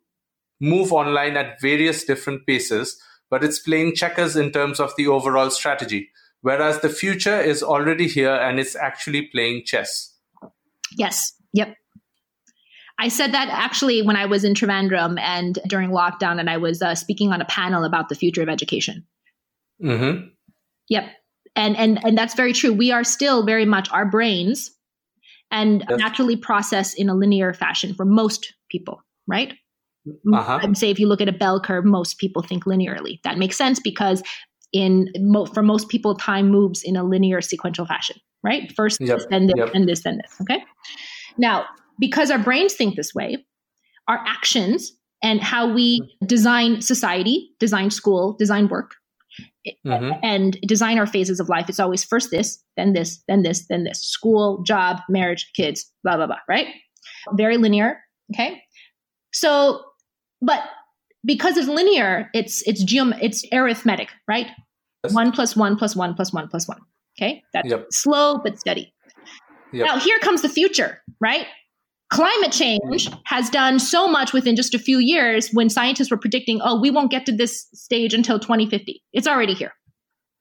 move 0.62 0.94
online 0.94 1.36
at 1.36 1.60
various 1.60 2.06
different 2.06 2.46
paces, 2.48 3.00
but 3.32 3.44
it's 3.44 3.58
playing 3.58 3.96
checkers 3.96 4.36
in 4.36 4.52
terms 4.52 4.80
of 4.80 4.94
the 4.98 5.08
overall 5.08 5.50
strategy. 5.50 6.12
Whereas 6.42 6.82
the 6.82 6.90
future 6.90 7.40
is 7.40 7.64
already 7.64 8.08
here 8.08 8.36
and 8.36 8.60
it's 8.60 8.76
actually 8.76 9.24
playing 9.28 9.64
chess. 9.66 10.16
Yes. 10.98 11.34
Yep. 11.54 11.76
I 13.00 13.08
said 13.08 13.32
that 13.32 13.48
actually 13.50 14.04
when 14.04 14.16
I 14.16 14.28
was 14.28 14.44
in 14.44 14.54
Trivandrum 14.54 15.20
and 15.20 15.58
during 15.68 15.90
lockdown, 15.90 16.40
and 16.40 16.50
I 16.50 16.58
was 16.58 16.84
uh, 16.84 16.94
speaking 16.94 17.32
on 17.32 17.42
a 17.42 17.46
panel 17.46 17.84
about 17.84 18.10
the 18.10 18.16
future 18.16 18.44
of 18.44 18.50
education. 18.50 19.08
Mm-hmm. 19.84 20.28
Yep, 20.90 21.06
and 21.56 21.76
and 21.78 22.06
and 22.06 22.16
that's 22.16 22.36
very 22.36 22.54
true. 22.54 22.74
We 22.74 22.92
are 22.92 23.04
still 23.04 23.44
very 23.44 23.66
much 23.66 23.90
our 23.92 24.06
brains, 24.06 24.70
and 25.50 25.84
yes. 25.90 25.98
naturally 25.98 26.36
process 26.36 26.94
in 26.94 27.10
a 27.10 27.16
linear 27.16 27.54
fashion 27.54 27.96
for 27.96 28.06
most 28.06 28.54
people, 28.70 29.02
right? 29.28 29.56
Uh-huh. 30.08 30.60
I'd 30.62 30.78
say 30.78 30.90
if 30.90 31.00
you 31.00 31.08
look 31.08 31.22
at 31.22 31.30
a 31.30 31.34
bell 31.34 31.60
curve, 31.60 31.86
most 31.86 32.18
people 32.18 32.42
think 32.42 32.66
linearly. 32.66 33.20
That 33.24 33.38
makes 33.38 33.58
sense 33.58 33.80
because 33.80 34.24
in 34.74 35.10
mo- 35.20 35.46
for 35.46 35.62
most 35.62 35.90
people, 35.90 36.16
time 36.16 36.50
moves 36.50 36.82
in 36.84 36.96
a 36.96 37.04
linear 37.04 37.42
sequential 37.42 37.86
fashion, 37.86 38.18
right? 38.44 38.72
First, 38.76 39.00
yep. 39.02 39.18
this, 39.18 39.28
then 39.30 39.48
this, 39.48 39.56
yep. 39.58 39.74
then 39.74 39.86
this, 39.86 40.04
then 40.04 40.18
this. 40.18 40.36
Okay. 40.42 40.64
Now, 41.38 41.66
because 42.00 42.32
our 42.32 42.40
brains 42.40 42.74
think 42.74 42.96
this 42.96 43.14
way, 43.14 43.46
our 44.08 44.20
actions 44.26 44.92
and 45.24 45.42
how 45.42 45.72
we 45.72 46.18
design 46.26 46.82
society, 46.82 47.52
design 47.60 47.92
school, 47.92 48.36
design 48.40 48.68
work, 48.68 48.96
mm-hmm. 49.86 50.12
and 50.24 50.58
design 50.66 50.98
our 50.98 51.06
phases 51.06 51.40
of 51.40 51.48
life, 51.48 51.70
it's 51.70 51.80
always 51.80 52.04
first 52.04 52.32
this, 52.32 52.64
then 52.76 52.94
this, 52.94 53.24
then 53.28 53.44
this, 53.44 53.68
then 53.68 53.84
this 53.84 54.02
school, 54.02 54.64
job, 54.64 54.98
marriage, 55.10 55.52
kids, 55.56 55.92
blah, 56.04 56.16
blah, 56.18 56.26
blah, 56.26 56.40
right? 56.50 56.68
Very 57.34 57.58
linear. 57.58 58.00
Okay. 58.34 58.64
So, 59.32 59.84
but 60.42 60.64
because 61.26 61.58
it's 61.58 61.68
linear, 61.68 62.30
it's 62.34 62.62
it's 62.68 62.84
geom 62.84 63.18
it's 63.22 63.46
arithmetic, 63.52 64.10
right? 64.28 64.48
Yes. 65.04 65.14
One 65.14 65.32
plus 65.32 65.56
one 65.56 65.76
plus 65.76 65.96
one 65.96 66.14
plus 66.14 66.34
one 66.34 66.48
plus 66.48 66.68
one. 66.68 66.80
Okay, 67.18 67.44
that's 67.54 67.70
yep. 67.70 67.88
slow 67.92 68.38
but 68.38 68.60
steady. 68.60 68.94
Yep. 69.74 69.86
Now 69.86 70.00
here 70.00 70.20
comes 70.20 70.42
the 70.42 70.50
future, 70.50 71.02
right? 71.20 71.46
Climate 72.12 72.52
change 72.52 73.10
has 73.26 73.50
done 73.50 73.80
so 73.80 74.08
much 74.08 74.34
within 74.34 74.56
just 74.58 74.74
a 74.74 74.80
few 74.80 74.98
years 74.98 75.50
when 75.54 75.70
scientists 75.70 76.12
were 76.12 76.18
predicting, 76.18 76.60
oh, 76.62 76.78
we 76.80 76.92
won't 76.92 77.10
get 77.10 77.26
to 77.26 77.32
this 77.32 77.68
stage 77.74 78.14
until 78.14 78.38
2050. 78.38 79.02
It's 79.14 79.28
already 79.28 79.54
here. 79.54 79.72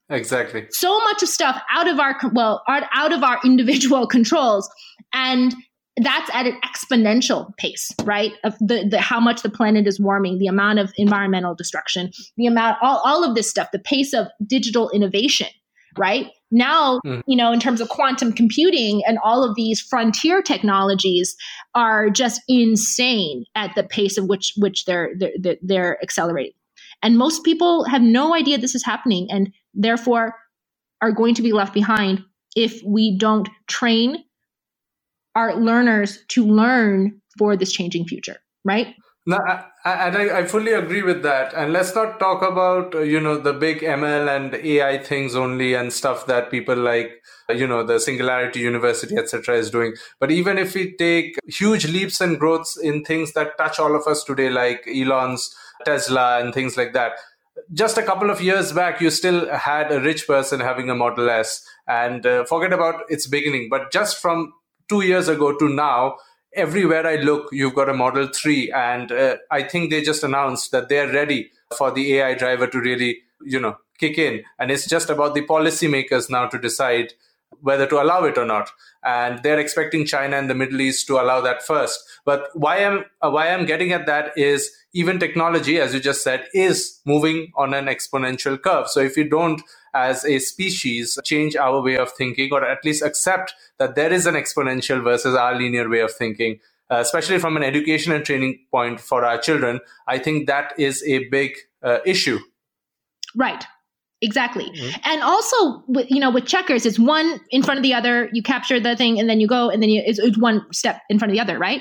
Exactly. 0.08 0.66
So 0.70 0.98
much 1.04 1.22
of 1.22 1.28
stuff 1.28 1.62
out 1.72 1.86
of 1.86 2.00
our 2.00 2.16
well, 2.32 2.64
out 2.68 3.12
of 3.12 3.22
our 3.22 3.38
individual 3.44 4.06
controls 4.08 4.68
and 5.12 5.54
that's 6.02 6.30
at 6.32 6.46
an 6.46 6.58
exponential 6.64 7.56
pace, 7.56 7.90
right? 8.04 8.32
Of 8.44 8.58
the, 8.58 8.86
the 8.88 9.00
how 9.00 9.20
much 9.20 9.42
the 9.42 9.50
planet 9.50 9.86
is 9.86 10.00
warming, 10.00 10.38
the 10.38 10.46
amount 10.46 10.78
of 10.78 10.92
environmental 10.96 11.54
destruction, 11.54 12.10
the 12.36 12.46
amount 12.46 12.78
all, 12.82 13.00
all 13.04 13.24
of 13.24 13.34
this 13.34 13.50
stuff, 13.50 13.70
the 13.72 13.78
pace 13.78 14.12
of 14.12 14.28
digital 14.46 14.90
innovation, 14.90 15.48
right? 15.98 16.28
Now, 16.50 17.00
mm. 17.04 17.22
you 17.26 17.36
know, 17.36 17.52
in 17.52 17.60
terms 17.60 17.80
of 17.80 17.88
quantum 17.88 18.32
computing 18.32 19.02
and 19.06 19.18
all 19.22 19.44
of 19.48 19.54
these 19.54 19.80
frontier 19.80 20.42
technologies 20.42 21.36
are 21.74 22.10
just 22.10 22.40
insane 22.48 23.44
at 23.54 23.74
the 23.74 23.84
pace 23.84 24.16
of 24.16 24.26
which 24.26 24.52
which 24.56 24.84
they're 24.84 25.12
they're, 25.38 25.56
they're 25.62 26.02
accelerating. 26.02 26.52
And 27.02 27.16
most 27.16 27.44
people 27.44 27.84
have 27.84 28.02
no 28.02 28.34
idea 28.34 28.58
this 28.58 28.74
is 28.74 28.84
happening 28.84 29.28
and 29.30 29.52
therefore 29.74 30.34
are 31.00 31.12
going 31.12 31.34
to 31.34 31.42
be 31.42 31.52
left 31.52 31.72
behind 31.72 32.22
if 32.56 32.82
we 32.84 33.16
don't 33.16 33.48
train 33.68 34.24
our 35.34 35.54
learners 35.54 36.24
to 36.28 36.44
learn 36.44 37.20
for 37.38 37.56
this 37.56 37.72
changing 37.72 38.06
future, 38.06 38.36
right? 38.64 38.94
No, 39.26 39.38
I, 39.46 39.64
and 39.84 40.16
I, 40.16 40.38
I, 40.38 40.46
fully 40.46 40.72
agree 40.72 41.02
with 41.02 41.22
that. 41.22 41.52
And 41.54 41.72
let's 41.72 41.94
not 41.94 42.18
talk 42.18 42.42
about 42.42 42.94
uh, 42.94 43.00
you 43.00 43.20
know 43.20 43.36
the 43.36 43.52
big 43.52 43.80
ML 43.80 44.34
and 44.34 44.54
AI 44.54 44.98
things 44.98 45.36
only 45.36 45.74
and 45.74 45.92
stuff 45.92 46.26
that 46.26 46.50
people 46.50 46.74
like 46.74 47.22
uh, 47.48 47.52
you 47.52 47.66
know 47.66 47.84
the 47.84 48.00
Singularity 48.00 48.60
University 48.60 49.16
etc. 49.16 49.56
is 49.56 49.70
doing. 49.70 49.94
But 50.18 50.30
even 50.30 50.56
if 50.56 50.74
we 50.74 50.96
take 50.96 51.36
huge 51.46 51.86
leaps 51.86 52.20
and 52.20 52.40
growths 52.40 52.78
in 52.78 53.04
things 53.04 53.34
that 53.34 53.58
touch 53.58 53.78
all 53.78 53.94
of 53.94 54.06
us 54.06 54.24
today, 54.24 54.48
like 54.48 54.86
Elon's 54.88 55.54
Tesla 55.84 56.40
and 56.40 56.54
things 56.54 56.76
like 56.76 56.92
that. 56.94 57.12
Just 57.72 57.98
a 57.98 58.02
couple 58.02 58.30
of 58.30 58.40
years 58.40 58.72
back, 58.72 59.00
you 59.00 59.10
still 59.10 59.48
had 59.54 59.92
a 59.92 60.00
rich 60.00 60.26
person 60.26 60.60
having 60.60 60.88
a 60.88 60.94
Model 60.94 61.28
S, 61.28 61.62
and 61.86 62.24
uh, 62.24 62.44
forget 62.44 62.72
about 62.72 63.02
its 63.08 63.26
beginning. 63.26 63.68
But 63.70 63.92
just 63.92 64.20
from 64.20 64.54
two 64.90 65.02
years 65.02 65.28
ago 65.28 65.56
to 65.56 65.68
now, 65.68 66.16
everywhere 66.52 67.06
I 67.06 67.16
look, 67.16 67.48
you've 67.52 67.74
got 67.74 67.88
a 67.88 67.94
Model 67.94 68.26
3. 68.26 68.72
And 68.72 69.12
uh, 69.12 69.36
I 69.50 69.62
think 69.62 69.90
they 69.90 70.02
just 70.02 70.24
announced 70.24 70.72
that 70.72 70.88
they're 70.88 71.10
ready 71.10 71.52
for 71.78 71.92
the 71.92 72.16
AI 72.16 72.34
driver 72.34 72.66
to 72.66 72.80
really, 72.80 73.18
you 73.42 73.60
know, 73.60 73.76
kick 73.98 74.18
in. 74.18 74.42
And 74.58 74.70
it's 74.70 74.88
just 74.88 75.08
about 75.08 75.34
the 75.34 75.46
policymakers 75.46 76.28
now 76.28 76.48
to 76.48 76.58
decide 76.58 77.12
whether 77.60 77.86
to 77.86 78.02
allow 78.02 78.24
it 78.24 78.36
or 78.36 78.44
not. 78.44 78.70
And 79.04 79.42
they're 79.42 79.58
expecting 79.60 80.06
China 80.06 80.36
and 80.36 80.50
the 80.50 80.54
Middle 80.54 80.80
East 80.80 81.06
to 81.06 81.20
allow 81.20 81.40
that 81.40 81.62
first. 81.62 82.00
But 82.24 82.48
why 82.54 82.84
I'm 82.84 83.04
uh, 83.22 83.30
why 83.30 83.48
I'm 83.48 83.64
getting 83.66 83.92
at 83.92 84.06
that 84.06 84.36
is 84.36 84.70
even 84.92 85.18
technology, 85.18 85.80
as 85.80 85.94
you 85.94 86.00
just 86.00 86.22
said, 86.22 86.46
is 86.52 87.00
moving 87.06 87.52
on 87.56 87.74
an 87.74 87.86
exponential 87.86 88.60
curve. 88.60 88.88
So 88.88 89.00
if 89.00 89.16
you 89.16 89.28
don't, 89.28 89.62
as 89.94 90.24
a 90.24 90.38
species, 90.38 91.18
change 91.24 91.56
our 91.56 91.82
way 91.82 91.96
of 91.96 92.12
thinking, 92.12 92.50
or 92.52 92.64
at 92.64 92.84
least 92.84 93.02
accept 93.02 93.54
that 93.78 93.94
there 93.94 94.12
is 94.12 94.26
an 94.26 94.34
exponential 94.34 95.02
versus 95.02 95.34
our 95.34 95.54
linear 95.54 95.88
way 95.88 96.00
of 96.00 96.12
thinking, 96.12 96.60
uh, 96.90 96.96
especially 96.96 97.38
from 97.38 97.56
an 97.56 97.62
education 97.62 98.12
and 98.12 98.24
training 98.24 98.58
point 98.70 99.00
for 99.00 99.24
our 99.24 99.38
children, 99.38 99.80
I 100.06 100.18
think 100.18 100.46
that 100.46 100.72
is 100.78 101.02
a 101.06 101.28
big 101.28 101.52
uh, 101.82 101.98
issue. 102.04 102.38
Right. 103.36 103.64
Exactly. 104.22 104.64
Mm-hmm. 104.64 105.00
And 105.04 105.22
also, 105.22 105.82
with, 105.86 106.10
you 106.10 106.20
know, 106.20 106.30
with 106.30 106.44
checkers, 106.44 106.84
it's 106.84 106.98
one 106.98 107.40
in 107.50 107.62
front 107.62 107.78
of 107.78 107.82
the 107.82 107.94
other. 107.94 108.28
You 108.32 108.42
capture 108.42 108.78
the 108.78 108.94
thing 108.94 109.18
and 109.18 109.30
then 109.30 109.40
you 109.40 109.46
go 109.46 109.70
and 109.70 109.82
then 109.82 109.88
you, 109.88 110.02
it's, 110.04 110.18
it's 110.18 110.36
one 110.36 110.66
step 110.72 111.00
in 111.08 111.18
front 111.18 111.30
of 111.30 111.34
the 111.36 111.40
other, 111.40 111.58
right? 111.58 111.80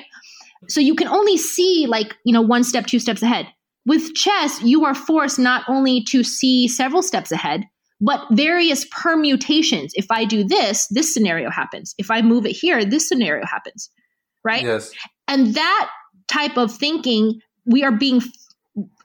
So 0.69 0.79
you 0.79 0.95
can 0.95 1.07
only 1.07 1.37
see 1.37 1.85
like, 1.87 2.15
you 2.23 2.31
know, 2.31 2.41
one 2.41 2.63
step, 2.63 2.85
two 2.85 2.99
steps 2.99 3.21
ahead. 3.21 3.47
With 3.85 4.13
chess, 4.13 4.61
you 4.61 4.85
are 4.85 4.95
forced 4.95 5.39
not 5.39 5.63
only 5.67 6.03
to 6.09 6.23
see 6.23 6.67
several 6.67 7.01
steps 7.01 7.31
ahead, 7.31 7.65
but 8.01 8.25
various 8.31 8.85
permutations. 8.91 9.93
If 9.95 10.07
I 10.09 10.25
do 10.25 10.43
this, 10.43 10.87
this 10.87 11.13
scenario 11.13 11.49
happens. 11.49 11.93
If 11.97 12.09
I 12.09 12.21
move 12.21 12.45
it 12.45 12.51
here, 12.51 12.85
this 12.85 13.07
scenario 13.07 13.45
happens. 13.45 13.89
Right? 14.43 14.63
Yes. 14.63 14.91
And 15.27 15.53
that 15.55 15.89
type 16.27 16.57
of 16.57 16.73
thinking 16.73 17.41
we 17.65 17.83
are 17.83 17.91
being 17.91 18.21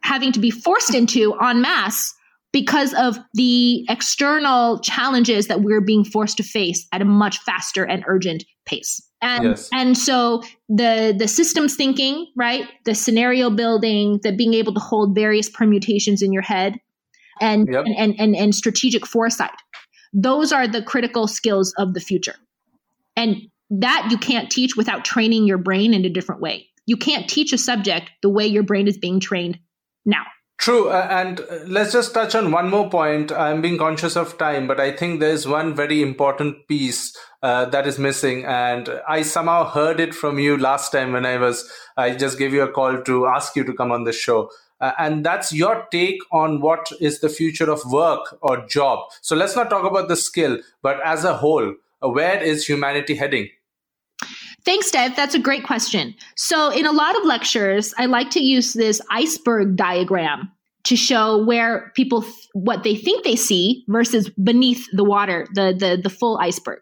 having 0.02 0.32
to 0.32 0.40
be 0.40 0.50
forced 0.50 0.94
into 0.94 1.34
en 1.42 1.60
masse 1.60 2.14
because 2.52 2.94
of 2.94 3.18
the 3.32 3.84
external 3.88 4.78
challenges 4.78 5.48
that 5.48 5.62
we're 5.62 5.80
being 5.80 6.04
forced 6.04 6.36
to 6.36 6.44
face 6.44 6.86
at 6.92 7.02
a 7.02 7.04
much 7.04 7.38
faster 7.38 7.82
and 7.82 8.04
urgent 8.06 8.44
pace. 8.64 9.00
And 9.20 9.44
yes. 9.44 9.68
and 9.72 9.98
so 9.98 10.42
the 10.68 11.14
the 11.18 11.26
systems 11.26 11.74
thinking, 11.74 12.26
right? 12.36 12.68
The 12.84 12.94
scenario 12.94 13.50
building, 13.50 14.20
the 14.22 14.30
being 14.30 14.54
able 14.54 14.72
to 14.74 14.80
hold 14.80 15.14
various 15.16 15.50
permutations 15.50 16.22
in 16.22 16.32
your 16.32 16.42
head 16.42 16.78
and 17.40 17.68
yep. 17.70 17.84
and, 17.86 17.96
and, 17.96 18.20
and 18.20 18.36
and 18.36 18.54
strategic 18.54 19.06
foresight. 19.06 19.50
Those 20.12 20.52
are 20.52 20.68
the 20.68 20.82
critical 20.82 21.26
skills 21.26 21.74
of 21.76 21.94
the 21.94 22.00
future. 22.00 22.36
And 23.16 23.48
that 23.70 24.08
you 24.10 24.18
can't 24.18 24.50
teach 24.50 24.76
without 24.76 25.04
training 25.04 25.46
your 25.46 25.58
brain 25.58 25.94
in 25.94 26.04
a 26.04 26.08
different 26.08 26.40
way. 26.40 26.68
You 26.86 26.96
can't 26.96 27.28
teach 27.28 27.52
a 27.52 27.58
subject 27.58 28.10
the 28.22 28.28
way 28.28 28.46
your 28.46 28.62
brain 28.62 28.86
is 28.86 28.98
being 28.98 29.20
trained 29.20 29.58
now. 30.04 30.24
True. 30.58 30.88
Uh, 30.88 31.08
and 31.10 31.40
uh, 31.40 31.58
let's 31.66 31.92
just 31.92 32.14
touch 32.14 32.34
on 32.34 32.52
one 32.52 32.70
more 32.70 32.88
point. 32.88 33.32
I'm 33.32 33.60
being 33.60 33.76
conscious 33.76 34.16
of 34.16 34.38
time, 34.38 34.68
but 34.68 34.78
I 34.78 34.92
think 34.92 35.18
there's 35.18 35.48
one 35.48 35.74
very 35.74 36.00
important 36.00 36.68
piece 36.68 37.16
uh, 37.42 37.64
that 37.66 37.86
is 37.86 37.98
missing. 37.98 38.44
And 38.44 38.88
I 39.08 39.22
somehow 39.22 39.64
heard 39.64 39.98
it 39.98 40.14
from 40.14 40.38
you 40.38 40.56
last 40.56 40.92
time 40.92 41.12
when 41.12 41.26
I 41.26 41.38
was, 41.38 41.68
I 41.96 42.14
just 42.14 42.38
gave 42.38 42.52
you 42.52 42.62
a 42.62 42.70
call 42.70 43.02
to 43.02 43.26
ask 43.26 43.56
you 43.56 43.64
to 43.64 43.74
come 43.74 43.90
on 43.90 44.04
the 44.04 44.12
show. 44.12 44.48
Uh, 44.84 44.92
and 44.98 45.24
that's 45.24 45.50
your 45.50 45.86
take 45.90 46.20
on 46.30 46.60
what 46.60 46.92
is 47.00 47.20
the 47.20 47.28
future 47.30 47.70
of 47.70 47.80
work 47.90 48.36
or 48.42 48.66
job. 48.66 48.98
So 49.22 49.34
let's 49.34 49.56
not 49.56 49.70
talk 49.70 49.90
about 49.90 50.08
the 50.08 50.16
skill, 50.16 50.58
but 50.82 51.00
as 51.02 51.24
a 51.24 51.32
whole, 51.32 51.74
uh, 52.02 52.08
where 52.10 52.42
is 52.42 52.66
humanity 52.66 53.14
heading? 53.14 53.48
Thanks, 54.66 54.90
Dev. 54.90 55.16
That's 55.16 55.34
a 55.34 55.38
great 55.38 55.64
question. 55.64 56.14
So, 56.36 56.70
in 56.70 56.86
a 56.86 56.92
lot 56.92 57.16
of 57.16 57.24
lectures, 57.24 57.94
I 57.98 58.06
like 58.06 58.30
to 58.30 58.40
use 58.40 58.72
this 58.72 59.00
iceberg 59.10 59.76
diagram 59.76 60.50
to 60.84 60.96
show 60.96 61.44
where 61.44 61.92
people 61.94 62.22
th- 62.22 62.48
what 62.52 62.82
they 62.82 62.94
think 62.94 63.24
they 63.24 63.36
see 63.36 63.84
versus 63.88 64.30
beneath 64.42 64.86
the 64.92 65.04
water, 65.04 65.46
the 65.54 65.74
the 65.78 66.00
the 66.02 66.08
full 66.08 66.38
iceberg. 66.38 66.80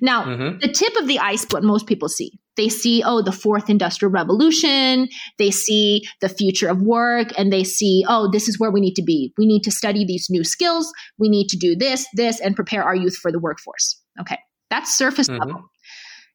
Now, 0.00 0.24
mm-hmm. 0.24 0.58
the 0.60 0.68
tip 0.68 0.96
of 0.96 1.06
the 1.06 1.18
ice, 1.18 1.44
what 1.50 1.62
most 1.62 1.86
people 1.86 2.08
see. 2.08 2.39
They 2.56 2.68
see, 2.68 3.02
oh, 3.04 3.22
the 3.22 3.32
fourth 3.32 3.70
industrial 3.70 4.12
revolution. 4.12 5.08
They 5.38 5.50
see 5.50 6.02
the 6.20 6.28
future 6.28 6.68
of 6.68 6.82
work 6.82 7.28
and 7.38 7.52
they 7.52 7.64
see, 7.64 8.04
oh, 8.08 8.28
this 8.30 8.48
is 8.48 8.58
where 8.58 8.70
we 8.70 8.80
need 8.80 8.94
to 8.94 9.02
be. 9.02 9.32
We 9.38 9.46
need 9.46 9.62
to 9.62 9.70
study 9.70 10.04
these 10.04 10.26
new 10.28 10.44
skills. 10.44 10.92
We 11.18 11.28
need 11.28 11.48
to 11.48 11.56
do 11.56 11.76
this, 11.76 12.06
this, 12.14 12.40
and 12.40 12.56
prepare 12.56 12.82
our 12.82 12.94
youth 12.94 13.16
for 13.16 13.32
the 13.32 13.38
workforce. 13.38 14.00
Okay. 14.20 14.38
That's 14.68 14.96
surface 14.96 15.28
mm-hmm. 15.28 15.40
level. 15.40 15.64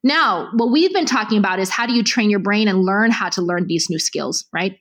Now, 0.03 0.49
what 0.53 0.71
we've 0.71 0.93
been 0.93 1.05
talking 1.05 1.39
about 1.39 1.59
is 1.59 1.69
how 1.69 1.87
do 1.87 1.93
you 1.93 2.03
train 2.03 2.29
your 2.29 2.39
brain 2.39 2.67
and 2.67 2.83
learn 2.83 3.11
how 3.11 3.29
to 3.29 3.41
learn 3.41 3.65
these 3.67 3.87
new 3.89 3.97
skills, 3.97 4.45
right? 4.53 4.77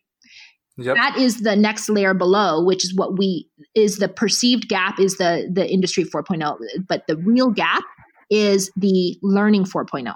Yep. 0.76 0.96
That 0.96 1.16
is 1.16 1.40
the 1.40 1.56
next 1.56 1.88
layer 1.88 2.14
below, 2.14 2.64
which 2.64 2.84
is 2.84 2.94
what 2.94 3.16
we 3.16 3.48
is 3.74 3.98
the 3.98 4.08
perceived 4.08 4.68
gap 4.68 4.98
is 4.98 5.18
the 5.18 5.48
the 5.50 5.70
industry 5.70 6.04
4.0, 6.04 6.58
but 6.88 7.04
the 7.06 7.16
real 7.16 7.50
gap 7.50 7.84
is 8.28 8.70
the 8.76 9.16
learning 9.22 9.64
4.0. 9.64 10.14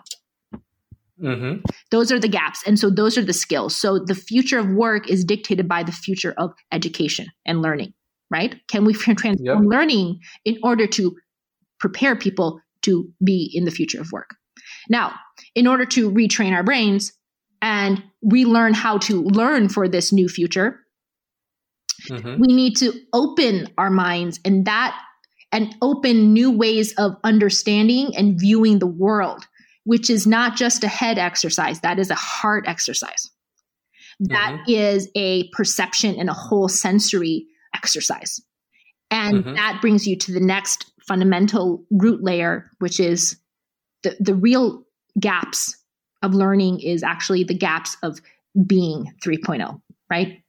Mm-hmm. 1.22 1.60
Those 1.90 2.12
are 2.12 2.18
the 2.18 2.28
gaps. 2.28 2.62
And 2.66 2.78
so 2.78 2.90
those 2.90 3.18
are 3.18 3.24
the 3.24 3.32
skills. 3.32 3.76
So 3.76 3.98
the 3.98 4.14
future 4.14 4.58
of 4.58 4.68
work 4.68 5.08
is 5.08 5.24
dictated 5.24 5.68
by 5.68 5.82
the 5.82 5.92
future 5.92 6.34
of 6.36 6.52
education 6.72 7.26
and 7.44 7.62
learning, 7.62 7.94
right? 8.30 8.56
Can 8.68 8.84
we 8.84 8.92
transform 8.94 9.36
yep. 9.40 9.58
learning 9.60 10.20
in 10.44 10.58
order 10.62 10.86
to 10.86 11.16
prepare 11.80 12.16
people 12.16 12.60
to 12.82 13.10
be 13.22 13.50
in 13.54 13.64
the 13.64 13.70
future 13.70 14.00
of 14.00 14.12
work? 14.12 14.30
Now, 14.88 15.14
in 15.54 15.66
order 15.66 15.84
to 15.86 16.10
retrain 16.10 16.52
our 16.52 16.62
brains 16.62 17.12
and 17.60 18.02
relearn 18.22 18.74
how 18.74 18.98
to 18.98 19.22
learn 19.22 19.68
for 19.68 19.88
this 19.88 20.12
new 20.12 20.28
future, 20.28 20.80
mm-hmm. 22.10 22.40
we 22.40 22.48
need 22.48 22.76
to 22.76 22.92
open 23.12 23.68
our 23.76 23.90
minds 23.90 24.40
and 24.44 24.66
that 24.66 24.98
and 25.50 25.74
open 25.80 26.32
new 26.32 26.50
ways 26.50 26.92
of 26.94 27.16
understanding 27.24 28.14
and 28.16 28.38
viewing 28.38 28.78
the 28.78 28.86
world 28.86 29.46
which 29.88 30.10
is 30.10 30.26
not 30.26 30.54
just 30.54 30.84
a 30.84 30.88
head 30.88 31.16
exercise, 31.16 31.80
that 31.80 31.98
is 31.98 32.10
a 32.10 32.14
heart 32.14 32.64
exercise. 32.68 33.30
That 34.20 34.58
mm-hmm. 34.60 34.70
is 34.70 35.08
a 35.14 35.48
perception 35.48 36.16
and 36.16 36.28
a 36.28 36.34
whole 36.34 36.68
sensory 36.68 37.46
exercise. 37.74 38.38
And 39.10 39.38
mm-hmm. 39.38 39.54
that 39.54 39.78
brings 39.80 40.06
you 40.06 40.14
to 40.18 40.32
the 40.32 40.40
next 40.40 40.92
fundamental 41.06 41.86
root 41.90 42.22
layer, 42.22 42.70
which 42.80 43.00
is 43.00 43.38
the, 44.02 44.14
the 44.20 44.34
real 44.34 44.84
gaps 45.18 45.74
of 46.22 46.34
learning 46.34 46.80
is 46.80 47.02
actually 47.02 47.44
the 47.44 47.56
gaps 47.56 47.96
of 48.02 48.20
being 48.66 49.14
3.0, 49.24 49.80
right? 50.10 50.42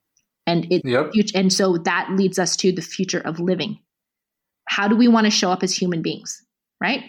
And 0.47 0.69
it 0.69 0.81
yep. 0.83 1.13
and 1.33 1.53
so 1.53 1.77
that 1.77 2.09
leads 2.11 2.39
us 2.39 2.57
to 2.57 2.73
the 2.73 2.81
future 2.81 3.21
of 3.21 3.39
living. 3.39 3.79
How 4.67 4.89
do 4.89 4.97
we 4.97 5.07
want 5.07 5.27
to 5.27 5.31
show 5.31 5.49
up 5.49 5.63
as 5.63 5.73
human 5.73 6.01
beings, 6.01 6.43
right? 6.81 7.05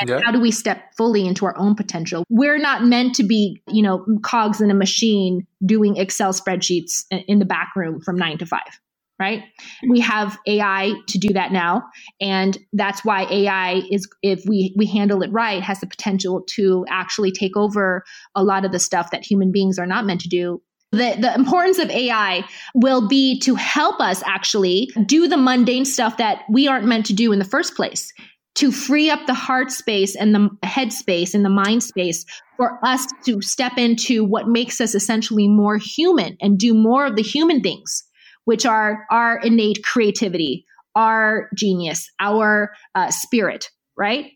And 0.00 0.10
yeah. 0.10 0.20
how 0.24 0.32
do 0.32 0.40
we 0.40 0.50
step 0.50 0.94
fully 0.96 1.26
into 1.26 1.46
our 1.46 1.56
own 1.56 1.74
potential? 1.74 2.24
We're 2.28 2.58
not 2.58 2.84
meant 2.84 3.14
to 3.16 3.22
be, 3.22 3.62
you 3.68 3.82
know, 3.82 4.04
cogs 4.22 4.60
in 4.60 4.70
a 4.70 4.74
machine 4.74 5.46
doing 5.64 5.96
Excel 5.96 6.32
spreadsheets 6.32 7.04
in 7.10 7.38
the 7.38 7.44
back 7.44 7.72
room 7.76 8.00
from 8.00 8.16
nine 8.16 8.38
to 8.38 8.46
five, 8.46 8.80
right? 9.20 9.44
We 9.88 10.00
have 10.00 10.38
AI 10.46 10.94
to 11.08 11.18
do 11.18 11.32
that 11.34 11.52
now. 11.52 11.84
And 12.20 12.58
that's 12.72 13.04
why 13.04 13.26
AI 13.30 13.82
is, 13.90 14.08
if 14.22 14.42
we, 14.46 14.74
we 14.76 14.86
handle 14.86 15.22
it 15.22 15.30
right, 15.30 15.62
has 15.62 15.80
the 15.80 15.86
potential 15.86 16.42
to 16.56 16.84
actually 16.88 17.30
take 17.30 17.56
over 17.56 18.04
a 18.34 18.42
lot 18.42 18.64
of 18.64 18.72
the 18.72 18.80
stuff 18.80 19.12
that 19.12 19.24
human 19.24 19.52
beings 19.52 19.78
are 19.78 19.86
not 19.86 20.06
meant 20.06 20.20
to 20.22 20.28
do 20.28 20.60
the, 20.94 21.16
the 21.20 21.34
importance 21.34 21.78
of 21.78 21.90
AI 21.90 22.44
will 22.74 23.08
be 23.08 23.40
to 23.40 23.56
help 23.56 24.00
us 24.00 24.22
actually 24.24 24.90
do 25.06 25.26
the 25.26 25.36
mundane 25.36 25.84
stuff 25.84 26.18
that 26.18 26.42
we 26.48 26.68
aren't 26.68 26.86
meant 26.86 27.06
to 27.06 27.12
do 27.12 27.32
in 27.32 27.38
the 27.38 27.44
first 27.44 27.74
place 27.74 28.12
to 28.56 28.70
free 28.70 29.10
up 29.10 29.26
the 29.26 29.34
heart 29.34 29.70
space 29.70 30.14
and 30.14 30.34
the 30.34 30.48
head 30.62 30.92
space 30.92 31.34
and 31.34 31.44
the 31.44 31.50
mind 31.50 31.82
space 31.82 32.24
for 32.56 32.78
us 32.84 33.06
to 33.24 33.40
step 33.42 33.78
into 33.78 34.24
what 34.24 34.48
makes 34.48 34.80
us 34.80 34.94
essentially 34.94 35.48
more 35.48 35.76
human 35.76 36.36
and 36.40 36.58
do 36.58 36.72
more 36.72 37.06
of 37.06 37.16
the 37.16 37.22
human 37.22 37.60
things, 37.60 38.04
which 38.44 38.64
are 38.64 39.06
our 39.10 39.38
innate 39.38 39.82
creativity, 39.82 40.64
our 40.94 41.48
genius, 41.56 42.08
our 42.20 42.72
uh, 42.94 43.10
spirit, 43.10 43.70
right? 43.96 44.30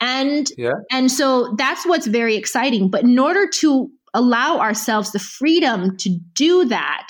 And 0.00 0.48
yeah. 0.56 0.74
and 0.92 1.10
so 1.10 1.56
that's 1.58 1.84
what's 1.84 2.06
very 2.06 2.36
exciting. 2.36 2.88
But 2.88 3.02
in 3.02 3.18
order 3.18 3.48
to 3.54 3.90
allow 4.14 4.58
ourselves 4.58 5.10
the 5.10 5.18
freedom 5.18 5.96
to 5.96 6.18
do 6.34 6.64
that 6.66 7.08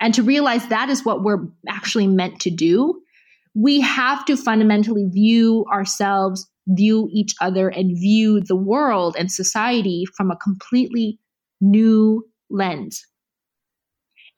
and 0.00 0.14
to 0.14 0.22
realize 0.22 0.66
that 0.68 0.88
is 0.88 1.04
what 1.04 1.22
we're 1.22 1.46
actually 1.68 2.06
meant 2.06 2.40
to 2.40 2.50
do, 2.50 3.02
we 3.58 3.80
have 3.80 4.24
to 4.26 4.36
fundamentally 4.36 5.06
view 5.10 5.64
ourselves, 5.72 6.48
view 6.68 7.08
each 7.12 7.34
other, 7.40 7.68
and 7.68 7.98
view 7.98 8.40
the 8.40 8.54
world 8.54 9.16
and 9.18 9.32
society 9.32 10.04
from 10.16 10.30
a 10.30 10.36
completely 10.36 11.18
new 11.60 12.24
lens. 12.48 13.04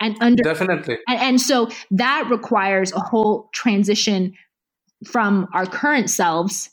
And 0.00 0.16
under 0.22 0.42
definitely, 0.42 0.98
and, 1.06 1.20
and 1.20 1.40
so 1.40 1.68
that 1.90 2.28
requires 2.30 2.92
a 2.92 3.00
whole 3.00 3.50
transition 3.52 4.32
from 5.04 5.48
our 5.52 5.66
current 5.66 6.08
selves 6.08 6.70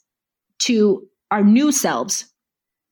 to 0.59 1.05
our 1.29 1.43
new 1.43 1.73
selves 1.73 2.31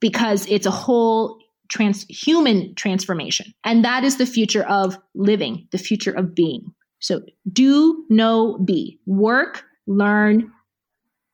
because 0.02 0.46
it's 0.48 0.66
a 0.66 0.72
whole 0.72 1.40
trans 1.70 2.06
human 2.10 2.76
transformation. 2.76 3.54
And 3.64 3.86
that 3.86 4.04
is 4.04 4.18
the 4.18 4.26
future 4.26 4.64
of 4.64 4.98
living 5.14 5.70
the 5.72 5.78
future 5.78 6.12
of 6.12 6.36
being 6.36 6.74
so 7.00 7.22
do, 7.52 8.06
know, 8.10 8.58
be. 8.60 9.00
Work, 9.06 9.64
learn, 9.88 10.52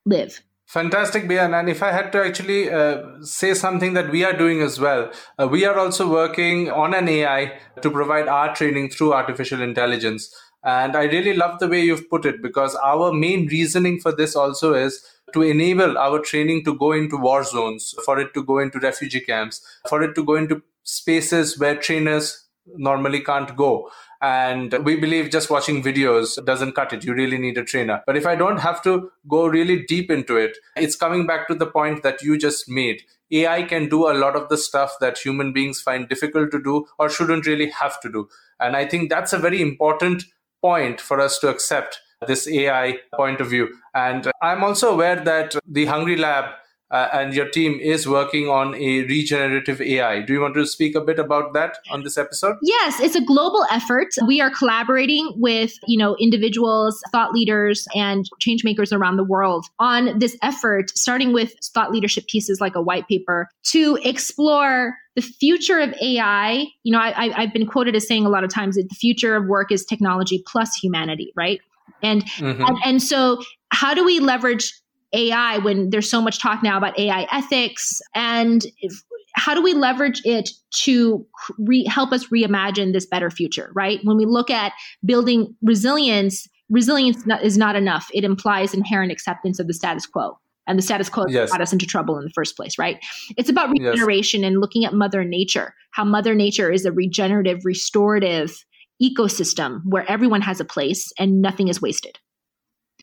live. 0.05 0.41
Fantastic, 0.65 1.25
Bian. 1.25 1.59
And 1.59 1.69
if 1.69 1.83
I 1.83 1.91
had 1.91 2.13
to 2.13 2.23
actually 2.23 2.71
uh, 2.71 3.21
say 3.21 3.53
something 3.53 3.93
that 3.93 4.09
we 4.09 4.23
are 4.23 4.31
doing 4.31 4.61
as 4.61 4.79
well, 4.79 5.11
uh, 5.37 5.47
we 5.47 5.65
are 5.65 5.77
also 5.77 6.09
working 6.09 6.71
on 6.71 6.93
an 6.93 7.09
AI 7.09 7.59
to 7.81 7.91
provide 7.91 8.29
our 8.29 8.55
training 8.55 8.89
through 8.89 9.13
artificial 9.13 9.61
intelligence. 9.61 10.33
And 10.63 10.95
I 10.95 11.03
really 11.03 11.33
love 11.33 11.59
the 11.59 11.67
way 11.67 11.81
you've 11.81 12.09
put 12.09 12.25
it 12.25 12.41
because 12.41 12.75
our 12.75 13.11
main 13.11 13.47
reasoning 13.47 13.99
for 13.99 14.15
this 14.15 14.33
also 14.33 14.73
is 14.73 15.03
to 15.33 15.41
enable 15.41 15.97
our 15.97 16.19
training 16.19 16.63
to 16.65 16.77
go 16.77 16.91
into 16.93 17.17
war 17.17 17.43
zones, 17.43 17.93
for 18.05 18.19
it 18.19 18.33
to 18.33 18.43
go 18.43 18.59
into 18.59 18.79
refugee 18.79 19.21
camps, 19.21 19.61
for 19.89 20.01
it 20.01 20.15
to 20.15 20.23
go 20.23 20.35
into 20.35 20.61
spaces 20.83 21.59
where 21.59 21.75
trainers 21.75 22.47
normally 22.75 23.21
can't 23.21 23.55
go. 23.55 23.89
And 24.21 24.73
we 24.85 24.97
believe 24.97 25.31
just 25.31 25.49
watching 25.49 25.81
videos 25.81 26.43
doesn't 26.45 26.73
cut 26.73 26.93
it. 26.93 27.03
You 27.03 27.13
really 27.13 27.39
need 27.39 27.57
a 27.57 27.63
trainer. 27.63 28.03
But 28.05 28.17
if 28.17 28.27
I 28.27 28.35
don't 28.35 28.59
have 28.59 28.83
to 28.83 29.11
go 29.27 29.47
really 29.47 29.83
deep 29.83 30.11
into 30.11 30.37
it, 30.37 30.57
it's 30.75 30.95
coming 30.95 31.25
back 31.25 31.47
to 31.47 31.55
the 31.55 31.65
point 31.65 32.03
that 32.03 32.21
you 32.21 32.37
just 32.37 32.69
made. 32.69 33.01
AI 33.31 33.63
can 33.63 33.89
do 33.89 34.09
a 34.09 34.13
lot 34.13 34.35
of 34.35 34.49
the 34.49 34.57
stuff 34.57 34.93
that 34.99 35.17
human 35.17 35.53
beings 35.53 35.81
find 35.81 36.07
difficult 36.07 36.51
to 36.51 36.61
do 36.61 36.85
or 36.99 37.09
shouldn't 37.09 37.47
really 37.47 37.69
have 37.71 37.99
to 38.01 38.11
do. 38.11 38.27
And 38.59 38.75
I 38.75 38.85
think 38.87 39.09
that's 39.09 39.33
a 39.33 39.39
very 39.39 39.61
important 39.61 40.23
point 40.61 41.01
for 41.01 41.19
us 41.19 41.39
to 41.39 41.49
accept 41.49 41.99
this 42.27 42.47
AI 42.47 42.99
point 43.15 43.41
of 43.41 43.49
view. 43.49 43.69
And 43.95 44.31
I'm 44.43 44.63
also 44.63 44.93
aware 44.93 45.15
that 45.15 45.55
the 45.67 45.85
Hungry 45.85 46.17
Lab 46.17 46.45
uh, 46.91 47.07
and 47.13 47.33
your 47.33 47.47
team 47.49 47.79
is 47.79 48.07
working 48.07 48.49
on 48.49 48.75
a 48.75 49.03
regenerative 49.03 49.81
AI. 49.81 50.21
Do 50.21 50.33
you 50.33 50.41
want 50.41 50.55
to 50.55 50.65
speak 50.65 50.93
a 50.93 51.01
bit 51.01 51.19
about 51.19 51.53
that 51.53 51.77
on 51.89 52.03
this 52.03 52.17
episode? 52.17 52.57
Yes, 52.61 52.99
it's 52.99 53.15
a 53.15 53.23
global 53.23 53.65
effort. 53.71 54.09
We 54.25 54.41
are 54.41 54.51
collaborating 54.51 55.31
with, 55.37 55.73
you 55.87 55.97
know, 55.97 56.17
individuals, 56.19 57.01
thought 57.11 57.31
leaders 57.31 57.87
and 57.95 58.25
change 58.39 58.65
makers 58.65 58.91
around 58.91 59.15
the 59.15 59.23
world 59.23 59.65
on 59.79 60.19
this 60.19 60.37
effort, 60.43 60.89
starting 60.89 61.31
with 61.31 61.53
thought 61.73 61.91
leadership 61.91 62.27
pieces 62.27 62.59
like 62.59 62.75
a 62.75 62.81
white 62.81 63.07
paper 63.07 63.47
to 63.71 63.97
explore 64.03 64.97
the 65.15 65.21
future 65.21 65.79
of 65.79 65.93
AI. 66.01 66.65
You 66.83 66.91
know, 66.91 66.99
I, 66.99 67.41
have 67.41 67.53
been 67.53 67.67
quoted 67.67 67.95
as 67.95 68.05
saying 68.05 68.25
a 68.25 68.29
lot 68.29 68.43
of 68.43 68.53
times 68.53 68.75
that 68.75 68.89
the 68.89 68.95
future 68.95 69.35
of 69.35 69.45
work 69.45 69.71
is 69.71 69.85
technology 69.85 70.43
plus 70.45 70.75
humanity, 70.75 71.31
right? 71.37 71.61
And, 72.03 72.25
mm-hmm. 72.25 72.63
and 72.63 72.77
and 72.83 73.01
so 73.01 73.41
how 73.69 73.93
do 73.93 74.03
we 74.03 74.19
leverage 74.19 74.73
AI 75.13 75.57
when 75.59 75.89
there's 75.89 76.09
so 76.09 76.21
much 76.21 76.39
talk 76.39 76.63
now 76.63 76.77
about 76.77 76.97
AI 76.97 77.27
ethics 77.31 78.01
and 78.15 78.65
if, 78.79 79.03
how 79.33 79.53
do 79.53 79.61
we 79.61 79.73
leverage 79.73 80.21
it 80.25 80.49
to 80.71 81.25
re- 81.59 81.85
help 81.85 82.11
us 82.11 82.27
reimagine 82.27 82.93
this 82.93 83.05
better 83.05 83.29
future 83.29 83.71
right 83.73 83.99
when 84.03 84.17
we 84.17 84.25
look 84.25 84.49
at 84.49 84.73
building 85.05 85.55
resilience 85.61 86.47
resilience 86.69 87.25
is 87.43 87.57
not 87.57 87.75
enough 87.75 88.09
it 88.13 88.23
implies 88.23 88.73
inherent 88.73 89.11
acceptance 89.11 89.59
of 89.59 89.67
the 89.67 89.73
status 89.73 90.05
quo 90.05 90.37
and 90.67 90.77
the 90.77 90.83
status 90.83 91.09
quo 91.09 91.25
yes. 91.27 91.51
got 91.51 91.61
us 91.61 91.73
into 91.73 91.85
trouble 91.85 92.17
in 92.17 92.23
the 92.23 92.31
first 92.31 92.55
place 92.55 92.77
right 92.77 92.97
it's 93.37 93.49
about 93.49 93.69
regeneration 93.69 94.41
yes. 94.41 94.47
and 94.47 94.59
looking 94.59 94.85
at 94.85 94.93
mother 94.93 95.23
nature 95.23 95.73
how 95.91 96.03
mother 96.03 96.35
nature 96.35 96.71
is 96.71 96.85
a 96.85 96.91
regenerative 96.91 97.59
restorative 97.63 98.63
ecosystem 99.01 99.81
where 99.85 100.09
everyone 100.09 100.41
has 100.41 100.59
a 100.59 100.65
place 100.65 101.11
and 101.17 101.41
nothing 101.41 101.67
is 101.67 101.81
wasted 101.81 102.19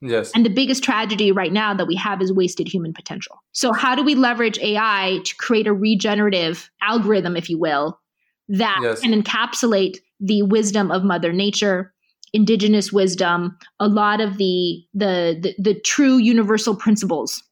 Yes. 0.00 0.30
And 0.34 0.44
the 0.44 0.50
biggest 0.50 0.84
tragedy 0.84 1.32
right 1.32 1.52
now 1.52 1.74
that 1.74 1.86
we 1.86 1.96
have 1.96 2.22
is 2.22 2.32
wasted 2.32 2.68
human 2.68 2.92
potential. 2.92 3.42
So, 3.52 3.72
how 3.72 3.94
do 3.94 4.02
we 4.02 4.14
leverage 4.14 4.58
AI 4.60 5.20
to 5.24 5.36
create 5.36 5.66
a 5.66 5.72
regenerative 5.72 6.70
algorithm, 6.82 7.36
if 7.36 7.50
you 7.50 7.58
will, 7.58 7.98
that 8.48 8.78
yes. 8.82 9.00
can 9.00 9.22
encapsulate 9.22 9.98
the 10.20 10.42
wisdom 10.42 10.90
of 10.90 11.04
Mother 11.04 11.32
Nature, 11.32 11.92
indigenous 12.32 12.92
wisdom, 12.92 13.56
a 13.80 13.88
lot 13.88 14.20
of 14.20 14.38
the 14.38 14.84
the 14.94 15.38
the, 15.40 15.54
the 15.58 15.80
true 15.80 16.16
universal 16.16 16.76
principles, 16.76 17.42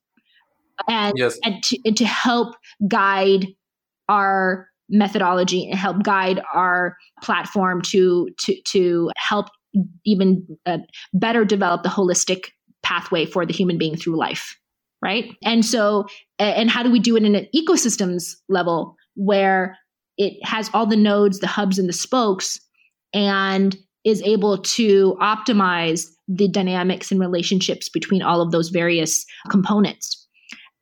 and 0.89 1.15
yes. 1.17 1.39
and, 1.45 1.63
to, 1.65 1.79
and 1.85 1.97
to 1.97 2.05
help 2.05 2.55
guide 2.89 3.47
our 4.09 4.69
methodology 4.89 5.69
and 5.69 5.79
help 5.79 6.03
guide 6.03 6.41
our 6.55 6.97
platform 7.23 7.83
to 7.83 8.29
to 8.39 8.61
to 8.63 9.11
help 9.17 9.47
even 10.05 10.47
uh, 10.67 10.79
better 11.13 11.45
develop 11.45 11.83
the 11.83 11.89
holistic 11.89 12.49
pathway 12.83 13.27
for 13.27 13.45
the 13.45 13.53
human 13.53 13.79
being 13.79 13.97
through 13.97 14.17
life 14.17 14.57
right 15.03 15.35
and 15.45 15.65
so 15.65 16.07
and 16.39 16.71
how 16.71 16.83
do 16.83 16.91
we 16.91 17.01
do 17.01 17.17
it 17.17 17.25
in 17.25 17.35
an 17.35 17.47
ecosystems 17.55 18.35
level 18.49 18.97
where 19.15 19.77
it 20.19 20.35
has 20.45 20.71
all 20.73 20.87
the 20.87 20.97
nodes 20.97 21.41
the 21.41 21.47
hubs 21.47 21.79
and 21.79 21.89
the 21.89 21.93
spokes 21.93 22.61
and 23.13 23.77
is 24.05 24.23
able 24.23 24.59
to 24.59 25.17
optimize 25.21 26.07
the 26.29 26.49
dynamics 26.49 27.11
and 27.11 27.21
relationships 27.21 27.89
between 27.89 28.23
all 28.23 28.41
of 28.41 28.53
those 28.53 28.69
various 28.69 29.25
components 29.51 30.27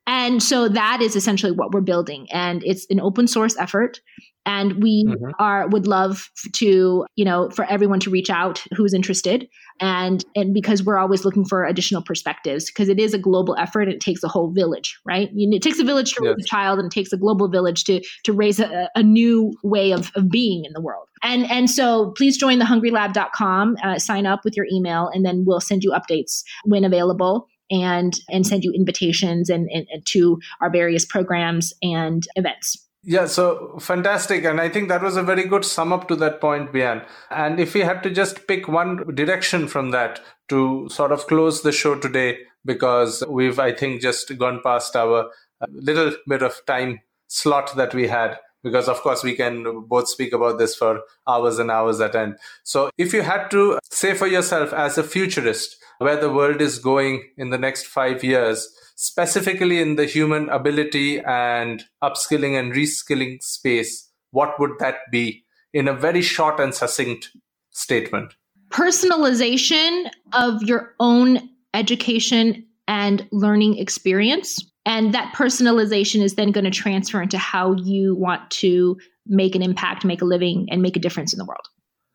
and 0.07 0.41
so 0.41 0.67
that 0.69 1.01
is 1.01 1.15
essentially 1.15 1.51
what 1.51 1.71
we're 1.71 1.81
building. 1.81 2.27
And 2.31 2.63
it's 2.63 2.85
an 2.89 2.99
open 2.99 3.27
source 3.27 3.57
effort. 3.57 3.99
And 4.45 4.81
we 4.81 5.05
mm-hmm. 5.05 5.31
are 5.39 5.67
would 5.67 5.87
love 5.87 6.29
to, 6.53 7.05
you 7.15 7.25
know, 7.25 7.49
for 7.49 7.65
everyone 7.65 7.99
to 8.01 8.09
reach 8.09 8.29
out 8.29 8.63
who's 8.75 8.93
interested. 8.93 9.49
And 9.79 10.23
and 10.35 10.53
because 10.53 10.83
we're 10.83 10.97
always 10.97 11.25
looking 11.25 11.45
for 11.45 11.65
additional 11.65 12.01
perspectives, 12.01 12.65
because 12.65 12.89
it 12.89 12.99
is 12.99 13.13
a 13.13 13.19
global 13.19 13.55
effort 13.57 13.83
and 13.83 13.93
it 13.93 14.01
takes 14.01 14.23
a 14.23 14.27
whole 14.27 14.51
village, 14.51 14.97
right? 15.05 15.29
It 15.33 15.61
takes 15.61 15.79
a 15.79 15.83
village 15.83 16.13
to 16.13 16.23
raise 16.23 16.35
a 16.39 16.47
child 16.47 16.79
and 16.79 16.87
it 16.87 16.95
takes 16.95 17.11
a 17.11 17.17
global 17.17 17.47
village 17.47 17.83
to 17.85 18.01
to 18.23 18.33
raise 18.33 18.59
a, 18.59 18.89
a 18.95 19.03
new 19.03 19.53
way 19.63 19.91
of, 19.91 20.11
of 20.15 20.29
being 20.29 20.65
in 20.65 20.73
the 20.73 20.81
world. 20.81 21.07
And 21.23 21.49
and 21.49 21.69
so 21.69 22.11
please 22.11 22.37
join 22.37 22.59
the 22.59 22.65
hungrylab.com, 22.65 23.77
uh, 23.83 23.99
sign 23.99 24.25
up 24.25 24.45
with 24.45 24.55
your 24.55 24.67
email, 24.71 25.09
and 25.13 25.25
then 25.25 25.43
we'll 25.45 25.61
send 25.61 25.83
you 25.83 25.91
updates 25.91 26.43
when 26.63 26.83
available 26.83 27.47
and 27.71 28.19
and 28.29 28.45
send 28.45 28.63
you 28.63 28.71
invitations 28.71 29.49
and, 29.49 29.69
and, 29.71 29.87
and 29.91 30.05
to 30.05 30.39
our 30.61 30.69
various 30.69 31.05
programs 31.05 31.73
and 31.81 32.27
events. 32.35 32.84
Yeah, 33.07 33.27
so 33.27 33.77
fantastic. 33.79 34.45
And 34.45 34.59
I 34.59 34.67
think 34.69 34.89
that 34.89 35.03
was 35.03 35.15
a 35.15 35.21
very 35.21 35.43
good 35.47 35.63
sum 35.63 35.93
up 35.93 36.07
to 36.07 36.15
that 36.17 36.41
point, 36.41 36.73
Bian. 36.73 37.05
And 37.29 37.59
if 37.59 37.75
we 37.75 37.81
had 37.81 38.01
to 38.03 38.09
just 38.09 38.47
pick 38.47 38.67
one 38.67 39.13
direction 39.13 39.67
from 39.67 39.91
that 39.91 40.21
to 40.49 40.89
sort 40.89 41.11
of 41.11 41.27
close 41.27 41.61
the 41.61 41.71
show 41.71 41.95
today, 41.99 42.39
because 42.65 43.23
we've, 43.29 43.59
I 43.59 43.73
think, 43.73 44.01
just 44.01 44.35
gone 44.39 44.59
past 44.63 44.95
our 44.95 45.29
uh, 45.61 45.67
little 45.69 46.13
bit 46.27 46.41
of 46.41 46.59
time 46.65 46.99
slot 47.27 47.75
that 47.75 47.93
we 47.93 48.07
had 48.07 48.39
because 48.65 48.89
of 48.89 48.99
course 49.05 49.23
we 49.23 49.35
can 49.35 49.85
both 49.93 50.09
speak 50.09 50.33
about 50.33 50.57
this 50.57 50.75
for 50.75 51.01
hours 51.27 51.59
and 51.59 51.71
hours 51.71 52.01
at 52.01 52.15
end 52.15 52.35
so 52.63 52.89
if 52.97 53.13
you 53.13 53.21
had 53.21 53.49
to 53.55 53.79
say 53.89 54.13
for 54.13 54.27
yourself 54.27 54.73
as 54.73 54.97
a 54.97 55.03
futurist 55.03 55.77
where 55.99 56.17
the 56.17 56.31
world 56.31 56.61
is 56.61 56.79
going 56.79 57.23
in 57.37 57.49
the 57.49 57.57
next 57.57 57.85
five 57.85 58.23
years, 58.23 58.67
specifically 58.95 59.81
in 59.81 59.95
the 59.95 60.05
human 60.05 60.49
ability 60.49 61.19
and 61.21 61.83
upskilling 62.03 62.57
and 62.59 62.73
reskilling 62.73 63.41
space, 63.41 64.09
what 64.31 64.59
would 64.59 64.77
that 64.79 64.97
be 65.11 65.43
in 65.73 65.87
a 65.87 65.93
very 65.93 66.21
short 66.21 66.59
and 66.59 66.73
succinct 66.73 67.31
statement? 67.71 68.33
Personalization 68.69 70.09
of 70.33 70.61
your 70.63 70.95
own 70.99 71.49
education 71.73 72.65
and 72.87 73.27
learning 73.31 73.77
experience. 73.77 74.63
And 74.85 75.13
that 75.13 75.33
personalization 75.33 76.21
is 76.21 76.35
then 76.35 76.51
going 76.51 76.65
to 76.65 76.71
transfer 76.71 77.21
into 77.21 77.37
how 77.37 77.73
you 77.73 78.15
want 78.15 78.49
to 78.51 78.97
make 79.25 79.55
an 79.55 79.63
impact, 79.63 80.05
make 80.05 80.21
a 80.21 80.25
living, 80.25 80.67
and 80.69 80.81
make 80.81 80.95
a 80.95 80.99
difference 80.99 81.33
in 81.33 81.39
the 81.39 81.45
world. 81.45 81.67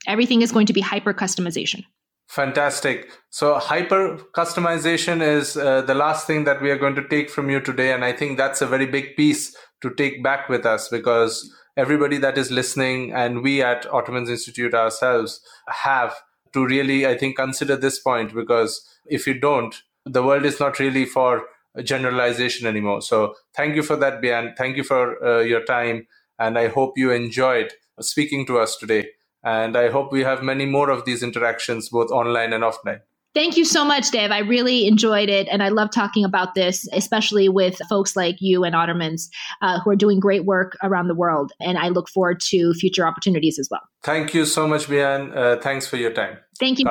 Everything 0.07 0.43
is 0.43 0.53
going 0.53 0.67
to 0.67 0.73
be 0.73 0.81
hyper 0.81 1.13
customization. 1.13 1.85
Fantastic. 2.29 3.11
So, 3.31 3.59
hyper 3.59 4.17
customization 4.37 5.21
is 5.21 5.57
uh, 5.57 5.83
the 5.83 5.95
last 5.95 6.29
thing 6.29 6.45
that 6.45 6.63
we 6.63 6.71
are 6.71 6.79
going 6.79 6.95
to 6.95 7.09
take 7.09 7.29
from 7.29 7.51
you 7.51 7.61
today. 7.61 7.93
And 7.93 8.05
I 8.05 8.13
think 8.13 8.39
that's 8.39 8.63
a 8.63 8.69
very 8.69 8.87
big 8.87 9.17
piece 9.17 9.57
to 9.83 9.93
take 9.93 10.23
back 10.23 10.49
with 10.49 10.65
us 10.65 10.89
because 10.89 11.53
everybody 11.77 12.19
that 12.19 12.39
is 12.39 12.53
listening 12.53 13.13
and 13.13 13.43
we 13.43 13.63
at 13.63 13.85
Otermans 13.87 14.29
Institute 14.29 14.75
ourselves 14.75 15.41
have 15.69 16.15
to 16.53 16.65
really, 16.65 17.05
I 17.05 17.17
think, 17.17 17.37
consider 17.37 17.77
this 17.77 17.99
point 17.99 18.33
because 18.33 18.81
if 19.07 19.27
you 19.27 19.35
don't, 19.35 19.75
the 20.05 20.23
world 20.23 20.45
is 20.45 20.61
not 20.61 20.79
really 20.79 21.05
for 21.05 21.45
generalization 21.83 22.67
anymore. 22.67 23.03
So, 23.03 23.35
thank 23.55 23.77
you 23.77 23.83
for 23.83 23.97
that, 23.97 24.21
Bian. 24.21 24.57
Thank 24.57 24.77
you 24.77 24.85
for 24.85 25.25
uh, 25.25 25.41
your 25.41 25.65
time. 25.65 26.07
And 26.39 26.59
I 26.59 26.69
hope 26.69 26.95
you 26.97 27.11
enjoyed 27.13 27.73
speaking 28.01 28.47
to 28.47 28.59
us 28.59 28.77
today. 28.77 29.09
And 29.43 29.77
I 29.77 29.91
hope 29.91 30.13
we 30.13 30.23
have 30.23 30.43
many 30.43 30.67
more 30.67 30.91
of 30.91 31.05
these 31.05 31.23
interactions, 31.23 31.89
both 31.89 32.11
online 32.11 32.53
and 32.53 32.63
offline. 32.65 33.01
Thank 33.33 33.57
you 33.57 33.65
so 33.65 33.85
much, 33.85 34.11
Dave. 34.11 34.33
I 34.33 34.41
really 34.41 34.89
enjoyed 34.89 35.29
it. 35.29 35.47
And 35.51 35.63
I 35.63 35.69
love 35.69 35.91
talking 35.93 36.25
about 36.25 36.55
this, 36.57 36.89
especially 36.93 37.49
with 37.49 37.79
folks 37.89 38.17
like 38.17 38.37
you 38.41 38.65
and 38.65 38.75
Otermans 38.75 39.29
uh, 39.63 39.79
who 39.81 39.91
are 39.91 39.97
doing 39.97 40.19
great 40.19 40.45
work 40.45 40.77
around 40.83 41.07
the 41.07 41.15
world. 41.15 41.53
And 41.61 41.79
I 41.79 41.91
look 41.91 42.09
forward 42.09 42.41
to 42.49 42.75
future 42.75 43.07
opportunities 43.07 43.59
as 43.59 43.69
well. 43.71 43.83
Thank 44.03 44.35
you 44.35 44.45
so 44.47 44.67
much, 44.67 44.87
Bian. 44.87 45.37
Uh, 45.37 45.61
thanks 45.61 45.87
for 45.87 45.97
your 45.97 46.13
time. 46.13 46.39
Thank 46.59 46.81
you. 46.81 46.87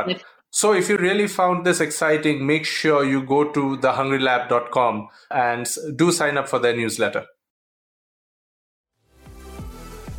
So, 0.51 0.73
if 0.73 0.89
you 0.89 0.97
really 0.97 1.27
found 1.27 1.65
this 1.65 1.79
exciting, 1.79 2.45
make 2.45 2.65
sure 2.65 3.05
you 3.05 3.21
go 3.21 3.51
to 3.51 3.77
thehungrylab.com 3.77 5.07
and 5.29 5.67
do 5.95 6.11
sign 6.11 6.37
up 6.37 6.47
for 6.47 6.57
their 6.57 6.75
newsletter. 6.75 7.25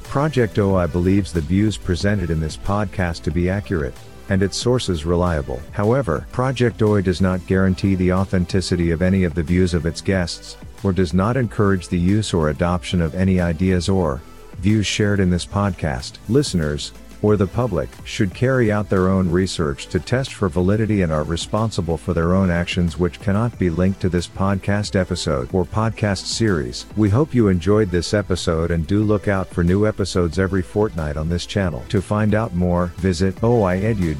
Project 0.04 0.58
OI 0.58 0.86
believes 0.86 1.32
the 1.32 1.40
views 1.40 1.76
presented 1.76 2.30
in 2.30 2.40
this 2.40 2.56
podcast 2.56 3.22
to 3.22 3.30
be 3.30 3.50
accurate, 3.50 3.94
and 4.28 4.42
its 4.42 4.56
sources 4.56 5.04
reliable. 5.04 5.60
However, 5.72 6.26
Project 6.32 6.80
OI 6.82 7.02
does 7.02 7.20
not 7.20 7.46
guarantee 7.46 7.96
the 7.96 8.12
authenticity 8.12 8.92
of 8.92 9.02
any 9.02 9.24
of 9.24 9.34
the 9.34 9.42
views 9.42 9.74
of 9.74 9.86
its 9.86 10.00
guests, 10.00 10.56
or 10.82 10.92
does 10.92 11.12
not 11.12 11.36
encourage 11.36 11.88
the 11.88 11.98
use 11.98 12.32
or 12.32 12.48
adoption 12.48 13.00
of 13.00 13.14
any 13.14 13.40
ideas 13.40 13.88
or 13.88 14.20
views 14.58 14.86
shared 14.86 15.20
in 15.20 15.30
this 15.30 15.46
podcast. 15.46 16.18
Listeners, 16.28 16.92
or 17.22 17.36
the 17.36 17.46
public, 17.46 17.88
should 18.04 18.34
carry 18.34 18.72
out 18.72 18.88
their 18.88 19.08
own 19.08 19.30
research 19.30 19.86
to 19.88 20.00
test 20.00 20.34
for 20.34 20.48
validity 20.48 21.02
and 21.02 21.12
are 21.12 21.24
responsible 21.24 21.96
for 21.96 22.14
their 22.14 22.34
own 22.34 22.50
actions 22.50 22.98
which 22.98 23.20
cannot 23.20 23.58
be 23.58 23.70
linked 23.70 24.00
to 24.00 24.08
this 24.08 24.28
podcast 24.28 24.94
episode 24.94 25.48
or 25.52 25.64
podcast 25.64 26.24
series. 26.26 26.86
We 26.96 27.08
hope 27.10 27.34
you 27.34 27.48
enjoyed 27.48 27.90
this 27.90 28.14
episode 28.14 28.70
and 28.70 28.86
do 28.86 29.02
look 29.02 29.28
out 29.28 29.48
for 29.48 29.64
new 29.64 29.86
episodes 29.86 30.38
every 30.38 30.62
fortnight 30.62 31.16
on 31.16 31.28
this 31.28 31.46
channel. 31.46 31.84
To 31.88 32.00
find 32.00 32.34
out 32.34 32.54
more, 32.54 32.86
visit 32.96 33.36
oiedu.co.uk. 33.36 34.10